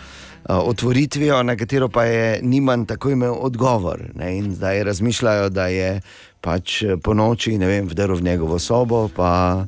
otvoritvijo, 0.49 1.43
na 1.43 1.57
katero 1.57 1.89
pa 1.89 2.05
je 2.05 2.41
Niman 2.43 2.87
tako 2.87 3.11
imel 3.11 3.35
odgovor. 3.41 4.03
Ne. 4.15 4.39
In 4.39 4.55
zdaj 4.55 4.85
razmišljajo, 4.85 5.49
da 5.49 5.67
je 5.67 6.01
pač 6.41 6.83
eh, 6.83 6.97
po 6.97 7.15
noči 7.15 7.59
vem, 7.59 7.89
vdrl 7.89 8.15
v 8.15 8.23
njegovo 8.23 8.59
sobo, 8.59 9.09
pa, 9.09 9.65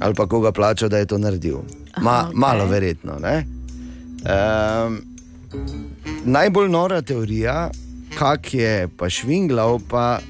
ali 0.00 0.14
pa 0.14 0.26
koga 0.26 0.52
plačal, 0.52 0.88
da 0.88 0.98
je 0.98 1.06
to 1.06 1.18
naredil. 1.18 1.62
Ma, 2.00 2.10
Aha, 2.10 2.28
okay. 2.28 2.34
Malo 2.34 2.66
verjetno. 2.66 3.18
Ne? 3.20 3.61
Um, 4.22 5.00
najbolj 6.24 6.68
nora 6.68 7.02
teorija, 7.02 7.70
kak 8.18 8.54
je 8.54 8.88
pa 8.96 9.10
švinglal, 9.10 9.80
pa 9.90 10.20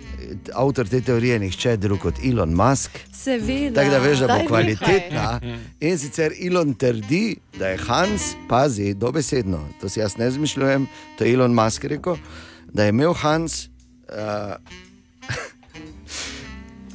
avtor 0.54 0.88
te 0.88 1.00
teorije, 1.00 1.38
nihče 1.38 1.76
drug 1.76 2.00
kot 2.00 2.14
Elon 2.24 2.54
Musk. 2.54 2.98
Seveda. 3.12 3.74
Tako 3.80 3.90
da 3.90 3.98
veš, 3.98 4.18
da 4.18 4.26
Daj, 4.26 4.42
bo 4.42 4.48
kvalitetna. 4.48 5.40
In 5.80 5.98
sicer 5.98 6.32
Elon 6.46 6.74
trdi, 6.74 7.36
da 7.58 7.68
je 7.68 7.78
Hans, 7.86 8.32
pazi, 8.48 8.94
dobesedno, 8.94 9.60
to 9.80 9.88
si 9.88 10.00
jaz 10.00 10.16
ne 10.16 10.30
zmišljujem, 10.30 10.86
to 11.18 11.24
je 11.24 11.34
Elon 11.34 11.54
Musk 11.54 11.84
rekel, 11.84 12.16
da 12.72 12.84
je 12.84 12.88
imel 12.88 13.12
Hans 13.12 13.64
uh, 14.12 14.56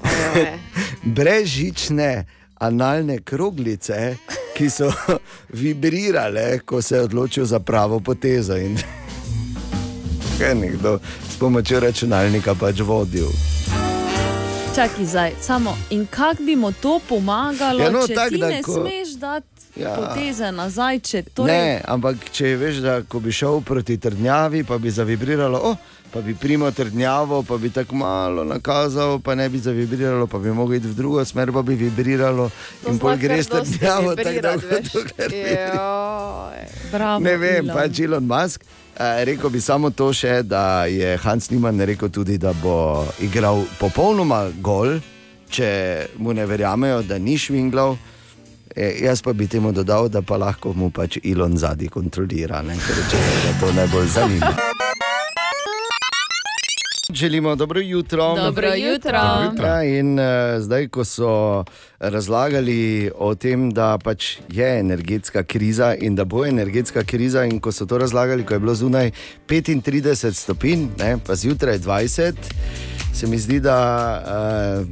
Ojoj. 0.04 0.58
brezžične 1.18 2.26
analne 2.60 3.20
kroglice, 3.22 4.16
ki 4.58 4.70
so 4.70 4.90
vibrirale, 5.54 6.60
ko 6.60 6.82
se 6.82 6.96
je 6.96 7.02
odločil 7.02 7.46
za 7.46 7.60
pravo 7.60 8.00
potezo. 8.00 8.58
In 8.58 8.78
je 10.40 10.56
nekdo 10.56 11.00
s 11.30 11.38
pomočjo 11.38 11.80
računalnika 11.80 12.56
pač 12.56 12.80
vodil. 12.82 13.28
Čakaj, 14.76 15.06
zdaj, 15.06 15.32
samo 15.42 15.78
in 15.90 16.06
kako 16.08 16.44
bi 16.44 16.56
mu 16.56 16.72
to 16.72 17.00
pomagalo, 17.00 17.80
Ja, 17.80 17.90
no, 17.90 18.08
če 18.08 18.14
tak, 18.16 18.30
ti 18.30 18.38
da 18.38 18.48
ne 18.48 18.62
ko- 18.62 18.74
smeš 18.76 19.10
dati 19.12 19.48
Ja. 19.76 19.96
poteze 19.96 20.52
nazaj? 20.52 21.00
Če 21.00 21.22
torej, 21.24 21.54
Ne, 21.54 21.82
ampak 21.86 22.30
če 22.32 22.56
veš, 22.56 22.76
da 22.78 23.02
ko 23.04 23.20
bi 23.20 23.32
šel 23.32 23.62
proti 23.62 23.98
trdnjavi, 23.98 24.64
pa 24.64 24.78
bi 24.78 24.90
zavibriralo, 24.92 25.60
oh, 25.64 25.76
pa 26.14 26.22
bi 26.22 26.36
primal 26.36 26.72
trdnjavo, 26.72 27.44
pa 27.44 27.58
bi 27.58 27.70
tako 27.70 27.96
malo 27.96 28.44
nakazal, 28.44 29.20
pa 29.20 29.36
ne 29.36 29.50
bi 29.50 29.60
zavibriralo, 29.60 30.28
pa 30.28 30.40
bi 30.40 30.52
mogel 30.52 30.78
iti 30.78 30.88
v 30.88 30.94
drugo 30.94 31.26
smer, 31.26 31.52
pa 31.52 31.62
bi 31.62 31.76
vibriralo 31.76 32.50
To 32.84 32.90
in 32.90 33.00
kar 33.00 33.18
greš 33.18 33.48
trdnjavo, 33.48 34.16
tako. 34.16 34.60
Joj. 35.32 36.66
Bravo, 36.92 37.20
Ne 37.20 37.38
vem, 37.38 37.66
Elon. 37.70 37.76
pač 37.76 38.00
Elon 38.00 38.26
Musk. 38.26 38.64
Eh, 39.00 39.26
rekel 39.26 39.50
bi 39.50 39.62
samo 39.62 39.90
to 39.90 40.14
še, 40.14 40.42
da 40.44 40.86
je 40.86 41.18
Hans 41.18 41.50
Niemann 41.50 41.82
rekel 41.86 42.10
tudi, 42.10 42.38
da 42.38 42.54
bo 42.54 43.06
igral 43.22 43.62
popolnoma 43.80 44.48
gol, 44.62 44.98
če 45.50 45.70
mu 46.18 46.34
ne 46.34 46.46
verjamejo, 46.46 47.04
da 47.04 47.18
ni 47.18 47.38
švinglal. 47.38 47.98
E, 48.76 48.98
jaz 49.06 49.22
pa 49.22 49.34
bi 49.34 49.48
temu 49.48 49.72
dodal, 49.72 50.10
da 50.10 50.22
pa 50.22 50.38
lahko 50.38 50.74
mu 50.74 50.90
pač 50.90 51.18
Elon 51.24 51.58
zadnji 51.58 51.90
kontrolira, 51.90 52.62
ne? 52.62 52.74
ker 52.78 53.00
če 53.10 53.22
ga 53.46 53.54
to 53.62 53.72
najbolj 53.74 54.08
zanima. 54.14 54.77
Želimo 57.14 57.56
dobro 57.56 57.80
jutro. 57.82 58.36
Dobro 58.36 58.74
jutro. 58.74 59.20
Dobro 59.46 59.68
jutro. 59.68 59.84
In 59.84 60.20
uh, 60.20 60.26
zdaj, 60.60 60.88
ko 60.88 61.06
so 61.06 61.64
razlagali 62.00 63.12
o 63.16 63.36
tem, 63.36 63.72
da 63.72 63.98
pač 63.98 64.38
je 64.50 64.80
energetska 64.80 65.44
kriza 65.44 65.96
in 65.96 66.16
da 66.16 66.26
bo 66.26 66.46
energetska 66.46 67.04
kriza, 67.04 67.46
in 67.46 67.60
ko 67.60 67.72
so 67.72 67.86
to 67.86 67.98
razlagali, 67.98 68.46
ko 68.46 68.54
je 68.54 68.60
bilo 68.60 68.76
zunaj 68.76 69.12
35 69.48 70.34
stopinj, 70.34 70.88
ne, 71.00 71.18
pa 71.28 71.36
zjutraj 71.36 71.80
20, 71.80 72.34
se 73.14 73.28
mi 73.28 73.40
zdi, 73.40 73.60
da 73.60 73.78
uh, 74.82 74.88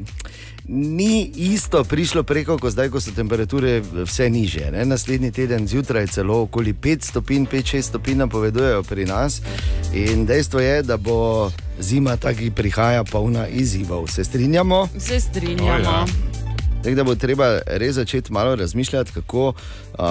ni 0.67 1.31
isto 1.35 1.83
prišlo 1.83 2.23
preko, 2.23 2.57
kot 2.57 2.71
zdaj, 2.71 2.89
ko 2.89 3.01
so 3.01 3.11
temperature 3.15 3.81
vse 3.81 4.29
niže. 4.29 4.71
Ne? 4.71 4.85
Naslednji 4.85 5.31
teden 5.31 5.67
zjutraj 5.67 6.07
celo 6.07 6.41
okoli 6.41 6.73
5 6.73 7.09
stopinj, 7.09 7.45
5-6 7.45 7.81
stopinj 7.81 8.17
napovedujejo 8.17 8.83
pri 8.83 9.05
nas. 9.05 9.41
In 9.93 10.25
dejstvo 10.25 10.59
je, 10.59 10.81
da 10.83 10.97
bo 10.97 11.51
zima 11.79 12.17
ki 12.17 12.51
prihaja, 12.51 13.03
polna 13.03 13.47
izzivov. 13.47 14.07
Se 14.07 14.23
strinjamo? 14.23 14.87
Se 14.97 15.19
strinjamo. 15.19 16.05
Tako 16.83 16.95
da 16.95 17.03
bo 17.03 17.15
treba 17.15 17.59
res 17.65 17.95
začeti 17.95 18.33
malo 18.33 18.55
razmišljati, 18.55 19.11
kako, 19.11 19.47
uh, 19.47 20.05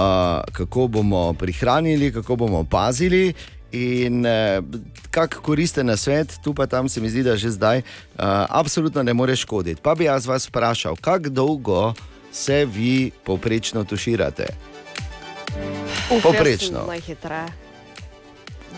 kako 0.53 0.87
bomo 0.87 1.33
prihranili, 1.33 2.13
kako 2.13 2.37
bomo 2.37 2.65
pazili. 2.65 3.33
In 3.75 4.23
uh, 4.23 4.63
kak 5.11 5.41
koristen 5.43 5.87
na 5.91 5.97
svet, 5.99 6.39
tu 6.45 6.55
pa 6.55 6.67
tam 6.71 6.89
se 6.89 7.01
mi 7.03 7.11
zdi, 7.11 7.25
da 7.27 7.35
že 7.37 7.51
zdaj 7.51 7.83
uh, 7.83 8.47
absolutno 8.49 9.03
ne 9.03 9.15
more 9.15 9.37
škoditi. 9.37 9.83
Pa 9.83 9.95
bi 9.99 10.07
jaz 10.07 10.27
vas 10.27 10.47
vprašal, 10.47 10.95
kako 11.03 11.29
dolgo 11.29 11.95
se 12.33 12.65
vi 12.65 13.11
poprečno 13.25 13.85
tuširate? 13.85 14.47
Poprečno. 16.23 16.87
Najhitreje. 16.87 17.64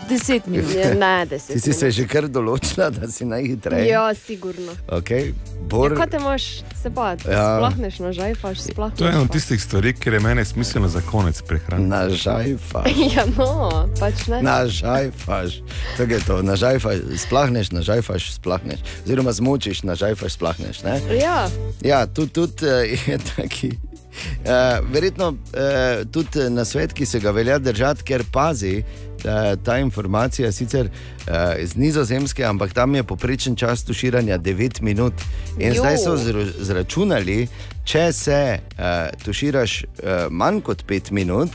Deset 0.09 0.47
minut. 0.47 0.71
Je, 0.71 0.95
ne, 0.95 1.25
deset. 1.25 1.53
Ti 1.53 1.59
si 1.61 1.73
se 1.73 1.91
že 1.91 2.05
kar 2.07 2.27
določila, 2.27 2.89
da 2.89 3.07
si 3.07 3.25
najhitreje. 3.25 3.87
Ja, 3.87 4.13
sigurno. 4.15 4.71
Okay. 4.87 5.27
Ja, 5.27 5.55
Bor, 5.67 5.91
kaj 5.97 6.07
te 6.07 6.17
imaš 6.17 6.43
se 6.81 6.89
bati? 6.89 7.27
Ja. 7.27 7.57
Splahneš, 7.57 7.99
nažajfaš, 7.99 8.59
splahneš. 8.61 8.97
To 8.97 9.05
je 9.05 9.11
ena 9.11 9.21
od 9.21 9.31
tistih 9.31 9.59
stvari, 9.59 9.91
ker 9.93 10.13
je 10.13 10.19
meni 10.19 10.45
smiselno 10.45 10.87
za 10.87 11.01
konec 11.01 11.41
prehrane. 11.41 11.87
nažajfaš. 11.87 12.91
Ja, 13.15 13.25
no, 13.37 13.89
pač 13.99 14.27
ne. 14.27 14.39
Nažajfaš. 14.41 15.59
Tako 15.97 16.13
je 16.13 16.19
to, 16.19 16.41
nažajfaš, 16.41 16.95
splahneš, 17.17 17.71
nažajfaš, 17.71 18.31
splahneš. 18.31 18.79
Oziroma 19.05 19.31
zmočiš, 19.31 19.83
nažajfaš, 19.83 20.31
splahneš. 20.33 20.83
Ne? 20.83 21.01
Ja, 21.19 21.49
Ja, 21.81 22.05
tudi 22.07 22.31
tud, 22.31 22.61
je 23.07 23.19
taki. 23.35 23.71
Uh, 24.17 24.93
verjetno 24.93 25.27
uh, 25.27 26.05
tudi 26.11 26.49
na 26.49 26.65
svet, 26.65 26.93
ki 26.93 27.05
se 27.05 27.19
ga 27.19 27.31
velja 27.31 27.59
držati, 27.59 28.03
ker 28.03 28.23
pazi, 28.31 28.83
da 29.23 29.55
ta 29.55 29.77
informacija 29.79 30.51
sicer 30.51 30.89
uh, 30.89 31.33
iz 31.59 31.75
nizozemske, 31.75 32.45
ampak 32.45 32.73
tam 32.73 32.95
je 32.95 33.03
poprečen 33.03 33.55
čas 33.55 33.83
tuširanja 33.83 34.39
9 34.39 34.81
minut. 34.81 35.13
In 35.59 35.73
Jo. 35.73 35.81
zdaj 35.81 35.97
so 35.97 36.17
zračunali, 36.59 37.47
če 37.83 38.13
se 38.13 38.59
uh, 38.59 39.23
tuširaš 39.25 39.83
uh, 39.83 40.09
manj 40.29 40.61
kot 40.61 40.85
5 40.87 41.11
minut, 41.11 41.49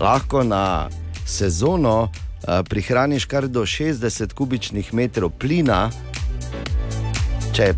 lahko 0.00 0.42
na 0.42 0.88
sezono 1.26 2.02
uh, 2.02 2.60
prihraniš 2.68 3.24
kar 3.24 3.48
do 3.48 3.62
60 3.62 4.32
kubičnih 4.34 4.94
metrov 4.94 5.30
plina. 5.38 5.90
Če 7.52 7.74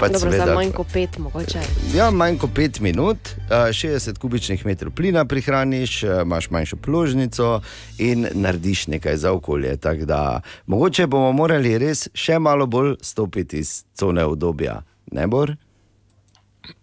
pač 0.00 0.12
dobro, 0.12 0.30
za 0.30 0.36
seveda- 0.36 0.54
manj 0.54 0.72
kot 0.72 0.86
pet, 0.88 1.18
mogoče. 1.18 1.60
Ja, 1.92 2.10
manj 2.10 2.38
kot 2.38 2.50
5 2.52 2.80
minut, 2.80 3.18
eh, 3.28 3.72
60 3.72 4.18
kubičnih 4.18 4.66
metrov 4.66 4.92
plina 4.92 5.24
prihraniš, 5.24 6.02
eh, 6.02 6.22
imaš 6.22 6.50
manjšo 6.50 6.76
položnico 6.78 7.60
in 7.98 8.26
narediš 8.32 8.86
nekaj 8.88 9.16
za 9.16 9.32
okolje. 9.32 9.76
Tako 9.78 10.04
da 10.04 10.20
mogoče 10.66 11.06
bomo 11.06 11.32
morali 11.34 11.78
res 11.78 12.08
še 12.14 12.38
malo 12.38 12.66
bolj 12.66 12.96
stopiti 13.02 13.58
iz 13.58 13.84
cone 13.94 14.24
obdobja. 14.24 14.80
Ne 15.12 15.26
bor? 15.26 15.56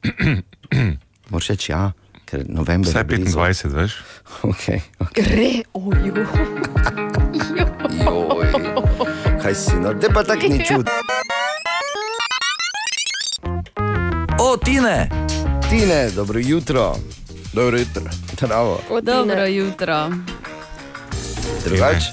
Moraš 1.29 1.47
reči 1.49 1.71
ja, 1.71 1.91
ker 2.25 2.45
november. 2.47 2.89
Vsaj 2.89 3.01
je 3.01 3.05
blizu. 3.05 3.37
25, 3.37 3.73
veš? 3.73 3.93
Okay, 4.43 4.79
okay. 4.99 5.23
Gre, 5.23 5.51
ojo. 5.73 6.13
Joj, 7.97 8.51
kaj 9.41 9.55
si, 9.55 9.75
no, 9.75 9.93
te 9.93 10.07
pa 10.09 10.23
tako 10.23 10.47
ni 10.47 10.59
čut. 10.67 10.87
O, 14.57 14.59
Tine! 14.59 15.09
Tine, 15.69 16.09
dobro 16.11 16.39
jutro. 16.39 16.95
Dobro 17.53 17.77
jutro. 17.77 18.01
Zdravo. 18.33 18.81
Dobro 19.03 19.45
jutro. 19.45 20.09
Drugač? 21.65 22.03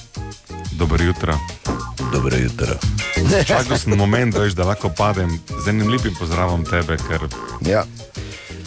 Dobro 0.73 1.05
jutro. 1.05 1.39
Dobro 2.13 2.37
jutro. 2.37 2.67
Čakal 3.47 3.79
sem 3.79 3.97
moment, 3.97 4.37
veš, 4.37 4.53
da 4.53 4.65
lahko 4.65 4.89
padem 4.89 5.41
z 5.65 5.69
enim 5.69 5.89
lepim 5.89 6.13
pozdravom 6.19 6.65
tebe, 6.65 6.97
ker 7.09 7.25
Ja. 7.65 7.85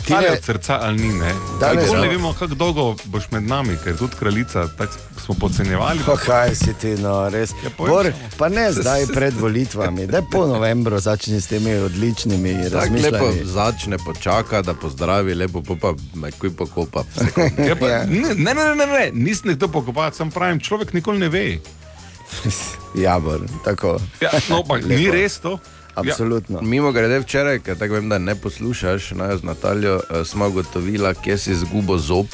Ali 0.09 0.25
Tine, 0.25 0.31
od 0.31 0.43
srca 0.43 0.79
ali 0.81 0.97
ni. 0.99 1.09
Ne, 1.09 1.31
Danes- 1.59 1.85
Tako 1.85 1.97
ne 1.97 2.07
vemo, 2.07 2.33
kako 2.33 2.55
dolgo 2.55 2.95
boš 3.05 3.31
med 3.31 3.43
nami, 3.43 3.77
ker 3.77 3.97
tudi 3.97 4.15
kraljica, 4.15 4.67
tako 4.69 4.93
smo 5.17 5.35
podcenjevali. 5.35 5.99
Pa 6.05 6.15
kaj 6.17 6.55
si 6.55 6.73
ti, 6.73 6.87
no, 6.89 7.29
res. 7.29 7.49
Ja, 7.63 7.69
Bor, 7.77 8.07
pa 8.37 8.49
ne 8.49 8.71
zdaj 8.71 9.05
pred 9.07 9.33
volitvami, 9.35 10.07
da 10.07 10.21
po 10.23 10.45
novembru 10.47 10.99
začni 10.99 11.41
s 11.41 11.47
temi 11.47 11.73
odličnimi 11.75 12.69
razmišljanji. 12.69 13.45
začne, 13.45 13.97
počaka, 13.99 14.61
da 14.61 14.73
pozdravi, 14.73 15.35
lepo 15.35 15.61
pa 15.71 15.93
kuj 16.31 16.49
pokopa. 16.51 17.03
Ja, 17.67 17.75
pa, 17.75 17.87
Ja. 17.87 18.03
ne, 18.05 18.19
ne, 18.35 18.53
ne, 18.53 18.75
ne, 18.75 18.85
ne, 18.87 19.11
nisem 19.13 19.49
nekdo 19.49 19.67
pokopal, 19.69 20.11
sem 20.11 20.31
pravim, 20.31 20.59
človek 20.59 20.93
nikoli 20.93 21.19
ne 21.19 21.29
ve. 21.29 21.57
Ja, 22.95 23.19
bor, 23.19 23.39
tako. 23.63 23.99
Ja, 24.21 24.29
no, 24.49 24.63
pa 24.63 24.77
ni 24.77 25.11
res 25.11 25.37
to. 25.37 25.59
Absolutno. 25.97 26.61
Mimo 26.61 26.91
grede 26.91 27.19
včeraj, 27.19 27.59
ker 27.59 27.75
tako 27.75 27.93
vem, 27.93 28.09
da 28.09 28.17
ne 28.19 28.35
poslušaš, 28.35 29.11
naj 29.13 29.37
z 29.37 29.43
Nataljo 29.43 29.99
eh, 30.01 30.23
smo 30.23 30.47
ugotovila, 30.47 31.13
kje 31.15 31.37
si 31.37 31.51
izgubo 31.51 31.97
zob. 31.97 32.27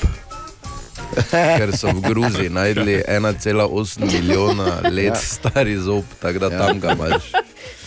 Ker 1.58 1.70
so 1.72 1.88
v 1.90 2.02
Gruziji 2.04 2.50
najdli 2.50 3.04
1,8 3.08 3.62
milijona 4.04 4.66
let 4.84 5.06
Ja. 5.06 5.16
stari 5.16 5.78
zob, 5.78 6.04
tako 6.20 6.40
da 6.40 6.48
Ja. 6.48 6.58
tam 6.60 6.80
ga 6.80 6.92
imaš. 6.92 7.32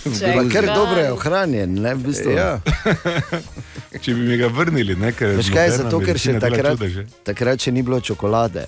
Ker 0.52 0.66
dobro 0.66 1.00
je 1.00 1.12
ohranjen, 1.12 1.74
ne 1.74 1.94
v 1.94 1.98
bistvu. 1.98 2.30
Ja, 2.30 2.60
Če 4.02 4.14
bi 4.14 4.20
mi 4.22 4.36
ga 4.36 4.46
vrnili, 4.46 4.94
ne, 4.94 5.10
ker 5.12 5.34
Veš 5.34 5.48
kaj, 5.48 5.68
moderna 5.68 5.76
zato 5.80 5.98
ker 6.00 6.18
še 6.18 6.36
takrat, 6.38 6.78
takrat 7.24 7.58
še 7.58 7.72
ni 7.72 7.82
bilo 7.82 7.98
čokolade. 8.00 8.66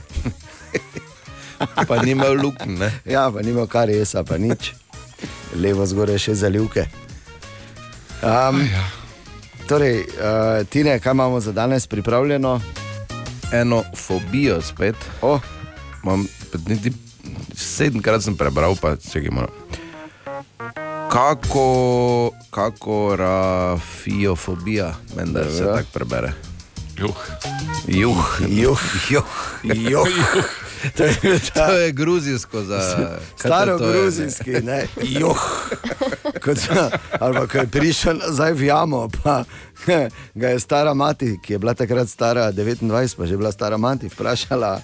pa 1.87 2.03
ni 2.03 2.11
imel 2.11 2.35
lukn, 2.35 2.79
ne. 2.79 2.91
Ja, 3.05 3.31
pa 3.31 3.43
nima 3.43 3.67
kar 3.67 3.91
jesa, 3.91 4.25
pa 4.25 4.39
nič. 4.39 4.73
Levo 5.55 5.87
zgoraj 5.87 6.19
še 6.19 6.35
zalivke. 6.35 6.87
Um, 8.23 8.61
Ja. 8.67 8.85
torej, 9.69 10.01
uh, 10.01 10.67
Tine, 10.67 10.99
kaj 10.99 11.13
imamo 11.13 11.41
za 11.41 11.53
danes 11.53 11.87
pripravljeno? 11.87 12.61
Eno 13.53 13.83
fobijo 13.97 14.63
spet. 14.63 14.97
Oh, 15.23 15.41
Mam, 16.05 16.27
niti 16.67 16.93
sedemkrat 17.55 18.23
sem 18.23 18.37
prebral, 18.37 18.77
pa 18.77 18.97
če 18.97 19.21
ga 19.21 19.29
imamo. 19.29 19.49
Kako, 21.11 21.67
kako 22.51 23.17
rafiofobija, 23.17 24.95
meni 25.17 25.33
da 25.33 25.45
se 25.51 25.65
tako 25.65 25.89
prebere. 25.93 26.33
Juh. 26.99 27.17
Juh, 27.87 28.41
juh, 28.49 28.81
juh, 29.11 29.25
juh. 29.65 30.09
To 30.97 31.05
je 31.05 31.41
ta 31.55 31.67
to 31.67 31.73
je 31.73 31.93
gruzijsko 31.93 32.63
za 32.63 32.79
kaj 32.79 33.19
Staro 33.41 33.79
gruzijski, 33.79 34.51
ne, 34.51 34.87
juh. 35.03 35.71
Kot 36.45 36.59
Ali 37.21 37.49
ko 37.49 37.59
je 37.59 37.67
prišel 37.67 38.19
nazaj 38.19 38.53
v 38.53 38.63
jamo, 38.63 39.09
pa 39.23 39.45
ga 40.41 40.49
je 40.49 40.61
stara 40.61 40.95
mati, 40.95 41.39
ki 41.43 41.53
je 41.53 41.59
bila 41.59 41.75
takrat 41.75 42.09
stara 42.09 42.53
29, 42.53 43.17
pa 43.17 43.27
že 43.27 43.37
bila 43.37 43.53
stara 43.53 43.77
mati, 43.77 44.09
vprašala. 44.09 44.81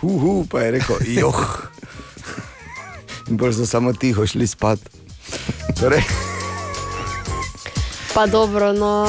Hu, 0.00 0.18
hu, 0.18 0.46
pa 0.50 0.60
je 0.60 0.70
rekel, 0.70 0.96
juh. 1.06 1.68
In 3.28 3.36
bolj 3.36 3.52
so 3.52 3.66
samo 3.66 3.92
tiho 3.92 4.26
šli 4.26 4.46
spat. 4.46 4.78
Torej, 5.80 6.02
Pa 8.14 8.26
dobro, 8.26 8.72
no. 8.72 9.06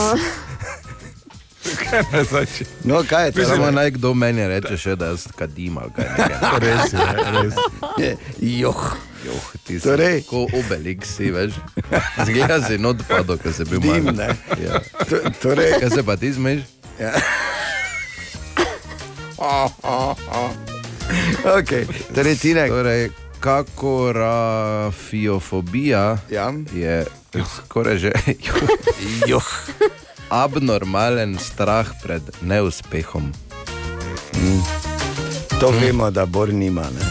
Kaj 1.65 2.23
zdaj? 2.23 2.45
če- 2.47 2.65
no, 2.83 3.03
kaj 3.03 3.25
je 3.25 3.31
to? 3.31 3.45
Samo 3.45 3.71
naj 3.71 3.91
kdo 3.91 4.13
meni 4.13 4.43
reče, 4.43 4.77
še, 4.77 4.95
da 4.95 5.05
jaz 5.07 5.27
kadim 5.31 5.77
ali 5.77 5.91
kaj 5.91 6.05
nekaj. 6.11 6.59
Res 6.61 6.91
je, 6.91 6.97
res. 7.31 7.53
Juh. 8.39 8.95
Joh, 9.25 9.51
ti 9.63 9.75
si 9.75 9.83
Torej- 9.83 10.23
kot 10.23 10.53
obelik 10.53 11.03
si, 11.03 11.31
veš. 11.31 11.51
Zgleda 12.21 12.61
si 12.61 12.77
not 12.77 13.03
padel, 13.03 13.37
ker 13.37 13.51
si 13.51 13.65
bil 13.65 13.79
Dim, 13.79 14.03
malo. 14.03 14.11
ne. 14.13 14.35
Ja. 14.59 14.79
To- 15.03 15.31
Torej, 15.41 15.79
Kaj 15.79 15.89
se 15.91 16.03
pa 16.03 16.15
ti 16.15 16.31
zmeš? 16.31 16.59
okay. 21.47 21.87
torej 22.13 22.35
Tine, 22.35 22.67
Torej, 22.67 23.09
kako 23.39 24.11
rafiofobija 24.13 26.17
ja. 26.29 26.53
je 26.71 27.05
skoraj 27.57 27.97
že 27.97 28.11
juh. 29.27 29.49
Abnormalen 30.29 31.37
strah 31.37 31.87
pred 31.99 32.21
neuspehom. 32.41 33.31
To 35.55 35.69
vemo, 35.71 36.11
da 36.11 36.25
Bor 36.25 36.49
nima. 36.49 36.81
Ne, 36.83 37.05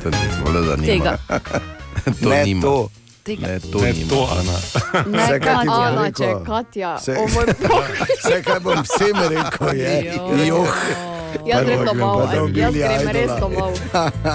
To 0.00 0.08
zelo 0.10 0.62
zanimivo. 0.62 1.04
Tega. 1.04 1.18
to 2.22 2.28
ne 2.28 2.44
nima. 2.44 2.62
to. 2.62 2.88
Tega. 3.22 3.46
Ne, 3.46 3.60
to 3.62 3.78
Ne, 3.78 3.92
nima. 3.92 4.08
to, 4.08 4.20
Ana. 4.32 4.56
Ne, 5.06 5.18
Vse, 5.18 5.36
kaj 5.38 5.54
Ana, 5.54 6.02
rekel. 6.02 6.12
če 6.16 6.44
Katja, 6.46 6.96
Vse- 6.96 7.16
o 7.16 7.24
moj 7.28 7.46
bog. 7.60 7.84
Vse, 8.16 8.42
kar 8.42 8.60
bom 8.60 8.80
vsem 8.80 9.16
rekel, 9.28 9.68
je 9.74 9.92
Joj. 10.08 10.46
juh. 10.48 10.74
Jaz 11.46 11.64
grem 11.64 11.84
domov, 11.84 12.26
jaz 12.50 12.74
grem 12.74 13.08
res 13.08 13.30
domov. 13.38 13.70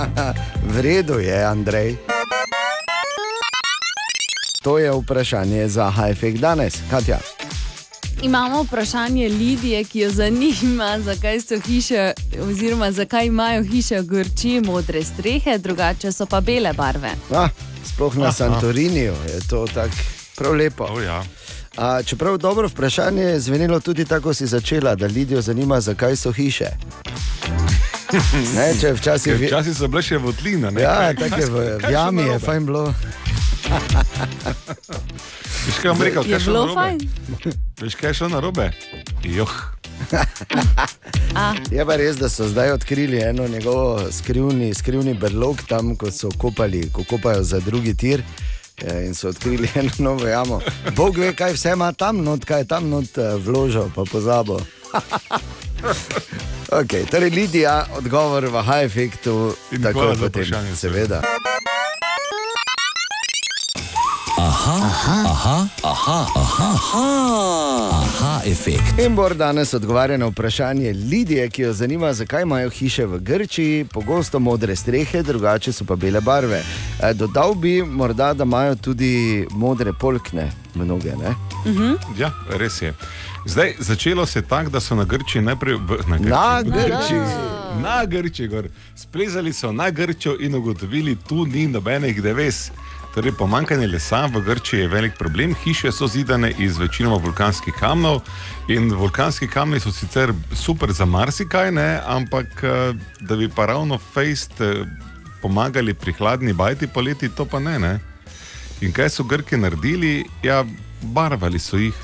V 0.72 0.82
redu 0.82 1.20
je, 1.20 1.40
Andrej. 1.44 1.98
To 4.62 4.78
je 4.78 4.90
vprašanje 4.94 5.68
za 5.68 5.90
HFX 5.92 6.40
danes, 6.40 6.78
Katja. 6.88 7.20
Imamo 8.22 8.64
vprašanje 8.64 9.30
Lidije, 9.30 9.84
ki 9.84 10.00
jo 10.00 10.12
zanima, 10.12 11.00
zakaj 11.00 11.42
so 11.42 11.60
hiše, 11.60 12.12
oziroma 12.50 12.92
zakaj 12.92 13.26
imajo 13.26 13.64
hiše 13.64 14.00
v 14.00 14.06
Grčiji 14.06 14.62
modre 14.62 15.04
strehe, 15.04 15.58
drugače 15.58 16.12
so 16.12 16.26
pa 16.26 16.42
bele 16.42 16.74
barve. 16.74 17.12
Ah, 17.34 17.50
sploh 17.86 18.16
na 18.16 18.24
Aha. 18.24 18.32
Santoriniju 18.32 19.14
je 19.28 19.40
to 19.50 19.68
tako 19.74 19.96
prav 20.36 20.54
lepo. 20.54 20.84
Oh, 20.84 21.04
ja. 21.04 21.24
A, 21.78 22.04
čeprav 22.04 22.38
dobro 22.38 22.68
vprašanje 22.68 23.24
je 23.24 23.40
zvenelo 23.40 23.80
tudi 23.80 24.06
tako, 24.06 24.34
si 24.34 24.48
začela, 24.48 24.96
da 24.96 25.06
Lidijo 25.06 25.42
zanima, 25.42 25.82
zakaj 25.82 26.16
so 26.16 26.32
hiše. 26.32 26.66
Ne, 28.56 28.74
če 28.80 28.94
včasih 28.94 29.34
Ker 29.34 29.48
Včasih 29.48 29.78
so 29.78 29.88
bile 29.88 30.02
še 30.02 30.18
votlina. 30.18 30.72
ne? 30.72 30.82
Ja, 30.82 31.14
tako 31.14 31.40
je 31.40 31.46
v, 31.46 31.64
v 31.84 31.92
jami, 31.92 32.22
je 32.22 32.40
fajn 32.40 32.66
bilo. 32.66 32.94
Veš, 35.66 35.78
kaj 35.82 35.90
vam 35.90 36.02
rekel, 36.02 36.22
Je 36.22 36.28
kaj 36.28 36.34
je 36.34 36.40
šlo 36.40 36.54
bilo 36.54 36.66
narobe? 36.66 36.82
fajn. 36.82 37.00
Veš, 37.82 37.96
kaj 37.96 38.10
je 38.10 38.14
šlo 38.14 38.30
narobe? 38.30 38.72
Joh. 39.26 39.56
Je 41.72 41.86
pa 41.86 41.96
res, 41.96 42.18
da 42.18 42.30
so 42.30 42.48
zdaj 42.48 42.72
odkrili 42.72 43.20
eno 43.20 43.48
njegovo 43.48 44.12
skrivni, 44.12 44.74
skrivni 44.74 45.14
brlog 45.14 45.62
tam, 45.68 45.96
ko 45.96 46.12
so 46.12 46.30
kopali, 46.32 46.90
ko 46.92 47.04
kopajo 47.04 47.44
za 47.44 47.60
drugi 47.60 47.96
tir. 47.96 48.24
eh, 48.78 49.06
In 49.06 49.16
so 49.16 49.30
odkrili 49.30 49.70
eno 49.76 49.92
novo 50.00 50.28
jamo. 50.28 50.62
Bog 50.92 51.18
ve, 51.18 51.34
kaj 51.34 51.54
vse 51.54 51.72
ima 51.72 51.92
tam 51.94 52.18
not, 52.20 52.46
kaj 52.46 52.60
je 52.60 52.68
tam 52.68 52.90
not 52.90 53.18
eh, 53.18 53.36
vložil, 53.38 53.90
pa 53.96 54.04
pozabo. 54.04 54.60
okay, 56.72 57.06
torej, 57.06 57.30
Lidija, 57.30 57.86
odgovor 57.94 58.46
v 58.46 58.62
high-efektu, 58.64 59.56
In 59.72 59.82
tako 59.82 60.00
hvala 60.00 60.12
je 60.12 60.16
za 60.16 60.22
potem, 60.22 60.44
seveda. 64.36 64.48
Aha, 64.48 64.76
aha, 65.26 65.70
aha, 65.84 66.28
aha, 66.36 66.76
aha, 66.76 68.02
aha, 68.04 68.42
efekt. 68.46 69.00
In 69.00 69.16
Bor 69.16 69.34
danes 69.34 69.74
odgovarja 69.74 70.18
na 70.18 70.26
vprašanje 70.26 70.94
Lidije, 70.94 71.50
ki 71.50 71.62
jo 71.62 71.74
zanima, 71.74 72.14
zakaj 72.14 72.42
imajo 72.42 72.70
hiše 72.70 73.06
v 73.06 73.20
Grčiji 73.20 73.86
pogosto 73.86 74.40
modre 74.40 74.76
strehe, 74.76 75.24
drugače 75.24 75.72
so 75.74 75.86
pa 75.86 75.96
bele 75.96 76.22
barve. 76.22 76.64
E, 77.02 77.14
dodal 77.14 77.56
bi 77.56 77.84
morda, 77.84 78.34
da 78.34 78.44
imajo 78.44 78.76
tudi 78.76 79.46
modre 79.52 79.94
polkne, 79.94 80.52
mnoge. 80.76 81.12
Ne? 81.16 81.36
Ja, 82.18 82.32
res 82.50 82.82
je. 82.82 82.94
Zdaj, 83.46 83.76
začelo 83.80 84.26
se 84.26 84.40
je 84.40 84.44
tako, 84.44 84.70
da 84.70 84.80
so 84.80 84.96
na 84.96 85.04
Grči 85.04 85.42
najprej 85.42 85.76
v, 85.76 85.98
na 86.08 86.18
Grči, 86.18 86.30
Na 86.30 86.62
Grčiji. 86.62 87.20
Na 87.82 88.06
Grči, 88.06 88.48
gor. 88.48 88.68
splezali 88.96 89.54
so 89.54 89.72
na 89.72 89.90
Grčo 89.90 90.36
in 90.40 90.56
ugotovili, 90.56 91.16
tu 91.16 91.46
ni 91.46 91.68
nobenih 91.68 92.22
deves. 92.22 92.72
Torej, 93.16 93.32
pomankanje 93.32 93.88
lesa 93.88 94.26
v 94.28 94.42
Grčiji 94.44 94.80
je 94.80 94.88
velik 94.88 95.14
problem. 95.18 95.54
Hiše 95.64 95.92
so 95.92 96.08
zidane 96.08 96.52
iz 96.60 96.78
večinoma 96.78 97.16
vulkanskih 97.16 97.74
kamnov 97.80 98.20
in 98.68 98.92
vulkanski 98.92 99.48
kamni 99.48 99.80
so 99.80 99.92
sicer 99.92 100.34
super 100.52 100.92
za 100.92 101.06
marsikaj, 101.06 101.72
ne, 101.72 102.02
ampak 102.06 102.64
eh, 102.64 102.92
da 103.22 103.36
bi 103.36 103.48
pa 103.48 103.66
ravno 103.66 103.98
fejst 103.98 104.62
eh, 104.62 104.84
pomagali 105.42 105.94
pri 105.94 106.12
hladni 106.12 106.54
bajti 106.54 106.88
poleti, 106.88 107.30
to 107.30 107.46
pa 107.46 107.60
ne. 107.60 107.80
ne. 107.80 108.00
In 108.82 108.92
kaj 108.92 109.10
so 109.10 109.24
Grki 109.24 109.58
naredili? 109.58 110.26
Ja, 110.44 110.66
barvali 111.02 111.60
so 111.60 111.78
jih. 111.78 111.96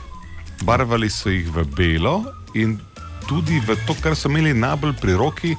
Barvali 0.64 1.10
so 1.10 1.30
jih 1.30 1.52
v 1.52 1.68
belo 1.76 2.24
in 2.56 2.80
tudi 3.28 3.60
v 3.60 3.76
to, 3.84 4.00
kar 4.00 4.16
so 4.16 4.32
imeli 4.32 4.54
najbolj 4.54 4.96
pri 5.02 5.20
roki. 5.20 5.58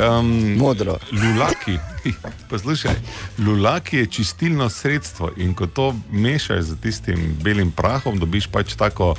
Um, 0.00 0.56
Modro. 0.56 0.96
Lulaki. 1.12 1.93
Poslušaj, 2.50 2.94
lulaki 3.38 3.96
je 3.96 4.06
čistilno 4.06 4.70
sredstvo 4.70 5.30
in 5.36 5.54
ko 5.54 5.66
to 5.66 5.96
mešaš 6.10 6.60
z 6.62 6.76
tistim 6.76 7.36
belim 7.42 7.70
prahom, 7.70 8.18
dobiš 8.18 8.46
pač 8.46 8.74
tako 8.74 9.14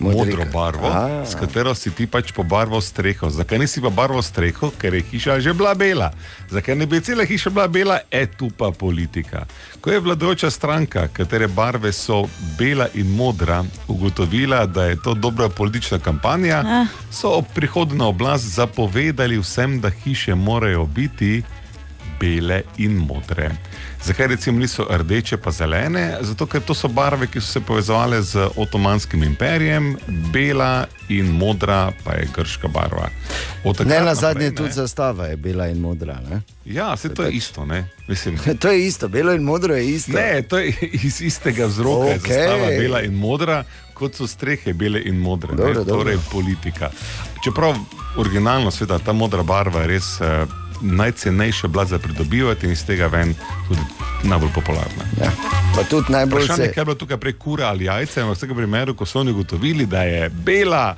Modrika. 0.00 0.24
modro 0.38 0.52
barvo, 0.52 0.86
A. 0.86 1.26
s 1.26 1.34
katero 1.34 1.74
si 1.74 1.90
ti 1.90 2.06
pač 2.06 2.30
pobarval 2.32 2.78
streho. 2.80 3.30
Zakaj 3.30 3.58
nisi 3.58 3.80
pa 3.80 3.90
barval 3.90 4.22
streho? 4.22 4.70
Ker 4.72 4.94
je 4.94 5.02
hiša 5.02 5.40
že 5.40 5.50
bila 5.52 5.74
bela. 5.74 6.12
Zakaj 6.48 6.76
ne 6.76 6.86
bi 6.86 7.00
cela 7.00 7.24
hiša 7.24 7.50
bila 7.50 7.66
bela? 7.68 7.98
E 8.08 8.26
tu 8.28 8.46
pa 8.48 8.70
politika. 8.70 9.42
Ko 9.80 9.90
je 9.90 9.98
vladajoča 9.98 10.50
stranka, 10.50 11.08
katere 11.08 11.48
barve 11.48 11.90
so 11.92 12.28
bela 12.54 12.86
in 12.94 13.10
modra, 13.10 13.64
ugotovila, 13.88 14.66
da 14.66 14.84
je 14.84 15.02
to 15.02 15.14
dobra 15.14 15.48
politična 15.48 15.98
kampanja, 15.98 16.58
Ah. 16.60 16.86
so 17.10 17.28
ob 17.32 17.44
prihodu 17.50 17.94
na 17.94 18.06
oblast 18.06 18.44
zapovedali 18.46 19.38
vsem, 19.38 19.80
da 19.80 19.90
hiše 19.90 20.34
morajo 20.34 20.86
biti 20.86 21.42
bele 22.20 22.62
in 22.76 22.96
modre. 22.96 23.50
Zakaj 24.04 24.26
recimo 24.26 24.58
niso 24.58 24.86
rdeče 24.90 25.36
pa 25.36 25.50
zelene? 25.50 26.18
Zato, 26.20 26.46
ker 26.46 26.60
to 26.60 26.74
so 26.74 26.88
barve, 26.88 27.26
ki 27.26 27.40
so 27.40 27.46
se 27.46 27.60
povezovale 27.60 28.22
z 28.22 28.48
Otomanskim 28.56 29.22
imperijem, 29.22 29.96
bela 30.32 30.86
in 31.08 31.26
modra 31.26 31.92
pa 32.04 32.12
je 32.12 32.28
grška 32.34 32.68
barva. 32.68 33.08
Ne 33.64 33.72
na 33.84 34.00
naprej, 34.00 34.14
zadnje, 34.14 34.50
ne. 34.50 34.54
tudi 34.54 34.72
zastava 34.72 35.26
je 35.26 35.36
bila 35.36 35.66
in 35.68 35.80
modra. 35.80 36.20
Ne? 36.30 36.40
Ja, 36.64 36.96
se 36.96 37.14
to 37.14 37.22
je 37.22 37.32
isto, 37.32 37.66
ne? 37.66 37.88
Mislim, 38.08 38.38
To 38.60 38.70
je 38.70 38.86
isto, 38.86 39.08
belo 39.08 39.32
in 39.32 39.42
modro 39.42 39.74
je 39.74 39.88
isto. 39.88 40.12
ne, 40.12 40.42
to 40.42 40.58
je 40.58 40.74
iz 40.92 41.20
istega 41.20 41.66
vzroka, 41.66 42.14
okay. 42.14 42.28
Zastava 42.28 42.66
bela 42.66 43.02
in 43.02 43.14
modra, 43.14 43.64
kot 43.94 44.14
so 44.14 44.26
strehe 44.26 44.72
bele 44.72 45.02
in 45.04 45.18
modre. 45.18 45.56
Dobro, 45.56 45.68
ne? 45.68 45.74
dobro. 45.74 45.96
Torej 45.96 46.18
politika. 46.32 46.90
Čeprav 47.44 47.74
originalno, 48.16 48.70
seveda, 48.70 48.98
ta 48.98 49.12
modra 49.12 49.42
barva 49.42 49.80
je 49.80 49.86
res. 49.86 50.20
Uh, 50.20 50.67
Najcenejša 50.80 51.68
bila 51.68 51.84
za 51.84 51.98
pridobivati 51.98 52.66
in 52.66 52.72
iz 52.72 52.84
tega 52.86 53.06
ven 53.06 53.34
tudi 53.68 53.80
najbolj 54.24 54.50
popularna. 54.54 55.04
Ja. 55.20 55.30
Pa 55.76 55.82
tudi 55.84 56.12
najbolj 56.12 56.42
Vprašanje 56.44 56.62
je, 56.62 56.68
se. 56.68 56.74
kaj 56.74 56.80
je 56.80 56.84
bilo 56.84 56.94
tukaj 56.94 57.16
prej 57.16 57.32
kura 57.32 57.66
ali 57.66 57.84
jajce. 57.84 58.22
V 58.22 58.32
vsakem 58.32 58.56
primeru, 58.56 58.94
ko 58.94 59.06
so 59.06 59.20
oni 59.20 59.30
ugotovili, 59.30 59.86
da 59.86 60.02
je 60.02 60.28
bela 60.30 60.96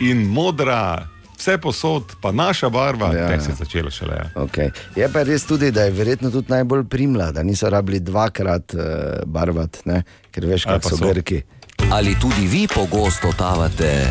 in 0.00 0.26
modra, 0.28 1.06
vse 1.38 1.58
posod, 1.58 2.02
pa 2.20 2.32
naša 2.32 2.68
barva, 2.68 3.12
Ja, 3.14 3.18
ja, 3.20 3.30
ja. 3.32 3.40
se 3.40 3.50
je 3.50 3.54
začela 3.54 3.90
šele. 3.90 4.14
Ja. 4.16 4.30
Okay. 4.36 4.70
Je 4.96 5.08
pa 5.12 5.22
res 5.22 5.44
tudi, 5.44 5.70
da 5.70 5.82
je 5.82 5.90
verjetno 5.90 6.30
tudi 6.30 6.50
najbolj 6.50 6.84
primla, 6.84 7.32
da 7.32 7.42
niso 7.42 7.70
rabili 7.70 8.00
dvakrat 8.00 8.74
uh, 8.74 8.80
barvati, 9.26 9.78
ne? 9.84 10.02
ker 10.30 10.46
veš, 10.46 10.64
pa 10.64 10.80
so 10.82 10.96
so. 10.96 11.08
Grki. 11.08 11.42
Ali 11.90 12.14
tudi 12.20 12.46
vi 12.46 12.66
pogosto 12.74 13.32
tavate 13.32 14.06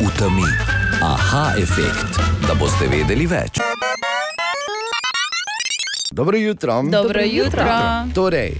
v 0.00 0.08
temi? 0.18 0.48
Aha, 1.02 1.52
efekt, 1.58 2.18
da 2.46 2.54
boste 2.54 2.88
vedeli 2.88 3.26
več. 3.26 3.58
Dobro 6.18 6.36
jutro. 6.36 6.82
Dobro 6.82 7.20
jutro. 7.22 7.62
Torej, 8.14 8.52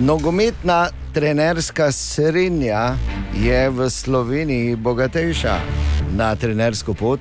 nogometna 0.00 0.88
trenerska 1.14 1.92
srednja 1.92 2.96
je 3.44 3.70
v 3.70 3.90
Sloveniji 3.90 4.76
bogatejša 4.76 5.56
na 6.16 6.36
trenersko 6.36 6.94
pot. 6.94 7.20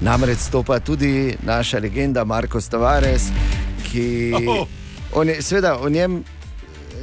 Namreč 0.00 0.38
stopa 0.38 0.80
tudi 0.80 1.36
naša 1.42 1.78
legenda 1.78 2.24
Marko 2.24 2.60
Stavares, 2.60 3.28
ki 3.92 4.32
Oh. 4.48 4.66
on 5.12 5.28
je, 5.28 5.42
seveda, 5.42 5.76
o 5.80 5.88
njem 5.88 6.24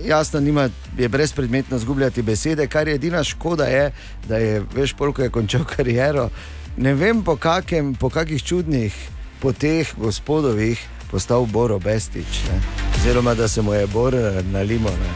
jasno 0.05 0.39
nima, 0.39 0.69
je 0.97 1.09
brezpredmetno 1.09 1.77
zgubljati 1.77 2.21
besede, 2.21 2.67
kar 2.67 2.87
je 2.87 2.95
edina 2.95 3.23
škoda 3.23 3.65
je, 3.65 3.91
da 4.27 4.37
je, 4.37 4.63
veš, 4.75 4.93
polko 4.93 5.21
je 5.21 5.29
končal 5.29 5.61
kariero. 5.75 6.29
Ne 6.77 6.93
vem 6.93 7.23
po, 7.23 7.35
kakem, 7.35 7.95
po 7.95 8.09
kakih 8.09 8.43
čudnih 8.43 8.95
poteh 9.39 9.93
gospodovih 9.97 10.94
postal 11.15 11.45
Boro 11.47 11.79
Bestič, 11.79 12.43
ne? 12.45 12.59
oziroma 12.97 13.33
da 13.33 13.47
se 13.47 13.61
mu 13.61 13.73
je 13.73 13.87
Bor 13.87 14.15
eh, 14.15 14.43
nalimo. 14.45 14.89
Ne? 14.91 15.11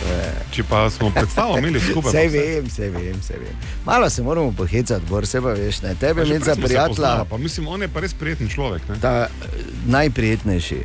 To 0.00 0.08
je- 0.10 0.32
Če 0.50 0.62
pa 0.64 0.90
smo 0.90 1.10
predstavo 1.10 1.58
imeli 1.58 1.80
skupaj, 1.80 2.10
vse. 2.26 2.28
vem, 2.28 2.70
sej 2.70 2.90
vem, 2.90 3.22
sej 3.22 3.36
vem. 3.36 3.54
Malo 3.84 4.10
se 4.10 4.22
moramo 4.22 4.52
pohecati, 4.52 5.06
Bor, 5.06 5.26
se 5.26 5.40
pa 5.40 5.48
veš, 5.50 5.82
ne. 5.82 5.94
Tebe 5.94 6.22
imeti 6.24 6.44
za 6.44 6.56
prijatelja, 6.56 7.24
Pa 7.24 7.36
mislim, 7.38 7.68
on 7.68 7.82
je 7.82 7.88
pa 7.88 8.00
res 8.00 8.14
prijeten 8.14 8.48
človek. 8.48 8.82
Ne? 8.88 8.98
ta 9.00 9.14
eh, 9.22 9.46
najprijetnejši. 9.86 10.80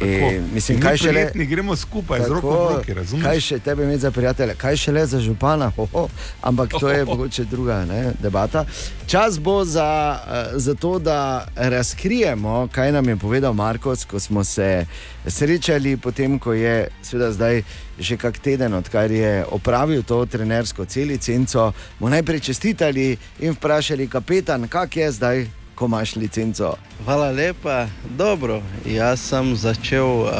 In, 0.00 0.44
mislim, 0.54 0.78
Mi 0.78 0.82
kaj 0.82 0.96
šele, 0.96 1.12
prijetni 1.12 1.46
gremo 1.46 1.76
skupaj 1.76 2.20
z 2.22 2.28
roko 2.28 2.50
v 2.50 2.76
roki, 2.76 2.94
razumeš? 2.94 3.24
kaj 3.24 3.40
še 3.40 3.58
tebe 3.58 3.84
imeti 3.84 4.00
za 4.00 4.10
prijatelja, 4.10 4.54
kaj 4.54 4.76
še 4.76 4.92
le 4.92 5.06
za 5.06 5.20
župana, 5.20 5.72
Hoho. 5.76 6.08
ampak 6.42 6.70
to 6.80 6.88
je 6.88 7.04
mogoče 7.10 7.44
druga 7.44 7.84
ne, 7.84 8.12
debata. 8.22 8.64
Čas 9.06 9.38
bo 9.38 9.64
za, 9.64 10.20
eh, 10.28 10.58
za 10.58 10.74
to, 10.74 10.98
da 10.98 11.48
razkrijemo, 11.56 12.68
kaj 12.72 12.92
nam 12.92 13.08
je 13.08 13.16
povedal 13.16 13.52
Markos, 13.54 14.04
ko 14.04 14.20
smo 14.20 14.44
se 14.44 14.86
srečali, 15.26 15.96
potem 15.96 16.38
ko 16.38 16.52
je 16.52 16.88
seveda 17.02 17.32
zdaj 17.32 17.62
že 17.98 18.16
kak 18.16 18.38
teden, 18.38 18.74
odkar 18.74 19.10
je 19.10 19.44
opravil 19.50 20.02
to 20.02 20.26
trenersko 20.26 20.84
celicenco, 20.84 21.72
mu 21.98 22.08
najprej 22.08 22.40
čestitali 22.40 23.16
in 23.40 23.52
vprašali, 23.52 24.06
kapetan, 24.08 24.68
kak 24.68 24.96
je 24.96 25.12
zdaj, 25.12 25.46
ko 25.78 25.86
imaš 25.86 26.16
licenco. 26.16 26.74
Hvala 27.04 27.30
lepa. 27.30 27.86
Dobro, 28.16 28.62
jaz 28.86 29.20
sem 29.20 29.56
začel 29.56 30.06
uh, 30.06 30.30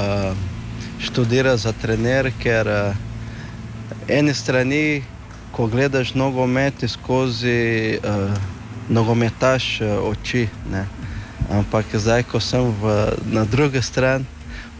študirati 0.98 1.62
za 1.62 1.72
trener, 1.72 2.32
ker 2.42 2.66
uh, 2.66 2.96
eni 4.08 4.34
strani, 4.34 5.02
ko 5.52 5.66
gledaš 5.66 6.14
nogomet 6.14 6.82
skozi 6.90 7.98
uh, 8.02 8.34
nogometaš 8.88 9.80
uh, 9.80 10.10
oči, 10.10 10.48
ne. 10.72 10.86
ampak 11.50 11.86
zdaj, 11.94 12.22
ko 12.22 12.40
sem 12.40 12.74
v, 12.82 12.96
na 13.30 13.44
drugi 13.44 13.82
strani, 13.82 14.26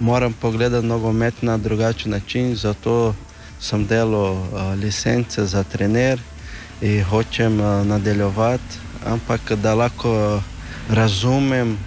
moram 0.01 0.33
pogledati 0.33 0.87
nogomet 0.87 1.43
na 1.43 1.57
drugačen 1.57 2.11
način, 2.11 2.57
zato 2.57 3.15
sem 3.61 3.87
delal 3.87 4.33
uh, 4.33 4.75
licence 4.83 5.47
za 5.47 5.63
trener 5.63 6.19
in 6.83 7.05
hočem 7.05 7.61
uh, 7.61 7.87
nadaljevati, 7.87 8.88
ampak 9.09 9.53
da 9.63 9.75
lahko 9.75 10.43
razumem 10.91 11.79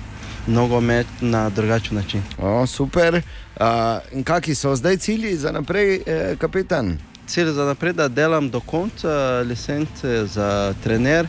nogomet 0.48 1.08
na 1.22 1.50
drugačen 1.50 1.96
način. 1.96 2.24
O, 2.38 2.66
super. 2.68 3.16
Uh, 3.16 3.68
in 4.12 4.24
kakšni 4.24 4.56
so 4.56 4.76
zdaj 4.76 4.98
cilji 4.98 5.36
za 5.38 5.52
naprej, 5.52 6.02
eh, 6.06 6.36
kapetan? 6.38 6.98
Cilj 7.28 7.52
za 7.52 7.66
naprej, 7.66 7.94
da 7.94 8.08
delam 8.08 8.50
do 8.50 8.60
konca 8.60 9.44
licence 9.46 10.26
za 10.26 10.74
trener. 10.84 11.28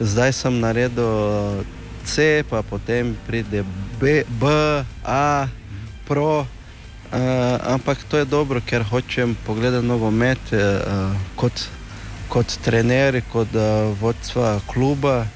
Zdaj 0.00 0.32
sem 0.32 0.60
naredil 0.60 1.64
C, 2.04 2.44
pa 2.50 2.62
potem 2.62 3.16
pride 3.26 3.64
B, 4.00 4.22
B 4.28 4.46
A, 5.04 5.46
Pro. 6.06 6.46
Uh, 7.14 7.16
ampak 7.66 7.98
to 8.08 8.18
je 8.18 8.24
dobro, 8.24 8.60
ker 8.66 8.82
hočem 8.82 9.36
pogledati 9.46 9.86
nogomet 9.86 10.38
uh, 10.52 11.14
kot, 11.36 11.52
kot 12.34 12.50
trener, 12.66 13.20
kot 13.30 13.52
uh, 13.54 13.94
vodstva 14.00 14.56
kluba, 14.66 15.28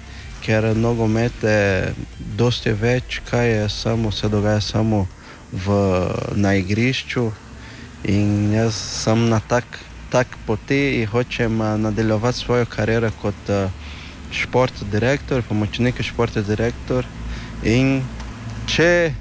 ker 0.42 0.72
nogomet 0.74 1.44
je 1.46 1.92
dosti 2.38 2.72
več, 2.74 3.20
kaj 3.28 3.46
je 3.52 3.68
samo, 3.70 4.10
se 4.10 4.26
dogaja 4.26 4.58
samo 4.64 5.04
v, 5.52 5.78
na 6.34 6.56
igrišču. 6.58 7.28
In 8.10 8.50
jaz 8.50 8.74
sem 8.74 9.28
na 9.30 9.38
tak, 9.38 9.78
tak 10.10 10.34
poti 10.46 10.98
in 10.98 11.06
hočem 11.06 11.62
uh, 11.62 11.76
nadaljevati 11.78 12.42
svojo 12.42 12.66
kariero 12.66 13.12
kot 13.22 13.54
uh, 13.54 13.70
športni 14.34 14.90
direktor, 14.90 15.46
pomočnik 15.46 16.02
športni 16.02 16.42
direktor. 16.42 17.06
In 17.62 18.00
če 18.66 19.14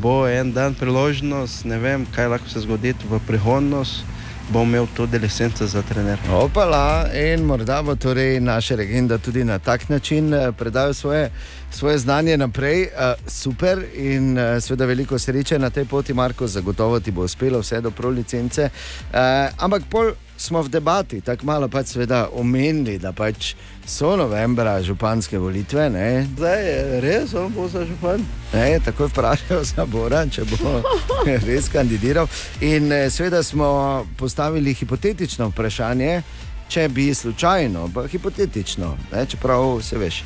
bo 0.00 0.22
en 0.24 0.56
dan 0.56 0.72
priložnost, 0.72 1.68
ne 1.68 1.76
vem, 1.84 2.08
kaj 2.16 2.32
lahko 2.32 2.48
se 2.48 2.64
zgodi 2.64 2.96
v 3.04 3.20
prihodnosti, 3.28 4.16
bom 4.48 4.68
imel 4.68 4.86
tudi 4.96 5.18
licence 5.18 5.66
za 5.66 5.82
trener. 5.82 6.18
Opala, 6.32 7.06
in 7.14 7.44
morda 7.44 7.82
bo 7.82 7.96
torej 7.96 8.40
naša 8.40 8.76
legenda 8.76 9.18
tudi 9.18 9.44
na 9.44 9.58
tak 9.58 9.88
način 9.88 10.34
eh, 10.34 10.52
predal 10.52 10.94
svoje, 10.94 11.30
svoje 11.70 11.98
znanje 11.98 12.36
naprej. 12.36 12.82
Uh, 12.82 13.30
super 13.30 13.84
in 13.94 14.38
uh, 14.38 14.62
seveda 14.62 14.84
veliko 14.84 15.18
sreče 15.18 15.58
na 15.58 15.70
tej 15.70 15.84
poti, 15.84 16.14
Marko, 16.14 16.46
zagotovo 16.46 17.00
ti 17.00 17.10
bo 17.10 17.22
uspelo 17.22 17.60
vse 17.60 17.80
do 17.80 17.90
pro 17.90 18.08
licence. 18.08 18.70
Uh, 19.12 19.18
ampak 19.58 19.82
pol 19.90 20.12
smo 20.38 20.62
v 20.62 20.68
debati, 20.68 21.20
tako 21.20 21.46
malo 21.46 21.68
pač 21.68 21.86
seveda 21.86 22.28
omenili, 22.32 22.98
da 22.98 23.12
pač 23.12 23.54
so 23.86 24.16
novembra 24.16 24.82
županske 24.82 25.38
volitve. 25.38 25.90
Ne? 25.90 26.26
Zdaj 26.36 26.64
je 26.64 27.00
res, 27.00 27.34
on 27.34 27.52
bo 27.52 27.68
za 27.68 27.84
župan. 27.84 28.22
Ne, 28.52 28.78
tako 28.84 29.02
je 29.02 29.08
vprašal 29.08 29.64
za 29.64 29.86
Boran, 29.86 30.30
če 30.30 30.44
bo 30.44 30.82
res 31.48 31.68
kandidiral. 31.68 32.28
In 32.60 32.92
eh, 32.92 33.10
seveda 33.10 33.42
smo 33.42 34.06
postavili 34.16 34.74
hipotetično 34.74 35.50
vprašanje, 35.50 36.22
če 36.68 36.88
bi 36.88 37.14
slučajno, 37.14 37.90
pa 37.94 38.06
hipotetično, 38.06 38.96
ne, 39.12 39.26
čeprav 39.26 39.80
se 39.82 39.98
veš. 39.98 40.22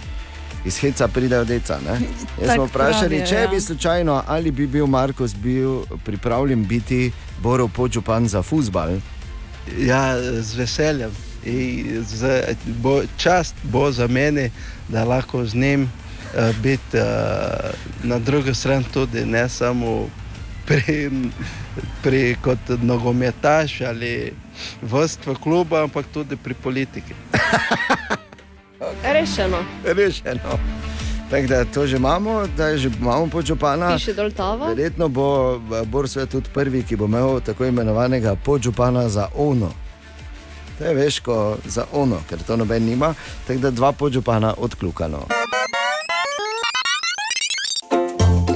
Iz 0.65 0.77
heca 0.79 1.09
pridejo 1.09 1.45
deca. 1.45 1.81
ne. 1.83 1.97
Jaz 2.43 2.55
smo 2.55 2.69
vprašali, 2.69 3.09
pravijo, 3.09 3.27
če 3.27 3.41
ja. 3.41 3.49
bi 3.49 3.61
slučajno 3.61 4.23
ali 4.27 4.51
bi 4.51 4.67
bil 4.67 4.87
Markus 4.87 5.35
bil 5.35 5.81
pripravljen 6.05 6.67
biti 6.67 7.13
Borov 7.43 7.73
podžupan 7.75 8.29
za 8.29 8.43
futbal. 8.43 9.01
Ja, 9.79 10.19
z 10.43 10.55
veseljem. 10.55 11.11
In 11.45 12.05
Z, 12.05 12.55
bo, 12.67 13.03
čast 13.17 13.55
bo 13.63 13.91
za 13.93 14.07
mene, 14.07 14.51
da 14.89 15.05
lahko 15.05 15.45
z 15.47 15.55
njim 15.55 15.83
uh, 15.83 16.57
biti 16.63 16.97
uh, 16.97 17.03
na 18.03 18.19
drugi 18.19 18.55
strani 18.55 18.85
tudi, 18.93 19.27
ne 19.27 19.49
samo 19.49 20.09
pri, 20.67 21.11
pri 22.03 22.37
kot 22.43 22.59
nogometaš 22.83 23.81
ali 23.81 24.33
vodstvo 24.83 25.35
kluba, 25.35 25.83
ampak 25.83 26.07
tudi 26.13 26.37
pri 26.37 26.55
politiki. 26.55 27.15
Rešeno. 29.15 29.65
Rešeno. 29.85 30.59
Tako 31.33 31.47
da 31.47 31.64
to 31.64 31.87
že 31.87 31.97
imamo, 31.97 32.47
da 32.57 32.76
že 32.76 32.91
imamo 33.01 33.26
podžupana. 33.26 33.95
Piše 33.97 34.14
dol 34.14 34.30
tava. 34.30 34.68
Verjetno 34.68 35.09
bo 35.09 35.59
Borsvet 35.85 36.30
tudi 36.30 36.49
prvi, 36.55 36.83
ki 36.83 36.97
bo 36.97 37.05
imel 37.05 37.41
tako 37.41 37.64
imenovanega 37.64 38.37
podžupana 38.45 39.09
za 39.09 39.28
ono. 39.37 39.70
To 40.78 40.85
je 40.85 40.95
veš, 40.95 41.20
ko 41.20 41.57
za 41.64 41.85
ono, 41.93 42.16
ker 42.28 42.39
to 42.47 42.57
noben 42.57 42.85
nima, 42.85 43.14
tako 43.47 43.61
da 43.61 43.70
dva 43.70 43.93
podžupana 43.93 44.55
odkljukano. 44.59 45.24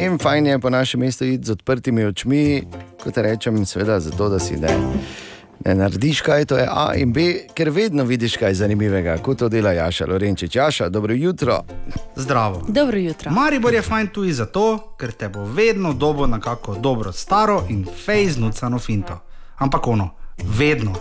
In 0.01 0.19
fajn 0.19 0.47
je 0.47 0.59
po 0.59 0.71
našem 0.71 1.01
mestu 1.01 1.25
iti 1.25 1.45
z 1.45 1.51
odprtimi 1.51 2.05
očmi, 2.05 2.63
kot 3.05 3.17
rečem, 3.17 3.67
seveda 3.67 4.01
zato, 4.01 4.29
da 4.29 4.39
si 4.39 4.57
ne, 4.57 4.77
ne 5.65 5.75
narediš 5.75 6.21
kaj, 6.21 6.45
to 6.45 6.57
je 6.59 6.69
A 6.71 6.95
in 6.95 7.13
B, 7.13 7.21
ker 7.55 7.71
vedno 7.71 8.05
vidiš 8.05 8.37
kaj 8.37 8.55
zanimivega, 8.55 9.19
kot 9.19 9.39
to 9.39 9.49
dela 9.49 9.73
Jaša 9.73 10.07
Lorenčič. 10.07 10.57
Jaša, 10.57 10.89
dobro 10.89 11.15
jutro. 11.15 11.63
Zdravo. 12.17 12.63
Dobro 12.69 12.99
jutro. 12.99 13.31
Maribor 13.31 13.75
je 13.75 13.83
fajn 13.83 14.09
tudi 14.09 14.33
zato, 14.33 14.95
ker 14.99 15.13
te 15.13 15.29
bo 15.29 15.45
vedno 15.45 15.93
dobo 15.93 16.27
na 16.27 16.41
kako 16.41 16.75
dobro 16.75 17.13
staro 17.13 17.65
in 17.69 17.87
fejz 18.05 18.37
nucano 18.39 18.79
finto. 18.79 19.21
Ampak 19.59 19.87
ono, 19.87 20.11
vedno. 20.59 20.95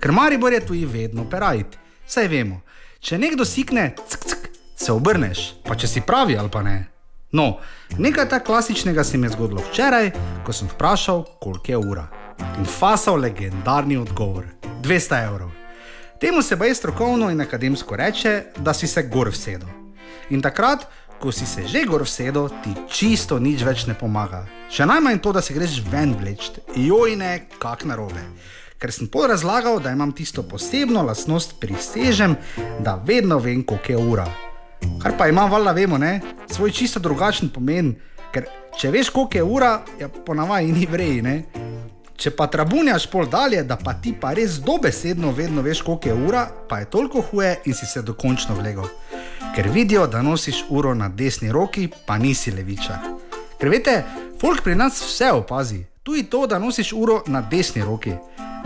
Ker 0.00 0.12
Maribor 0.12 0.52
je 0.52 0.66
tudi 0.66 0.86
vedno 0.86 1.24
perajt. 1.30 1.78
Saj 2.06 2.28
vemo, 2.28 2.60
če 3.00 3.18
nekdo 3.18 3.44
sikne, 3.44 3.94
ck, 4.08 4.24
ck, 4.26 4.48
se 4.76 4.92
obrneš, 4.92 5.52
pa 5.64 5.76
če 5.76 5.88
si 5.88 6.00
pravi 6.00 6.36
ali 6.36 6.50
pa 6.50 6.62
ne. 6.62 6.86
No, 7.32 7.58
nekaj 7.98 8.28
tako 8.28 8.46
klasičnega 8.46 9.04
se 9.04 9.18
mi 9.18 9.26
je 9.26 9.36
zgodilo 9.36 9.62
včeraj, 9.70 10.10
ko 10.44 10.52
sem 10.52 10.68
vprašal, 10.68 11.24
koliko 11.40 11.72
je 11.72 11.78
ura. 11.78 12.19
In 12.58 12.64
fasal 12.64 13.20
legendarni 13.20 13.96
odgovor: 13.96 14.44
200 14.82 15.24
evrov. 15.24 15.50
Temu 16.20 16.42
se 16.42 16.56
baj 16.56 16.74
strokovno 16.74 17.30
in 17.30 17.40
akademsko 17.40 17.96
reče, 17.96 18.42
da 18.56 18.74
si 18.74 18.86
se 18.86 19.02
gor 19.02 19.28
vsedel. 19.28 19.68
In 20.30 20.42
takrat, 20.42 20.86
ko 21.20 21.32
si 21.32 21.46
se 21.46 21.66
že 21.66 21.84
gor 21.84 22.02
vsedel, 22.02 22.48
ti 22.64 22.74
čisto 22.88 23.38
nič 23.38 23.64
več 23.64 23.86
ne 23.86 23.94
pomaga. 23.94 24.46
Še 24.72 24.86
najmanj 24.86 25.20
to, 25.24 25.32
da 25.32 25.40
se 25.40 25.54
greš 25.56 25.80
ven 25.92 26.12
vleč, 26.20 26.50
joj 26.76 27.16
ne, 27.16 27.46
kak 27.58 27.84
narobe. 27.88 28.22
Ker 28.80 28.92
sem 28.92 29.08
pol 29.12 29.28
razlagal, 29.28 29.80
da 29.84 29.92
imam 29.92 30.12
tisto 30.16 30.40
posebno 30.42 31.02
lastnost 31.04 31.58
prisežem, 31.60 32.36
da 32.80 32.96
vedno 32.96 33.36
vem, 33.38 33.64
koliko 33.64 33.92
je 33.92 33.98
ura. 33.98 34.28
Kar 35.02 35.16
pa 35.18 35.28
ima, 35.28 35.44
valjda 35.44 35.72
vemo, 35.76 35.98
ne? 35.98 36.20
svoj 36.48 36.72
čisto 36.72 37.00
drugačen 37.00 37.48
pomen. 37.52 37.92
Ker 38.32 38.48
če 38.80 38.92
veš, 38.92 39.10
koliko 39.12 39.36
je 39.36 39.44
ura, 39.44 39.72
je 40.00 40.08
ponavadi 40.24 40.72
ni 40.72 40.88
vrej. 40.88 41.20
Ne? 41.24 41.36
Če 42.20 42.34
pa 42.36 42.50
trabunjaš 42.52 43.06
pol 43.08 43.24
dalje, 43.32 43.62
da 43.64 43.78
pa 43.80 43.94
ti 43.96 44.10
pa 44.12 44.34
res 44.36 44.58
dobesedno 44.60 45.30
vedno 45.32 45.62
veš, 45.64 45.80
koliko 45.86 46.08
je 46.08 46.14
ura, 46.28 46.42
pa 46.68 46.82
je 46.82 46.90
toliko 46.92 47.22
huje 47.30 47.54
in 47.64 47.74
si 47.74 47.86
se 47.86 48.02
dokončno 48.02 48.58
vlegel. 48.58 48.90
Ker 49.56 49.68
vidijo, 49.72 50.04
da 50.06 50.20
nosiš 50.22 50.66
uro 50.68 50.92
na 50.94 51.08
desni 51.08 51.52
roki, 51.52 51.88
pa 52.06 52.18
nisi 52.18 52.52
levičar. 52.52 52.98
Ker 53.56 53.72
veste, 53.72 53.94
folk 54.40 54.60
pri 54.66 54.76
nas 54.76 55.00
vse 55.00 55.30
opazi, 55.32 55.80
tudi 56.02 56.26
to, 56.28 56.44
da 56.46 56.58
nosiš 56.58 56.92
uro 56.92 57.22
na 57.26 57.40
desni 57.40 57.80
roki. 57.84 58.12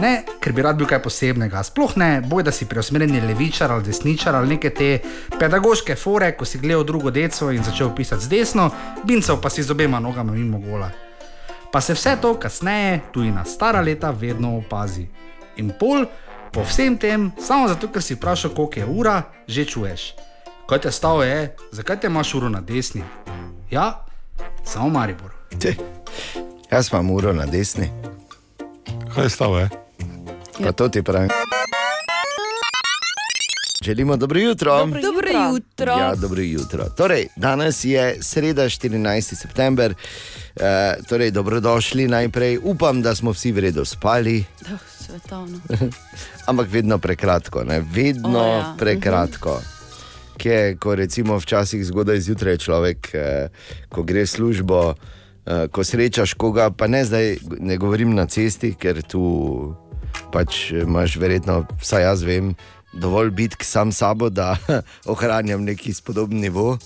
Ne, 0.03 0.25
ker 0.43 0.53
bi 0.53 0.67
rad 0.67 0.75
bil 0.75 0.91
kaj 0.91 1.05
posebnega, 1.07 1.63
sploh 1.63 1.95
ne, 2.03 2.11
boj 2.27 2.43
da 2.43 2.51
si 2.51 2.67
preusmerjen 2.67 3.23
levičar 3.29 3.71
ali 3.71 3.87
desničar 3.87 4.35
ali 4.35 4.57
neke 4.57 4.75
te 4.75 4.99
pedagoške 5.39 5.95
fore, 5.95 6.33
ko 6.35 6.45
si 6.45 6.59
gledal 6.59 6.83
drugo 6.85 7.15
deco 7.15 7.53
in 7.55 7.63
začel 7.63 7.95
pisati 7.95 8.27
z 8.27 8.35
desno, 8.35 8.71
bincev 9.07 9.39
pa 9.39 9.51
si 9.51 9.63
z 9.63 9.71
obema 9.71 10.03
nogama 10.03 10.35
mimo 10.35 10.59
gola. 10.59 10.91
Pa 11.75 11.81
se 11.81 11.95
vse 11.95 12.17
to 12.23 12.37
kasneje, 12.39 13.01
tudi 13.13 13.31
na 13.31 13.45
stara 13.45 13.81
leta, 13.81 14.11
vedno 14.11 14.57
opazi. 14.57 15.09
In 15.57 15.73
pol, 15.81 16.07
po 16.53 16.63
vsem 16.63 16.95
tem, 16.99 17.33
samo 17.35 17.67
zato, 17.69 17.89
ker 17.91 18.03
si 18.03 18.15
vprašal, 18.15 18.55
koliko 18.55 18.79
je 18.79 18.87
ura, 18.87 19.23
že 19.49 19.65
čuješ. 19.67 20.15
Kaj 20.71 20.81
te 20.87 20.93
stavo 20.93 21.25
je, 21.27 21.57
zakaj 21.73 22.01
te 22.01 22.07
imaš 22.07 22.35
uro 22.35 22.49
na 22.49 22.61
desni? 22.61 23.03
Ja, 23.71 24.07
samo 24.65 24.89
Maribor. 24.89 25.35
Te, 25.59 25.75
jaz 26.71 26.93
imam 26.93 27.11
uro 27.11 27.33
na 27.33 27.47
desni. 27.47 27.91
Kaj 29.15 29.25
je 29.25 29.31
stalo, 29.31 29.59
je? 29.59 29.69
Pa 30.63 30.73
to 30.73 30.89
ti 30.89 31.03
pravim. 31.03 31.54
Želimo 33.85 34.17
dobro 34.17 34.41
jutro. 34.41 34.87
Dobro 34.87 35.29
jutro. 35.53 35.93
Ja, 35.93 36.15
dobro 36.15 36.43
jutro. 36.43 36.85
Torej, 36.97 37.27
danes 37.37 37.85
je 37.85 38.17
sreda, 38.21 38.65
14. 38.65 39.35
september. 39.35 39.95
E, 40.57 40.95
torej, 41.09 41.31
dobrodošli 41.31 42.09
najprej. 42.09 42.59
Upam, 42.63 43.03
da 43.03 43.15
smo 43.15 43.33
vsi 43.33 43.53
v 43.53 43.59
redu 43.59 43.85
spali, 43.85 44.45
Oh, 44.73 44.79
svetovno. 45.01 45.59
ampak 46.49 46.69
vedno 46.71 46.99
prekratko, 46.99 47.65
ne? 47.65 47.85
vedno 47.93 48.39
oh, 48.39 48.47
ja. 48.47 48.57
ja. 48.57 48.75
prekratko. 48.79 49.61
Kje, 50.37 50.77
ko 50.81 50.95
recimo 50.95 51.37
včasih 51.39 51.85
zgodaj 51.87 52.21
zjutraj 52.21 52.57
človek, 52.59 53.11
eh, 53.15 53.49
ko 53.89 54.03
gre 54.03 54.25
v 54.25 54.27
službo, 54.27 54.95
eh, 55.47 55.69
ko 55.69 55.85
srečaš 55.85 56.35
koga, 56.35 56.71
pa 56.71 56.87
ne 56.87 57.05
zdaj, 57.05 57.37
ne 57.61 57.77
govorim 57.77 58.15
na 58.15 58.27
cesti, 58.27 58.75
ker 58.75 59.03
tu 59.03 59.21
pač 60.33 60.71
imaš 60.73 61.17
verjetno, 61.17 61.67
vsaj 61.81 62.03
jaz 62.03 62.23
vem, 62.23 62.55
dovolj 62.95 63.31
bitk 63.31 63.65
sam 63.65 63.93
sabo, 63.93 64.31
da 64.31 64.57
ohranjam 65.05 65.65
neki 65.65 65.95
spodoben 65.95 66.41
nivo. 66.41 66.79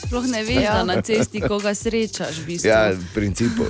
Sploh 0.00 0.24
ne 0.26 0.42
veš, 0.42 0.56
Ja. 0.56 0.74
da 0.74 0.84
na 0.84 1.02
cesti 1.02 1.40
koga 1.40 1.74
srečaš. 1.74 2.38
V 2.38 2.46
bistvu. 2.46 2.68
Ja, 2.68 2.90
v 2.90 3.04
principu. 3.14 3.64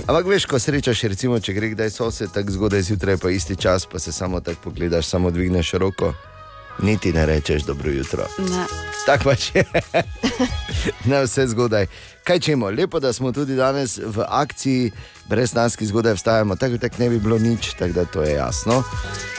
Ampak 0.00 0.26
veš, 0.26 0.46
ko 0.46 0.58
srečaš, 0.58 1.02
recimo, 1.04 1.38
če 1.40 1.52
gre 1.52 1.68
kdaj 1.68 1.90
sosed 1.90 2.34
tako 2.34 2.50
zgodaj 2.50 2.82
zjutraj, 2.82 3.16
pa 3.16 3.30
isti 3.30 3.56
čas, 3.56 3.86
pa 3.86 3.98
se 3.98 4.12
samo 4.12 4.40
tako 4.40 4.60
pogledaš, 4.64 5.06
samo 5.06 5.30
dvigneš 5.30 5.72
roko, 5.72 6.14
niti 6.82 7.12
ne 7.12 7.26
rečeš 7.26 7.62
dobro 7.62 7.90
jutro. 7.90 8.26
Tako 9.06 9.24
pač 9.24 9.54
je. 9.54 9.64
Ne 11.04 11.22
vse 11.24 11.46
zgodaj. 11.46 11.86
Kaj 12.24 12.40
čemo, 12.40 12.70
lepo, 12.70 13.00
da 13.00 13.12
smo 13.12 13.32
tudi 13.32 13.56
danes 13.56 13.98
v 13.98 14.24
akciji, 14.28 14.90
brez 15.28 15.54
nas, 15.54 15.76
ki 15.76 15.86
zgodaj 15.86 16.14
vstajamo, 16.14 16.56
tako 16.56 16.78
tak 16.78 16.98
ne 16.98 17.08
bi 17.08 17.18
bilo 17.18 17.38
nič, 17.38 17.72
tako 17.78 17.92
da 17.92 18.04
to 18.04 18.22
je 18.22 18.34
jasno. 18.34 18.82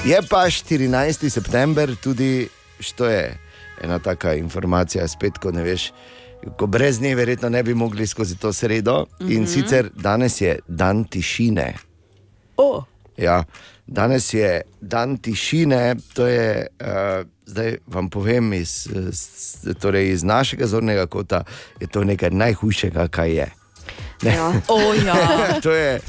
Je 0.06 0.20
pa 0.30 0.50
14. 0.50 1.30
september, 1.30 1.96
tudi 1.96 2.50
što 2.80 3.06
je 3.06 3.38
ena 3.82 4.00
taka 4.00 4.34
informacija, 4.34 5.08
spet 5.08 5.38
ko 5.38 5.52
ne 5.52 5.64
veš. 5.64 5.92
Ko 6.58 6.68
brez 6.68 7.02
nje 7.02 7.16
verjetno 7.16 7.50
ne 7.50 7.64
bi 7.64 7.74
mogli 7.74 8.08
skozi 8.08 8.38
to 8.38 8.54
sredo, 8.54 9.06
mm 9.06 9.28
-hmm. 9.28 9.36
in 9.36 9.48
sicer 9.48 9.90
danes 9.96 10.42
je 10.42 10.60
dan 10.68 11.04
tišine. 11.04 11.74
Oh. 12.58 12.84
Ja, 13.20 13.44
danes 13.88 14.34
je 14.34 14.62
dan 14.82 15.18
tišine, 15.18 15.96
to 16.14 16.28
je, 16.28 16.68
uh, 16.82 17.28
zdaj 17.46 17.78
vam 17.88 18.10
povem 18.10 18.54
iz, 18.54 18.88
iz, 19.10 19.58
torej 19.82 20.12
iz 20.12 20.24
našega 20.24 20.68
zornega 20.68 21.06
kota, 21.06 21.44
je 21.80 21.88
to 21.88 22.04
nekaj 22.04 22.30
najhujšega, 22.32 23.08
kaj 23.08 23.36
je. 23.36 23.48
Ne. 24.22 24.34
Ja. 24.36 24.54
Ja. 25.06 25.62
to, 25.62 25.72
je, 25.72 26.00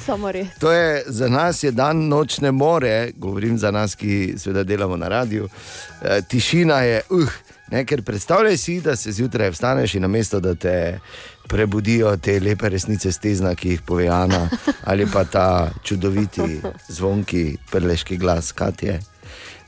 to 0.60 0.72
je 0.72 1.04
za 1.06 1.28
nas 1.28 1.62
je 1.62 1.70
dan 1.70 2.08
nočne 2.08 2.50
more, 2.50 3.10
govorim 3.16 3.58
za 3.58 3.70
nas, 3.70 3.94
ki 3.94 4.34
seveda 4.38 4.64
delamo 4.64 4.96
na 4.96 5.08
radiju. 5.08 5.44
Uh, 5.44 6.08
tišina 6.28 6.80
je, 6.80 7.00
uh, 7.10 7.32
ne, 7.70 7.84
ker 7.84 8.02
predstavljaj 8.02 8.56
si, 8.56 8.80
da 8.80 8.96
se 8.96 9.12
zjutraj 9.12 9.50
vstaneš 9.50 9.94
in 9.94 10.02
namesto 10.02 10.40
da 10.40 10.54
te 10.54 10.98
prebudijo 11.50 12.16
te 12.16 12.38
lepe 12.40 12.68
resnice 12.68 13.12
stezna, 13.12 13.54
ki 13.54 13.74
jih 13.74 13.82
pove 13.86 14.08
Ana, 14.08 14.48
ali 14.84 15.06
pa 15.06 15.24
ta 15.24 15.70
čudoviti 15.82 16.60
zvonki, 16.88 17.56
prleški 17.70 18.16
glas, 18.16 18.52
Katje. 18.52 19.00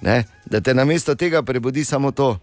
Ne? 0.00 0.24
Da 0.46 0.60
te 0.60 0.74
namesto 0.74 1.14
tega 1.14 1.42
prebudi 1.42 1.84
samo 1.84 2.10
to. 2.10 2.38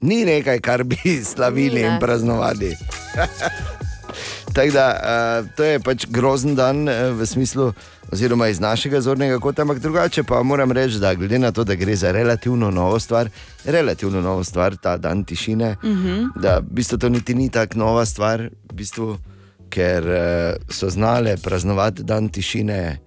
Ni 0.00 0.24
nekaj, 0.24 0.60
kar 0.60 0.84
bi 0.84 1.18
slavili 1.34 1.82
Ni, 1.82 1.82
ne. 1.82 1.94
in 1.94 2.00
praznovali. 2.00 2.74
Tako 4.58 4.72
da 4.72 4.86
uh, 4.90 5.50
to 5.56 5.64
je 5.64 5.80
pač 5.80 6.06
grozen 6.10 6.56
dan 6.58 6.88
uh, 6.88 6.94
v 7.14 7.26
smislu, 7.26 7.68
oziroma 8.10 8.48
iz 8.50 8.58
našega 8.60 9.00
zornega 9.00 9.38
kota, 9.38 9.62
ampak 9.62 9.78
drugače 9.78 10.24
pa 10.26 10.42
moram 10.42 10.72
reči, 10.74 10.98
da 10.98 11.14
glede 11.14 11.38
na 11.38 11.52
to, 11.54 11.62
da 11.64 11.76
gre 11.78 11.94
za 11.96 12.10
relativno 12.12 12.70
novo 12.70 12.98
stvar, 12.98 13.30
relativno 13.64 14.20
novo 14.20 14.44
stvar, 14.44 14.76
ta 14.76 14.96
dan 14.96 15.22
tišine, 15.24 15.76
uh 15.82 15.88
-huh. 15.88 16.26
da 16.42 16.58
v 16.58 16.74
bistvu 16.74 16.98
to 16.98 17.08
niti 17.08 17.34
ni 17.34 17.50
tako 17.50 17.78
nova 17.78 18.04
stvar, 18.04 18.40
v 18.42 18.74
bistvu, 18.74 19.18
ker 19.70 20.04
uh, 20.04 20.74
so 20.74 20.90
znale 20.90 21.36
praznovati 21.36 22.02
dan 22.02 22.28
tišine. 22.28 22.98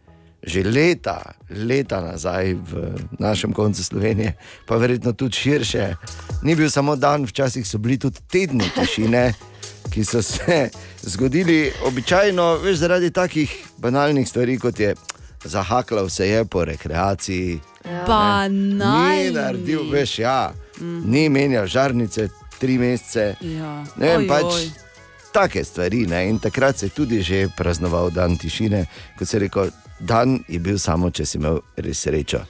Že 0.44 0.64
leta, 0.64 1.22
leta 1.50 2.02
nazaj 2.02 2.54
v 2.54 2.96
našem 3.20 3.54
koncu 3.54 3.84
Slovenije, 3.84 4.34
pa 4.68 4.76
verjetno 4.76 5.14
tudi 5.14 5.36
širše. 5.36 5.96
Ni 6.44 6.56
bil 6.56 6.70
samo 6.70 6.96
dan, 6.96 7.26
včasih 7.26 7.68
so 7.68 7.78
bili 7.78 7.98
tudi 7.98 8.18
tedni 8.32 8.66
tišine, 8.76 9.34
ki 9.92 10.04
so 10.06 10.22
se 10.22 10.70
zgodili 11.04 11.72
običajno, 11.86 12.56
veš, 12.64 12.78
zaradi 12.78 13.12
takih 13.12 13.52
banalnih 13.78 14.30
stvari, 14.30 14.60
kot 14.60 14.80
je 14.80 14.96
zahakal 15.44 16.10
se 16.10 16.28
je 16.30 16.46
po 16.46 16.66
rekreaciji. 16.66 17.60
Banalni. 18.08 19.24
Ni 19.26 19.32
naredil, 19.32 19.90
veš, 19.92 20.20
ja, 20.20 20.54
ni 21.06 21.30
menjal 21.30 21.68
žarnice 21.68 22.30
tri 22.60 22.78
mesece. 22.78 23.36
Ja. 23.42 23.84
Ne 23.98 24.08
vem, 24.08 24.22
Oj, 24.22 24.28
pač 24.28 24.46
oj. 24.46 24.72
take 25.34 25.64
stvari. 25.64 26.06
Ne? 26.08 26.30
In 26.30 26.40
takrat 26.40 26.78
se 26.78 26.86
je 26.86 26.90
tudi 26.90 27.22
že 27.22 27.48
praznoval 27.58 28.10
dan 28.12 28.38
tišine, 28.38 28.86
kot 29.18 29.28
se 29.28 29.38
je 29.38 29.42
rekel, 29.42 29.70
dan 30.00 30.44
je 30.48 30.60
bil 30.60 30.78
samo, 30.80 31.10
če 31.10 31.26
si 31.26 31.38
imel 31.38 31.60
res 31.78 32.00
srečo. 32.06 32.46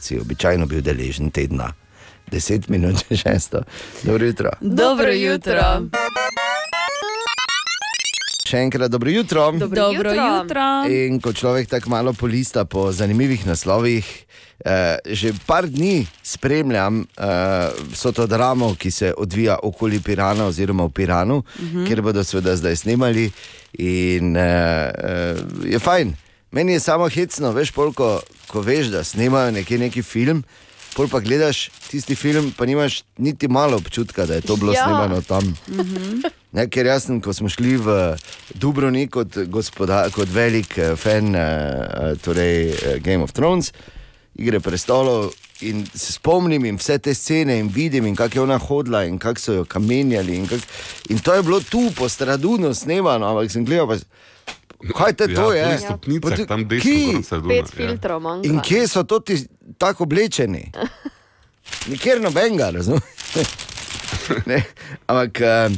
Si 0.00 0.18
običajno 0.20 0.66
bil 0.66 0.82
deležen 0.82 1.30
tedna. 1.30 1.72
Deset 2.30 2.68
minut 2.68 3.04
že 3.10 3.16
šesto. 3.16 3.62
Dobro 4.02 4.26
jutro. 4.26 4.50
Dobro 4.60 5.12
jutro. 5.12 5.62
Še 8.52 8.66
enkrat 8.66 8.90
dobro 8.92 9.08
jutro. 9.08 9.46
Dobro 9.56 10.10
jutro. 10.12 10.64
In 10.92 11.16
ko 11.24 11.32
človek 11.32 11.70
tako 11.70 11.88
malo 11.88 12.12
polista 12.12 12.66
po 12.68 12.90
zanimivih 12.92 13.46
naslovih, 13.48 14.04
eh, 14.60 14.98
že 15.08 15.32
par 15.48 15.64
dni 15.64 16.04
spremljam 16.20 17.00
eh, 17.00 17.70
vso 17.94 18.12
to 18.12 18.26
dramo, 18.28 18.74
ki 18.76 18.90
se 18.90 19.14
odvija 19.16 19.56
okoli 19.62 20.02
Pirana 20.04 20.50
oziroma 20.52 20.84
v 20.84 20.92
Piranu, 20.92 21.36
uh 21.38 21.44
-huh. 21.62 21.86
kjer 21.86 22.02
bodo 22.02 22.24
seveda 22.24 22.56
zdaj 22.56 22.76
snemali. 22.76 23.30
In 23.78 24.36
eh, 24.36 24.44
eh, 24.44 25.36
je 25.64 25.78
fajn. 25.78 26.12
Meni 26.50 26.72
je 26.72 26.80
samo 26.80 27.08
hecno, 27.08 27.52
veš, 27.52 27.72
pol, 27.72 27.92
ko, 27.92 28.20
veš, 28.60 28.86
da 28.86 29.04
snemajo 29.04 29.50
nekje 29.50 29.78
neki 29.78 30.02
film. 30.02 30.44
Pol 30.92 31.08
pa 31.08 31.20
gledaš 31.20 31.70
tisti 31.90 32.14
film, 32.14 32.52
pa 32.56 32.66
nimaš 32.66 33.02
niti 33.18 33.48
malo 33.48 33.76
občutka, 33.76 34.26
da 34.26 34.34
je 34.34 34.40
to 34.40 34.56
bilo 34.56 34.72
Ja. 34.72 34.84
snemano 34.84 35.22
tam. 35.22 35.54
Ne, 36.52 36.66
ker 36.68 36.86
jaz, 36.86 37.06
sem, 37.06 37.20
ko 37.20 37.32
smo 37.32 37.48
šli 37.48 37.76
v 37.80 38.16
Dubrovnik 38.54 39.10
kot, 39.10 39.38
gospoda, 39.48 40.04
kot 40.12 40.28
velik 40.28 40.76
eh, 40.78 40.96
fan 40.96 41.32
torej, 42.22 42.70
eh, 42.70 42.98
Game 43.00 43.24
of 43.24 43.32
Thrones, 43.32 43.72
igre 44.34 44.60
prestolov. 44.60 45.32
In 45.62 45.84
se 45.94 46.12
spomnim 46.12 46.64
in 46.66 46.76
vse 46.76 46.98
te 46.98 47.14
scene 47.14 47.54
in 47.58 47.68
vidim, 47.70 48.16
kako 48.16 48.38
je 48.38 48.42
ona 48.42 48.58
hodila, 48.58 49.04
in 49.04 49.18
kako 49.18 49.40
so 49.40 49.52
jo 49.52 49.64
kamenjali. 49.64 50.36
In, 50.36 50.46
kak... 50.50 50.60
in 51.08 51.18
to 51.18 51.34
je 51.34 51.42
bilo 51.42 51.60
tu 51.60 51.90
po 51.96 52.08
Stradunu 52.08 52.74
snemano, 52.74 53.26
ampak 53.30 53.52
sem 53.52 53.64
gledal, 53.64 53.86
pa... 53.86 53.96
kaj 54.96 55.12
te 55.12 55.28
to 55.34 55.52
ja, 55.54 55.68
je? 55.68 55.78
Po 55.78 55.84
stopnicah, 55.84 56.30
Pa 56.30 56.36
tu- 56.36 56.46
tam 56.46 56.68
desno, 56.68 57.12
kot 57.12 57.24
Sarduna. 57.24 57.54
Pet 57.54 57.74
filtrov 57.76 58.20
manjka. 58.20 58.48
In 58.48 58.60
kje 58.60 58.88
so 58.88 59.02
to 59.02 59.20
ti 59.20 59.38
tako 59.78 60.04
oblečeni? 60.04 60.72
Nikjer 61.90 62.20
nobenega, 62.20 62.70
razumeš? 62.70 63.02
Ne, 64.46 64.62
Ampak 65.06 65.40
eh, 65.40 65.70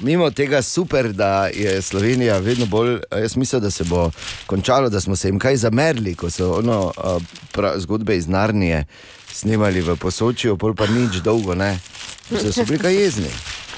mimo 0.00 0.30
tega 0.30 0.62
super, 0.62 1.12
da 1.12 1.46
je 1.46 1.82
Slovenija 1.82 2.38
vedno 2.38 2.66
bolj, 2.66 2.94
eh, 2.94 3.20
jaz 3.20 3.36
mislim, 3.36 3.62
da 3.62 3.70
se 3.70 3.84
bo 3.84 4.10
končalo, 4.46 4.88
da 4.88 5.00
smo 5.00 5.16
se 5.16 5.28
jim 5.28 5.38
kaj 5.38 5.56
zamerili, 5.56 6.14
ko 6.14 6.30
so 6.30 6.52
ono, 6.52 6.92
eh, 6.96 7.18
pra, 7.52 7.74
zgodbe 7.76 8.16
iz 8.16 8.26
Narnije 8.28 8.84
snemali 9.32 9.80
v 9.80 9.96
posočju, 9.96 10.56
pol 10.56 10.74
pa 10.74 10.86
nič 10.86 11.20
dolgo 11.22 11.54
ne. 11.54 11.78
So, 12.30 12.52
so 12.52 12.64
bili 12.64 12.78
kaj 12.78 12.94
jezni, 12.94 13.30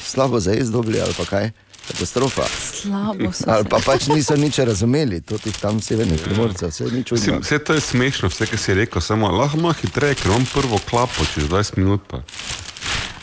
slabo 0.05 0.41
za 0.41 0.53
jez 0.53 0.71
dobili 0.71 1.01
ali 1.01 1.15
pa 1.17 1.25
kaj. 1.25 1.51
Katastrofa. 1.91 2.47
Slabo 2.73 3.33
so 3.33 3.45
Ali 3.47 3.63
se. 3.63 3.69
pa 3.69 3.79
pač 3.83 4.07
niso 4.07 4.37
nič 4.37 4.59
razumeli, 4.61 5.21
to 5.21 5.39
tih 5.39 5.57
tam 5.57 5.81
severnih 5.81 6.23
primorcev, 6.23 6.71
vse 6.71 6.85
je 6.85 6.91
nič 6.93 7.07
čudno. 7.09 7.41
vse 7.41 7.59
to 7.59 7.75
je 7.75 7.81
smešno, 7.83 8.29
vse, 8.29 8.47
kar 8.47 8.59
si 8.59 8.75
rekel, 8.75 9.03
samo 9.03 9.27
lahko 9.29 9.59
malo 9.59 9.75
hitreje, 9.75 10.15
ker 10.15 10.27
imam 10.29 10.47
prvo 10.47 10.79
klapo 10.81 11.27
čez 11.27 11.45
20 11.45 11.77
minut. 11.77 12.01
Pa. 12.07 12.23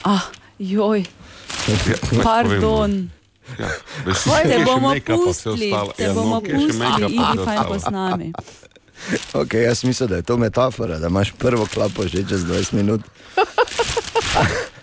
Ah, 0.03 0.28
joj, 0.59 1.05
Ja, 1.68 1.95
pardon. 2.24 3.09
Ja, 3.57 3.70
veš, 4.05 4.18
Kaj 4.26 4.43
te 4.43 4.57
bomo 4.65 4.91
pustili, 5.05 5.72
te 5.95 6.03
Ja, 6.03 6.07
no, 6.07 6.13
bomo 6.13 6.41
pustili, 6.41 6.86
idi 7.07 7.18
fajn 7.18 7.39
ostalo. 7.39 7.70
pa 7.70 7.80
z 7.80 7.88
nami. 7.89 8.28
Okay, 9.34 9.61
jaz 9.63 9.84
mislim, 9.84 10.09
da 10.09 10.15
je 10.15 10.22
to 10.22 10.38
metafora, 10.38 10.99
da 10.99 11.07
imaš 11.07 11.32
prvo 11.32 11.65
klapo 11.65 12.03
že 12.03 12.26
čez 12.26 12.41
20 12.41 12.74
minut. 12.74 13.01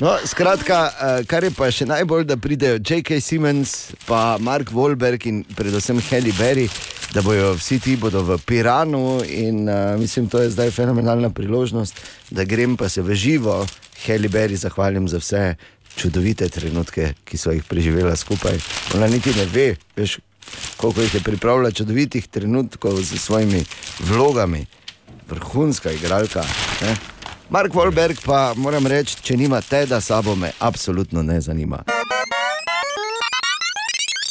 No, 0.00 0.16
skratka, 0.24 0.78
eh, 0.88 1.24
kar 1.28 1.44
je 1.44 1.50
pa 1.52 1.66
še 1.68 1.84
najbolj, 1.84 2.24
da 2.24 2.38
pridejo 2.40 2.78
J.K. 2.80 3.18
Siemens, 3.20 3.92
pa 4.08 4.38
Mark 4.40 4.72
Wahlberg 4.72 5.26
in 5.28 5.42
predvsem 5.56 6.00
Halle 6.08 6.32
Berry, 6.38 6.64
da 7.12 7.20
bojo 7.20 7.52
vsi 7.58 7.80
ti 7.84 7.96
bodo 8.00 8.22
v 8.24 8.38
Piranu 8.46 9.20
in 9.26 9.68
uh, 9.68 9.98
mislim, 10.00 10.30
to 10.32 10.40
je 10.40 10.54
zdaj 10.54 10.70
fenomenalna 10.72 11.28
priložnost, 11.34 12.00
da 12.30 12.48
grem 12.48 12.78
pa 12.80 12.88
se 12.88 13.02
v 13.02 13.18
živo 13.18 13.58
Halle 14.06 14.32
Berry 14.32 14.56
zahvalim 14.56 15.08
za 15.10 15.20
vse 15.20 15.44
čudovite 16.00 16.48
trenutke, 16.48 17.12
ki 17.24 17.36
so 17.36 17.52
jih 17.52 17.64
preživela 17.68 18.16
skupaj. 18.16 18.56
Ona 18.96 19.10
niti 19.10 19.34
ne 19.36 19.44
ve, 19.52 19.74
veš, 20.00 20.16
koliko 20.80 21.04
jih 21.04 21.14
je 21.14 21.24
pripravila 21.28 21.76
čudovitih 21.76 22.24
trenutkov 22.26 23.02
z 23.02 23.20
svojimi 23.20 23.64
vlogami, 24.08 24.64
vrhunska 25.28 25.92
igralka. 25.92 26.46
Ne? 26.80 27.19
Mark 27.50 27.74
Wahlberg 27.74 28.20
pa 28.24 28.52
moram 28.56 28.86
reči, 28.86 29.16
če 29.22 29.36
nima 29.36 29.58
teda 29.60 30.00
sabo, 30.00 30.36
me 30.38 30.52
absolutno 30.58 31.22
ne 31.22 31.40
zanima. 31.40 31.82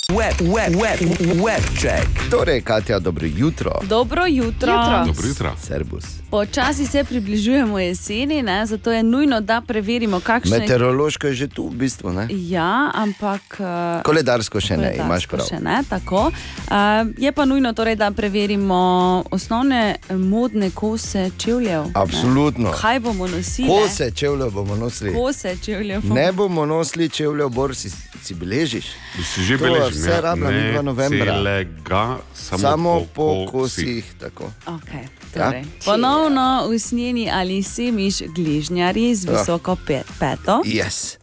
Web, 0.09 0.33
web, 0.43 0.75
web, 0.75 0.99
web 1.37 1.63
check. 1.73 2.07
Torej, 2.31 2.61
Katja, 2.61 2.99
dobro 2.99 3.27
jutro. 3.27 3.71
Dobro 3.83 4.25
jutro. 4.25 4.71
Jutro. 4.71 5.03
Dobro 5.05 5.27
jutro. 5.27 5.55
Servus. 5.59 6.03
Počasi 6.29 6.85
se 6.85 7.03
približujemo 7.03 7.79
jeseni, 7.79 8.41
ne? 8.41 8.65
zato 8.65 8.91
je 8.91 9.03
nujno, 9.03 9.41
da 9.41 9.61
preverimo, 9.61 10.19
kakšne 10.19 10.59
Meteorološko 10.59 11.27
je 11.27 11.33
že 11.33 11.47
tu, 11.47 11.63
v 11.65 11.73
bistvu. 11.73 12.11
Ne? 12.11 12.27
Ja, 12.31 12.91
ampak. 12.95 13.41
eh, 13.59 14.01
Koledarsko 14.03 14.59
še 14.59 14.69
ne, 14.69 14.83
koledarsko 14.83 15.05
imaš 15.05 15.27
prav. 15.27 15.47
Še 15.47 15.59
ne, 15.59 15.83
tako. 15.89 16.25
Uh, 16.25 16.73
je 17.17 17.31
pa 17.31 17.45
nujno, 17.45 17.73
torej, 17.73 17.95
da 17.95 18.11
preverimo 18.11 18.77
osnovne 19.31 19.81
eh, 19.99 20.15
modne 20.15 20.69
kose 20.71 21.31
čevljev. 21.37 21.83
ne. 21.83 21.91
Absolutno. 21.95 22.71
Kaj 22.71 22.99
bomo 22.99 23.27
nosili? 23.27 23.67
Kose 23.69 24.11
čevljev 24.11 24.49
bomo 24.51 24.75
nosili. 24.77 25.13
Kose 25.13 25.55
čevljev. 25.57 26.01
bomo- 26.01 26.15
Ne 26.15 26.31
bomo 26.31 26.65
nosili 26.67 27.09
čevljev, 27.09 27.49
bor 27.49 27.75
si, 27.75 27.89
si 28.23 28.33
beležiš. 28.35 28.85
Si 29.25 29.43
že 29.43 29.57
To 29.57 29.63
beležim, 29.63 29.98
vse 29.99 30.09
ja. 30.11 30.35
Ne 30.35 30.51
midva 30.53 30.81
novembra. 30.83 31.25
Celega, 31.27 32.03
samo, 32.33 32.59
Samo 32.61 32.99
po, 33.05 33.05
po 33.45 33.51
kosih. 33.51 34.05
tako. 34.19 34.51
Okay, 34.67 35.03
Ja? 35.35 35.45
torej. 35.45 35.63
Ponovno 35.85 36.45
usnjeni 36.67 37.29
ali 37.31 37.63
semiš 37.63 38.21
gližnjari 38.29 39.15
z 39.15 39.25
Ja. 39.25 39.31
visoko 39.33 39.75
pe 39.77 40.01
peto. 40.19 40.61
Yes. 40.65 41.15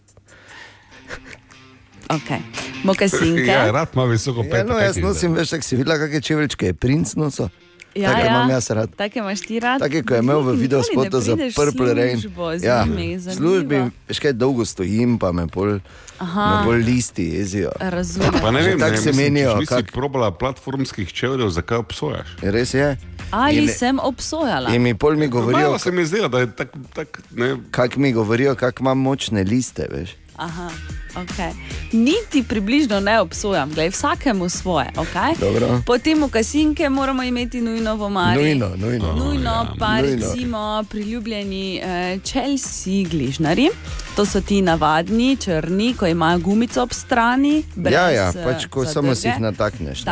Okay. 2.09 2.39
Mokasinke. 2.85 3.41
Ja, 3.43 3.71
rad 3.71 3.89
ima 3.95 4.05
visoko 4.05 4.41
Ja, 4.41 4.51
peto. 4.51 4.65
no, 4.65 4.75
kaj 4.75 4.85
jaz 4.85 4.97
nosim, 4.99 5.35
veš, 5.35 5.51
kako 5.51 5.63
si 5.63 5.77
videla, 5.77 5.99
kakšne 5.99 6.21
čeveljčke 6.23 6.67
je 6.67 6.75
princ 6.75 7.15
nosil. 7.15 7.49
Ja, 7.97 8.11
Take 8.11 8.21
ja. 8.21 8.27
imam 8.29 8.51
jaz 8.51 8.71
rad. 8.71 8.91
Take 8.93 9.19
imaš 9.19 9.41
ti 9.41 9.57
rad. 9.57 9.81
Take, 9.81 10.03
ko 10.03 10.15
je 10.15 10.21
imel 10.21 10.41
v 10.41 10.53
Nikoli 10.53 10.69
ne 10.69 10.83
spotu 10.85 11.21
za 11.21 11.35
Purple 11.55 11.95
Rain. 11.95 12.21
Ja, 12.61 12.85
v 12.85 13.33
službi, 13.33 13.79
veš 14.05 14.19
kaj, 14.19 14.33
dolgo 14.35 14.65
stojim, 14.65 15.17
pa 15.17 15.33
me 15.33 15.47
pol, 15.47 15.79
Aha. 16.19 16.45
me 16.51 16.65
pol 16.65 16.75
listi 16.77 17.25
jezijo. 17.33 17.73
Razumem. 17.79 18.37
Pa 18.37 18.51
ne 18.51 18.61
vem, 18.63 18.79
tako 18.79 18.93
ne, 18.93 18.99
se 18.99 19.13
menijo, 19.15 19.51
če 19.51 19.59
nisi 19.59 19.73
kak- 19.73 19.93
probala 19.93 20.31
platformskih 20.31 21.09
čevljev, 21.09 21.49
zakaj 21.51 21.79
obsojaš? 21.79 22.37
Res 22.43 22.75
je. 22.75 22.97
Ali 23.33 23.57
In- 23.59 23.69
sem 23.71 23.99
obsojala? 23.99 24.71
In 24.71 24.83
mi 24.83 24.95
pol 24.95 25.17
mi 25.17 25.27
govorijo, 25.29 25.67
Malo 25.67 25.79
se 25.79 25.91
mi 25.91 26.05
zdi, 26.05 26.21
da 26.29 26.39
je 26.39 26.53
tako, 26.53 26.79
tak, 26.95 27.21
ne, 27.33 27.57
kako 27.71 27.99
mi 27.99 28.13
govorijo, 28.13 28.55
kako 28.55 28.83
imam 28.83 28.99
močne 29.01 29.43
liste, 29.43 29.89
veš. 29.89 30.11
Aha, 30.37 30.71
okay. 31.17 31.53
Niti 31.93 32.43
približno 32.43 33.01
ne 33.01 33.21
obsojam, 33.21 33.71
Glej, 33.73 33.91
vsakemu 33.91 34.49
svoje. 34.49 34.87
Okay? 34.95 35.39
Dobro. 35.41 35.81
Potem 35.87 36.25
v 36.25 36.29
kasinke 36.29 36.89
moramo 36.89 37.23
imeti 37.23 37.61
nujno 37.61 37.97
v 37.97 38.03
omari. 38.03 38.43
Nujno, 38.43 38.77
nujno. 38.77 39.13
Nujno 39.13 39.51
ja, 39.51 39.75
pa 39.79 40.03
nujno. 40.03 40.17
recimo 40.17 40.85
priljubljeni 40.91 41.77
eh, 41.77 42.19
Chelsea 42.25 43.05
gližnari. 43.11 43.69
To 44.17 44.27
so 44.27 44.41
ti 44.41 44.63
navadni, 44.63 45.37
črni, 45.37 45.95
ko 45.95 46.07
imajo 46.07 46.39
gumico 46.39 46.83
ob 46.83 46.93
strani. 46.93 47.65
Brez, 47.75 47.95
Ja, 47.95 48.11
ja, 48.11 48.29
eh, 48.29 48.45
pač 48.45 48.67
ko 48.67 48.85
samo 48.85 49.15
si 49.15 49.21
zadrge. 49.21 49.29
jih 49.29 49.41
natakneš. 49.41 50.05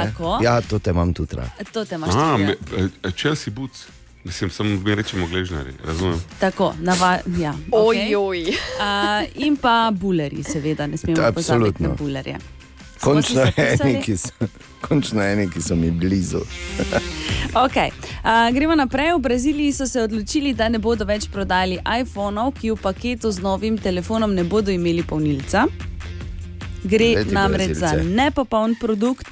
Ja, 0.43 0.61
to 0.61 0.79
te 0.79 0.91
imam 0.91 1.15
tudi. 1.15 1.37
To 1.73 1.85
te 1.85 1.95
imaš 1.95 2.15
Aha, 2.15 2.37
tudi. 2.37 2.55
Mislim, 4.25 4.51
samo 4.51 4.71
mi 4.71 4.95
rečemo 4.95 5.27
gležnari, 5.27 5.71
razumem. 5.85 6.21
Tako, 6.41 6.75
nava, 6.81 7.19
ja, 7.39 7.55
okay. 7.71 8.17
Ojoj. 8.17 8.41
Uh, 8.41 9.45
in 9.45 9.57
pa 9.57 9.93
bulerji, 9.95 10.43
seveda, 10.43 10.87
ne 10.87 10.97
smemo 10.97 11.33
pozabiti 11.35 11.83
na 11.83 11.89
bulerje. 11.89 12.39
Končno 13.01 13.43
eni, 13.57 14.03
ki 14.03 14.17
so, 14.17 14.29
končno 14.81 15.23
eni, 15.23 15.51
ki 15.51 15.63
so 15.63 15.77
mi 15.77 15.91
blizu. 15.91 16.41
Okay. 17.55 17.91
Uh, 18.25 18.55
gremo 18.55 18.75
naprej. 18.75 19.13
V 19.15 19.19
Braziliji 19.19 19.73
so 19.73 19.87
se 19.87 20.03
odločili, 20.03 20.55
da 20.55 20.69
ne 20.69 20.79
bodo 20.79 21.05
več 21.07 21.29
prodajali 21.31 21.79
iPhonov, 22.01 22.57
ki 22.59 22.73
v 22.73 22.81
paketu 22.83 23.31
z 23.31 23.39
novim 23.39 23.79
telefonom 23.79 24.35
ne 24.35 24.43
bodo 24.45 24.75
imeli 24.75 25.05
polnilca. 25.07 25.69
Gre 26.85 27.13
Glej 27.15 27.25
ti 27.25 27.35
namreč 27.35 27.77
za 27.77 27.97
Brazilce. 27.97 28.15
nepopoln 28.15 28.75
produkt, 28.81 29.27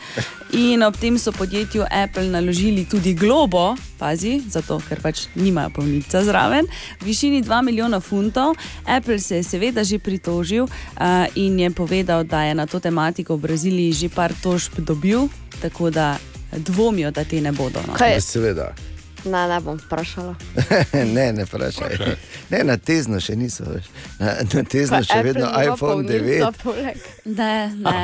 in 0.53 0.83
ob 0.83 0.97
tem 0.97 1.19
so 1.19 1.33
podjetju 1.33 1.85
Apple 1.91 2.25
naložili 2.25 2.85
tudi 2.85 3.15
globo, 3.15 3.77
pazi, 3.99 4.41
zato 4.49 4.81
ker 4.89 5.01
pač 5.01 5.27
nimajo 5.35 5.71
polnilca 5.77 6.25
zraven, 6.25 6.67
v 7.01 7.05
višini 7.05 7.43
2 7.43 7.63
milijona 7.63 8.01
funtov. 8.01 8.57
Apple 8.87 9.19
se 9.19 9.37
je 9.37 9.43
seveda 9.43 9.85
že 9.85 9.99
pritožil 9.99 10.65
uh, 10.65 11.27
in 11.35 11.61
je 11.61 11.71
povedal, 11.71 12.25
da 12.25 12.43
je 12.43 12.55
na 12.55 12.67
to 12.67 12.81
tematiko 12.81 13.37
v 13.37 13.41
Braziliji 13.41 13.93
že 13.93 14.09
par 14.09 14.33
tožb 14.43 14.81
dobil, 14.81 15.29
tako 15.61 15.91
da 15.91 16.19
dvomijo, 16.53 17.11
da 17.11 17.25
te 17.25 17.41
ne 17.41 17.53
bodo. 17.53 17.81
No. 17.87 17.95
Kaj? 17.95 18.21
Seveda. 18.21 18.92
Na, 19.25 19.47
ne 19.47 19.61
bom 19.61 19.79
vprašala. 19.79 20.35
ne, 21.15 21.33
ne 21.33 21.45
vprašaj. 21.45 22.17
Ne, 22.51 22.65
na 22.65 22.77
tezno 22.77 23.21
še 23.23 23.37
niso. 23.37 23.65
Veš. 23.65 23.87
Na, 24.19 24.35
na 24.43 24.63
tezno 24.65 24.99
Pa 24.99 25.03
še 25.07 25.19
Apple 25.19 25.23
vedno 25.23 25.47
iPhone 25.63 25.79
polnilca 25.79 26.51
9. 26.51 26.63
poleg. 26.63 26.97
Ne, 27.25 27.55
ne. 27.77 28.01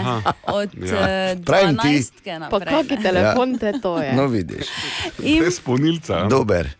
Od 0.46 0.70
Ja. 0.78 1.08
ja. 1.08 1.36
Pravim 1.42 1.76
ti. 1.82 1.98
12. 2.06 2.22
Pa 2.24 2.38
naprej. 2.38 2.74
kaki 2.74 2.96
ne. 2.96 3.02
telefon 3.02 3.58
te 3.58 3.72
to 3.82 3.98
je? 4.02 4.12
No, 4.14 4.26
vidiš. 4.30 4.70
In, 5.18 5.42
Brez 5.42 5.58
polnilca. 5.60 6.22
Dober. 6.30 6.70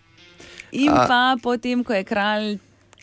in 0.72 0.93
A- 0.93 1.07
pa 1.09 1.22
potem, 1.43 1.82
ko 1.84 1.93
je 1.97 2.05
kralj, 2.05 2.59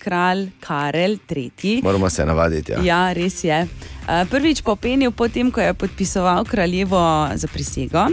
kralj 0.06 0.50
Karel 0.60 1.18
III. 1.36 1.80
Moramo 1.84 2.10
se 2.10 2.26
navaditi. 2.26 2.72
Ja. 2.72 2.82
Ja, 2.84 3.14
res 3.14 3.44
je. 3.44 3.64
Uh, 4.06 4.22
Prvič 4.30 4.62
popenil, 4.62 5.10
potem 5.12 5.50
ko 5.52 5.62
je 5.62 5.74
podpisoval 5.74 6.46
kraljevo 6.46 7.02
zaprisego, 7.34 8.06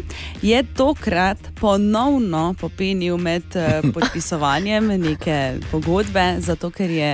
je 0.43 0.63
tokrat 0.77 1.53
ponovno 1.61 2.55
popenil 2.61 3.21
med 3.21 3.45
uh, 3.55 3.85
podpisovanjem 3.95 4.89
neke 4.97 5.61
pogodbe, 5.71 6.41
zato 6.41 6.73
ker 6.73 6.91
je 6.91 7.13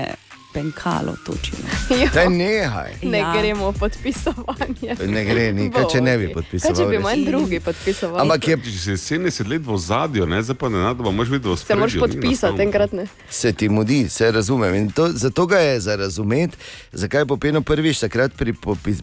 penkalo 0.59 1.15
točilo. 1.23 1.63
Daj 2.15 2.29
nehaj. 2.29 2.93
Ne 3.05 3.19
Ja. 3.19 3.33
gremo 3.33 3.73
podpisovanje. 3.73 4.97
Ne 5.07 5.25
gre, 5.25 5.53
nikaj, 5.53 5.85
če 5.93 6.01
ne 6.01 6.19
bi 6.19 6.29
podpisoval, 6.29 6.75
Kaj, 6.75 6.85
če 6.85 6.91
bi 6.91 6.99
manj 6.99 7.25
drugi 7.25 7.61
podpisovali? 7.61 8.21
Ampak 8.21 8.49
je, 8.49 8.57
Če 8.59 8.97
si 8.97 9.15
70 9.15 9.49
let 9.49 9.63
v 9.63 9.73
ozadju, 9.73 10.27
ne, 10.27 10.43
zdaj 10.43 10.57
pa 10.57 10.69
ne 10.69 10.79
nadoma, 10.79 11.11
moraš 11.13 11.31
biti 11.31 11.47
v 11.47 11.57
Se 11.57 11.75
moraš 11.75 11.95
ni 11.95 12.01
podpisati, 12.01 12.63
enkrat 12.63 12.93
ne. 12.93 13.07
se 13.31 13.53
ti 13.53 13.69
mudi, 13.69 14.09
se 14.09 14.31
razumem. 14.31 14.75
In 14.77 14.91
To, 14.91 15.09
zato 15.09 15.47
ga 15.47 15.59
je 15.59 15.81
za 15.81 15.97
razumeti, 15.97 16.57
zakaj 16.93 17.21
je 17.21 17.27
popenil 17.27 17.63
prvič 17.63 18.01
takrat 18.01 18.33
pri 18.33 18.53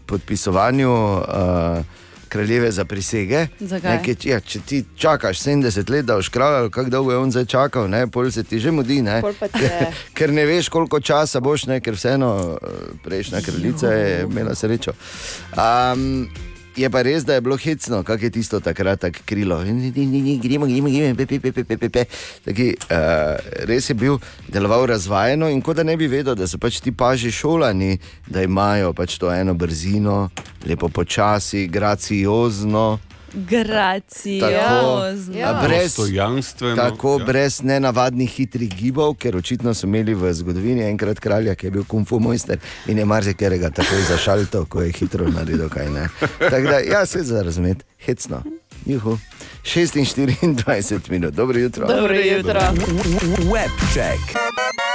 podpisovanju 0.06 0.90
uh, 0.92 1.24
kraljeve 2.36 2.70
za 2.72 2.84
prisege. 2.84 3.46
Ne, 3.60 3.98
ker, 4.04 4.16
ja, 4.28 4.40
če 4.40 4.60
ti 4.66 4.82
čakaš 4.96 5.40
70 5.40 5.90
let, 5.90 6.06
da 6.06 6.18
boš 6.20 6.28
kralj, 6.28 6.70
kako 6.70 6.90
dolgo 6.90 7.12
je 7.12 7.18
on 7.18 7.32
zdaj 7.32 7.46
čakal, 7.56 7.88
ne, 7.90 8.06
pol 8.06 8.30
se 8.30 8.44
ti 8.44 8.60
že 8.60 8.70
mudi. 8.70 9.00
Ne. 9.02 9.22
Je. 9.60 9.92
ker 10.16 10.32
ne 10.32 10.44
veš, 10.46 10.68
koliko 10.68 11.00
časa 11.00 11.40
boš, 11.40 11.66
ne, 11.70 11.80
ker 11.80 11.96
vseeno 11.96 12.32
eh, 12.56 12.82
prejšnja 13.04 13.40
kraljica 13.40 13.92
je 13.92 14.20
imela 14.28 14.54
srečo. 14.54 14.92
Um, 15.56 16.28
je 16.76 16.90
pa 16.90 17.02
res, 17.02 17.24
da 17.24 17.34
je 17.34 17.40
bilo 17.40 17.56
hecno, 17.56 18.02
kako 18.02 18.24
je 18.24 18.30
tisto 18.30 18.60
takrat 18.60 19.00
tako 19.00 19.18
krilo. 19.24 19.62
Gremo, 19.64 20.66
gremo, 20.66 20.88
gremo, 20.88 21.16
pe, 21.16 21.26
pe, 21.26 21.40
pe, 21.40 21.52
pe, 21.52 21.64
pe, 21.64 21.76
pe, 21.76 21.88
pe. 21.88 22.04
Taki, 22.44 22.68
res 23.68 23.90
je 23.90 23.94
bil 23.94 24.18
deloval 24.48 24.86
razvajeno 24.86 25.48
in 25.48 25.62
kot 25.62 25.76
da 25.76 25.82
ne 25.82 25.96
bi 25.96 26.06
vedel, 26.06 26.34
da 26.34 26.46
so 26.46 26.58
ti 26.58 26.92
paži 26.92 27.30
šolani, 27.30 27.98
da 28.26 28.42
imajo 28.42 28.92
to 29.18 29.32
eno 29.32 29.54
brzino, 29.54 30.30
lepo 30.66 30.88
počasi, 30.88 31.66
graciozno. 31.68 32.98
Graciozno. 33.36 35.38
Ja. 35.38 35.62
Brez, 35.68 35.96
tako 36.76 37.18
ja. 37.20 37.26
brez 37.26 37.62
nenavadnih 37.62 38.30
hitrih 38.30 38.76
gibov, 38.76 39.14
ker 39.20 39.36
očitno 39.36 39.74
so 39.74 39.86
imeli 39.86 40.14
v 40.14 40.32
zgodovini 40.32 40.86
enkrat 40.88 41.20
kralja, 41.20 41.54
ki 41.54 41.66
je 41.66 41.70
bil 41.70 41.84
kung 41.84 42.08
fu 42.08 42.20
mojster 42.20 42.58
in 42.88 42.98
je 42.98 43.04
marsikaj 43.04 43.60
takoj 43.70 44.02
zašalto, 44.08 44.64
ko 44.64 44.82
je 44.82 44.92
hitro 44.96 45.28
naredil 45.28 45.68
kaj 45.68 45.90
ne. 45.90 46.08
Tako 46.38 46.64
da, 46.64 46.78
ja, 46.78 47.06
se 47.06 47.22
za 47.22 47.42
razumeti, 47.42 47.84
hecno. 48.06 48.42
Juhu. 48.86 49.18
26 49.64 51.10
minut, 51.10 51.34
dobro 51.34 51.58
jutro. 51.58 51.86
Dobro 51.86 52.14
jutro. 52.14 52.60
Web 53.52 53.70
check. 53.92 54.85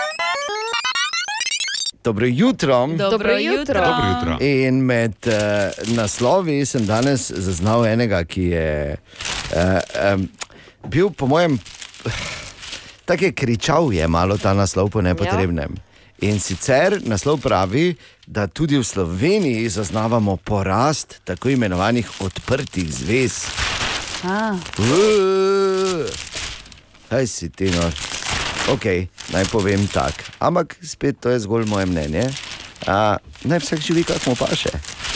Dobro 2.03 2.25
jutro. 2.25 2.87
Dobro 2.87 3.37
jutro. 3.37 3.81
Dobro 3.81 4.05
jutro. 4.09 4.37
In 4.45 4.75
med 4.75 5.13
uh, 5.25 5.95
naslovi 5.95 6.65
sem 6.65 6.85
danes 6.85 7.31
zaznal 7.31 7.85
enega, 7.85 8.23
ki 8.23 8.43
je 8.43 8.97
uh, 8.97 10.13
um, 10.13 10.29
bil, 10.89 11.09
po 11.09 11.27
mojem, 11.27 11.59
tako 13.05 13.25
je 13.25 13.31
kričal, 13.31 13.93
je 13.93 14.07
malo 14.07 14.37
ta 14.37 14.53
naslov 14.53 14.89
po 14.89 15.01
nepotrebnem. 15.01 15.75
In 16.21 16.39
sicer 16.39 17.01
naslov 17.05 17.37
pravi, 17.41 17.95
da 18.27 18.47
tudi 18.47 18.77
v 18.77 18.83
Sloveniji 18.83 19.69
zaznavamo 19.69 20.37
porast 20.37 21.21
tako 21.23 21.49
imenovanih 21.49 22.09
odprtih 22.21 22.93
zvez. 22.93 23.45
A, 24.23 24.57
Uuu, 24.77 26.05
Kaj 27.09 27.27
si 27.27 27.49
ti 27.49 27.71
noč? 27.71 28.20
Ok, 28.69 28.85
naj 29.33 29.45
povem 29.51 29.87
tako. 29.87 30.21
Ampak 30.39 30.77
spet 30.83 31.17
to 31.19 31.29
je 31.29 31.39
zgolj 31.39 31.65
moje 31.65 31.85
mnenje. 31.85 32.29
A, 32.87 33.17
naj 33.43 33.59
vsak 33.59 33.79
živi, 33.79 34.03
kako 34.03 34.29
mu 34.29 34.35
paše. 34.35 34.69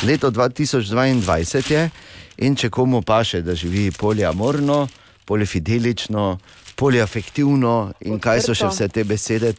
Leto 0.03 0.31
2022 0.31 1.71
je 1.71 1.89
in 2.37 2.55
če 2.55 2.69
komu 2.69 3.01
paše, 3.01 3.41
da 3.41 3.55
živi 3.55 3.91
poliamorno, 3.91 4.87
polifidelično, 5.25 6.37
poliafektivno 6.75 7.93
in 8.01 8.19
kaj 8.19 8.41
so 8.41 8.53
še 8.53 8.65
Odprto. 8.65 8.75
vse 8.75 8.87
te 8.87 9.03
besede. 9.03 9.53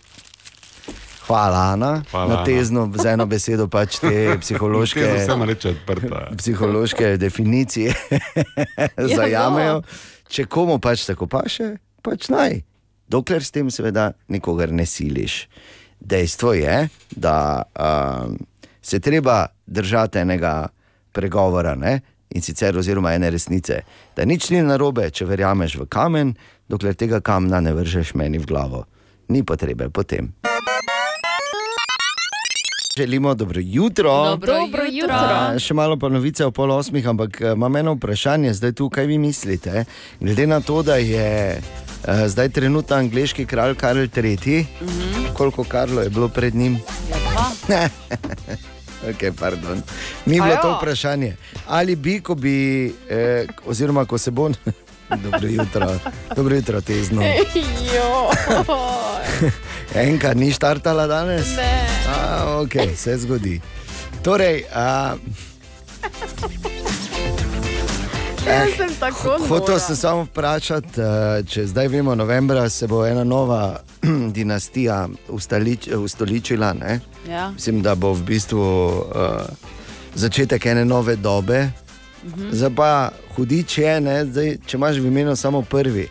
Hvala, 1.27 1.73
Ana. 1.73 2.03
Hvala, 2.11 2.29
Na 2.29 2.45
tezno, 2.45 2.87
z 2.95 3.07
eno 3.17 3.27
besedo 3.27 3.67
pač 3.69 3.99
te 3.99 4.13
psihološke. 4.43 5.03
Reče. 5.03 5.75
Psihološke 6.39 7.17
definicije 7.17 7.95
zajamejo. 9.17 9.83
Če 10.29 10.47
komu 10.47 10.79
pač 10.79 11.07
tako 11.07 11.27
paše, 11.27 11.77
pač 12.03 12.29
naj. 12.29 12.63
Dokler 13.09 13.45
s 13.45 13.51
tem, 13.55 13.71
seveda, 13.71 14.13
nikogar 14.29 14.73
ne 14.73 14.87
siliš. 14.87 15.47
Dejstvo 16.01 16.53
je, 16.55 16.89
da 17.17 17.63
um, 17.73 18.37
se 18.83 19.01
treba 19.01 19.47
držati 19.67 20.19
enega 20.19 20.69
pregovora, 21.13 21.75
ne? 21.75 22.01
in 22.35 22.43
sicer 22.43 22.77
oziroma 22.77 23.15
ene 23.15 23.31
resnice. 23.31 23.81
Da 24.17 24.25
nič 24.25 24.51
ni 24.51 24.63
narobe, 24.63 25.09
če 25.11 25.27
verjameš 25.29 25.79
v 25.81 25.89
kamen, 25.89 26.35
dokler 26.69 26.97
tega 26.99 27.21
kamna 27.25 27.61
ne 27.63 27.73
vržeš 27.77 28.15
meni 28.19 28.43
v 28.43 28.49
glavo. 28.51 28.85
Ni 29.29 29.43
potrebe 29.47 29.89
potem. 29.91 30.33
Želimo 32.97 33.35
dobro 33.35 33.61
jutro. 33.65 34.13
Dobro, 34.25 34.53
Dobro 34.53 34.85
jutro. 34.91 35.15
A, 35.15 35.59
Še 35.59 35.75
malo 35.75 35.99
pa 36.01 36.09
novice 36.09 36.47
o 36.47 36.51
pol 36.51 36.73
osmih, 36.73 37.05
ampak 37.07 37.41
eh, 37.41 37.53
imam 37.53 37.77
eno 37.77 37.93
vprašanje, 37.99 38.55
zdaj 38.57 38.73
tu, 38.73 38.89
kaj 38.91 39.07
vi 39.07 39.19
mislite? 39.19 39.85
Glede 40.21 40.47
na 40.47 40.61
to, 40.65 40.81
da 40.83 40.97
je 40.97 41.61
zdaj 42.27 42.49
trenutno 42.49 42.97
angliški 42.97 43.47
kralj 43.47 43.75
Karl 43.75 43.99
III., 44.17 44.67
mm 44.81 44.87
-hmm. 44.87 45.33
koliko 45.35 45.65
Karlo 45.65 46.03
je 46.03 46.11
bilo 46.11 46.29
pred 46.29 46.55
njim? 46.55 46.79
Okay, 49.07 49.33
pardon. 49.33 49.83
Ni 50.27 50.41
bilo 50.41 50.57
to 50.63 50.77
vprašanje. 50.77 51.37
Ali 51.67 51.97
bi, 51.97 52.21
ko 52.21 52.35
bi, 52.35 52.87
eh, 53.09 53.47
oziroma 53.67 54.05
ko 54.05 54.19
se 54.19 54.31
bo. 54.31 54.51
Dobro 55.25 55.49
jutro, 55.49 55.99
dobro 56.37 56.57
jutro, 56.57 56.81
tezno. 56.81 57.23
Jo. 57.95 58.31
Enka 60.03 60.35
ni 60.35 60.53
štartala 60.53 61.07
danes? 61.07 61.57
Ne. 61.57 61.87
A, 62.09 62.61
ok, 62.61 62.97
se 62.97 63.19
zgodi. 63.19 63.61
Torej, 64.23 64.65
a, 64.75 65.15
Jaz 68.47 68.71
sem 68.79 68.95
tako 69.01 69.39
hotel 69.49 69.75
nora. 69.75 69.79
sem 69.79 69.97
samo 69.97 70.23
vprašati, 70.23 71.01
eh, 71.01 71.43
če 71.49 71.67
zdaj 71.67 71.89
vemo, 71.89 72.15
novembra 72.15 72.69
se 72.69 72.87
bo 72.87 73.07
ena 73.07 73.25
nova 73.25 73.81
dinastija 74.37 75.09
ustalič, 75.29 75.89
ustoličila. 75.89 76.73
Ne? 76.73 77.01
Ja. 77.29 77.51
Mislim, 77.51 77.83
da 77.83 77.95
bo 77.95 78.13
v 78.13 78.23
bistvu 78.23 78.63
uh, 78.63 79.43
začetek 80.15 80.67
ene 80.67 80.85
nove 80.85 81.17
dobe. 81.17 81.69
Mhm. 82.25 82.51
Zdaj 82.53 82.75
pa 82.77 83.11
hudič 83.37 83.79
je, 83.79 84.01
ne, 84.01 84.25
zdaj, 84.25 84.57
če 84.67 84.77
imaš 84.77 84.97
v 84.97 85.11
imenu 85.11 85.37
samo 85.37 85.63
prvi. 85.63 86.09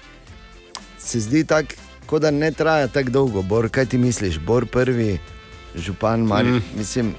Se 0.99 1.19
zdi 1.19 1.43
tako, 1.43 1.75
kot 2.05 2.21
da 2.21 2.31
ne 2.31 2.51
traja 2.51 2.87
tako 2.87 3.09
dolgo. 3.09 3.41
Bor, 3.41 3.69
kaj 3.69 3.85
ti 3.85 3.97
misliš, 3.97 4.39
Bor 4.39 4.65
prvi, 4.65 5.19
župan 5.75 6.21
Mari? 6.21 6.49
Mm. 6.49 6.63
Mislim, 6.77 7.15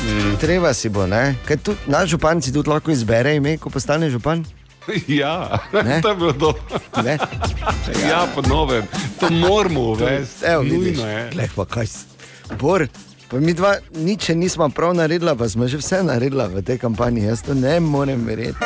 mm. 0.00 0.36
treba 0.40 0.74
si 0.74 0.88
bo, 0.88 1.06
ne? 1.06 1.34
Kaj 1.44 1.56
tu, 1.56 1.74
naš 1.86 2.10
župan 2.10 2.42
si 2.42 2.52
tudi 2.52 2.70
lahko 2.70 2.90
izbere 2.90 3.36
ime, 3.36 3.58
ko 3.58 3.70
postane 3.70 4.10
župan? 4.10 4.44
Ja, 5.06 5.62
Ne? 5.84 6.00
to 6.02 6.08
je 6.08 6.16
bilo 6.16 6.32
dobro. 6.32 6.62
Ja, 8.08 8.26
po 8.34 8.42
novem. 8.42 8.82
To 9.20 9.30
moramo 9.30 9.80
uvesti. 9.80 10.44
Evo, 10.46 10.62
Nujno 10.62 11.06
je. 11.08 11.30
glej, 11.32 11.48
pa 11.56 11.64
kaj 11.64 11.86
si. 11.86 11.98
Bor, 12.60 12.86
pa 13.30 13.36
mi 13.38 13.54
dva 13.54 13.76
nič 13.94 14.28
nismo 14.28 14.68
prav 14.68 14.94
naredila, 14.94 15.34
pa 15.34 15.48
smo 15.48 15.68
že 15.68 15.78
vse 15.78 16.02
naredila 16.02 16.46
v 16.46 16.62
tej 16.62 16.78
kampanji. 16.78 17.22
Jaz 17.24 17.42
to 17.42 17.54
ne 17.54 17.80
morem 17.80 18.26
verjeti. 18.26 18.58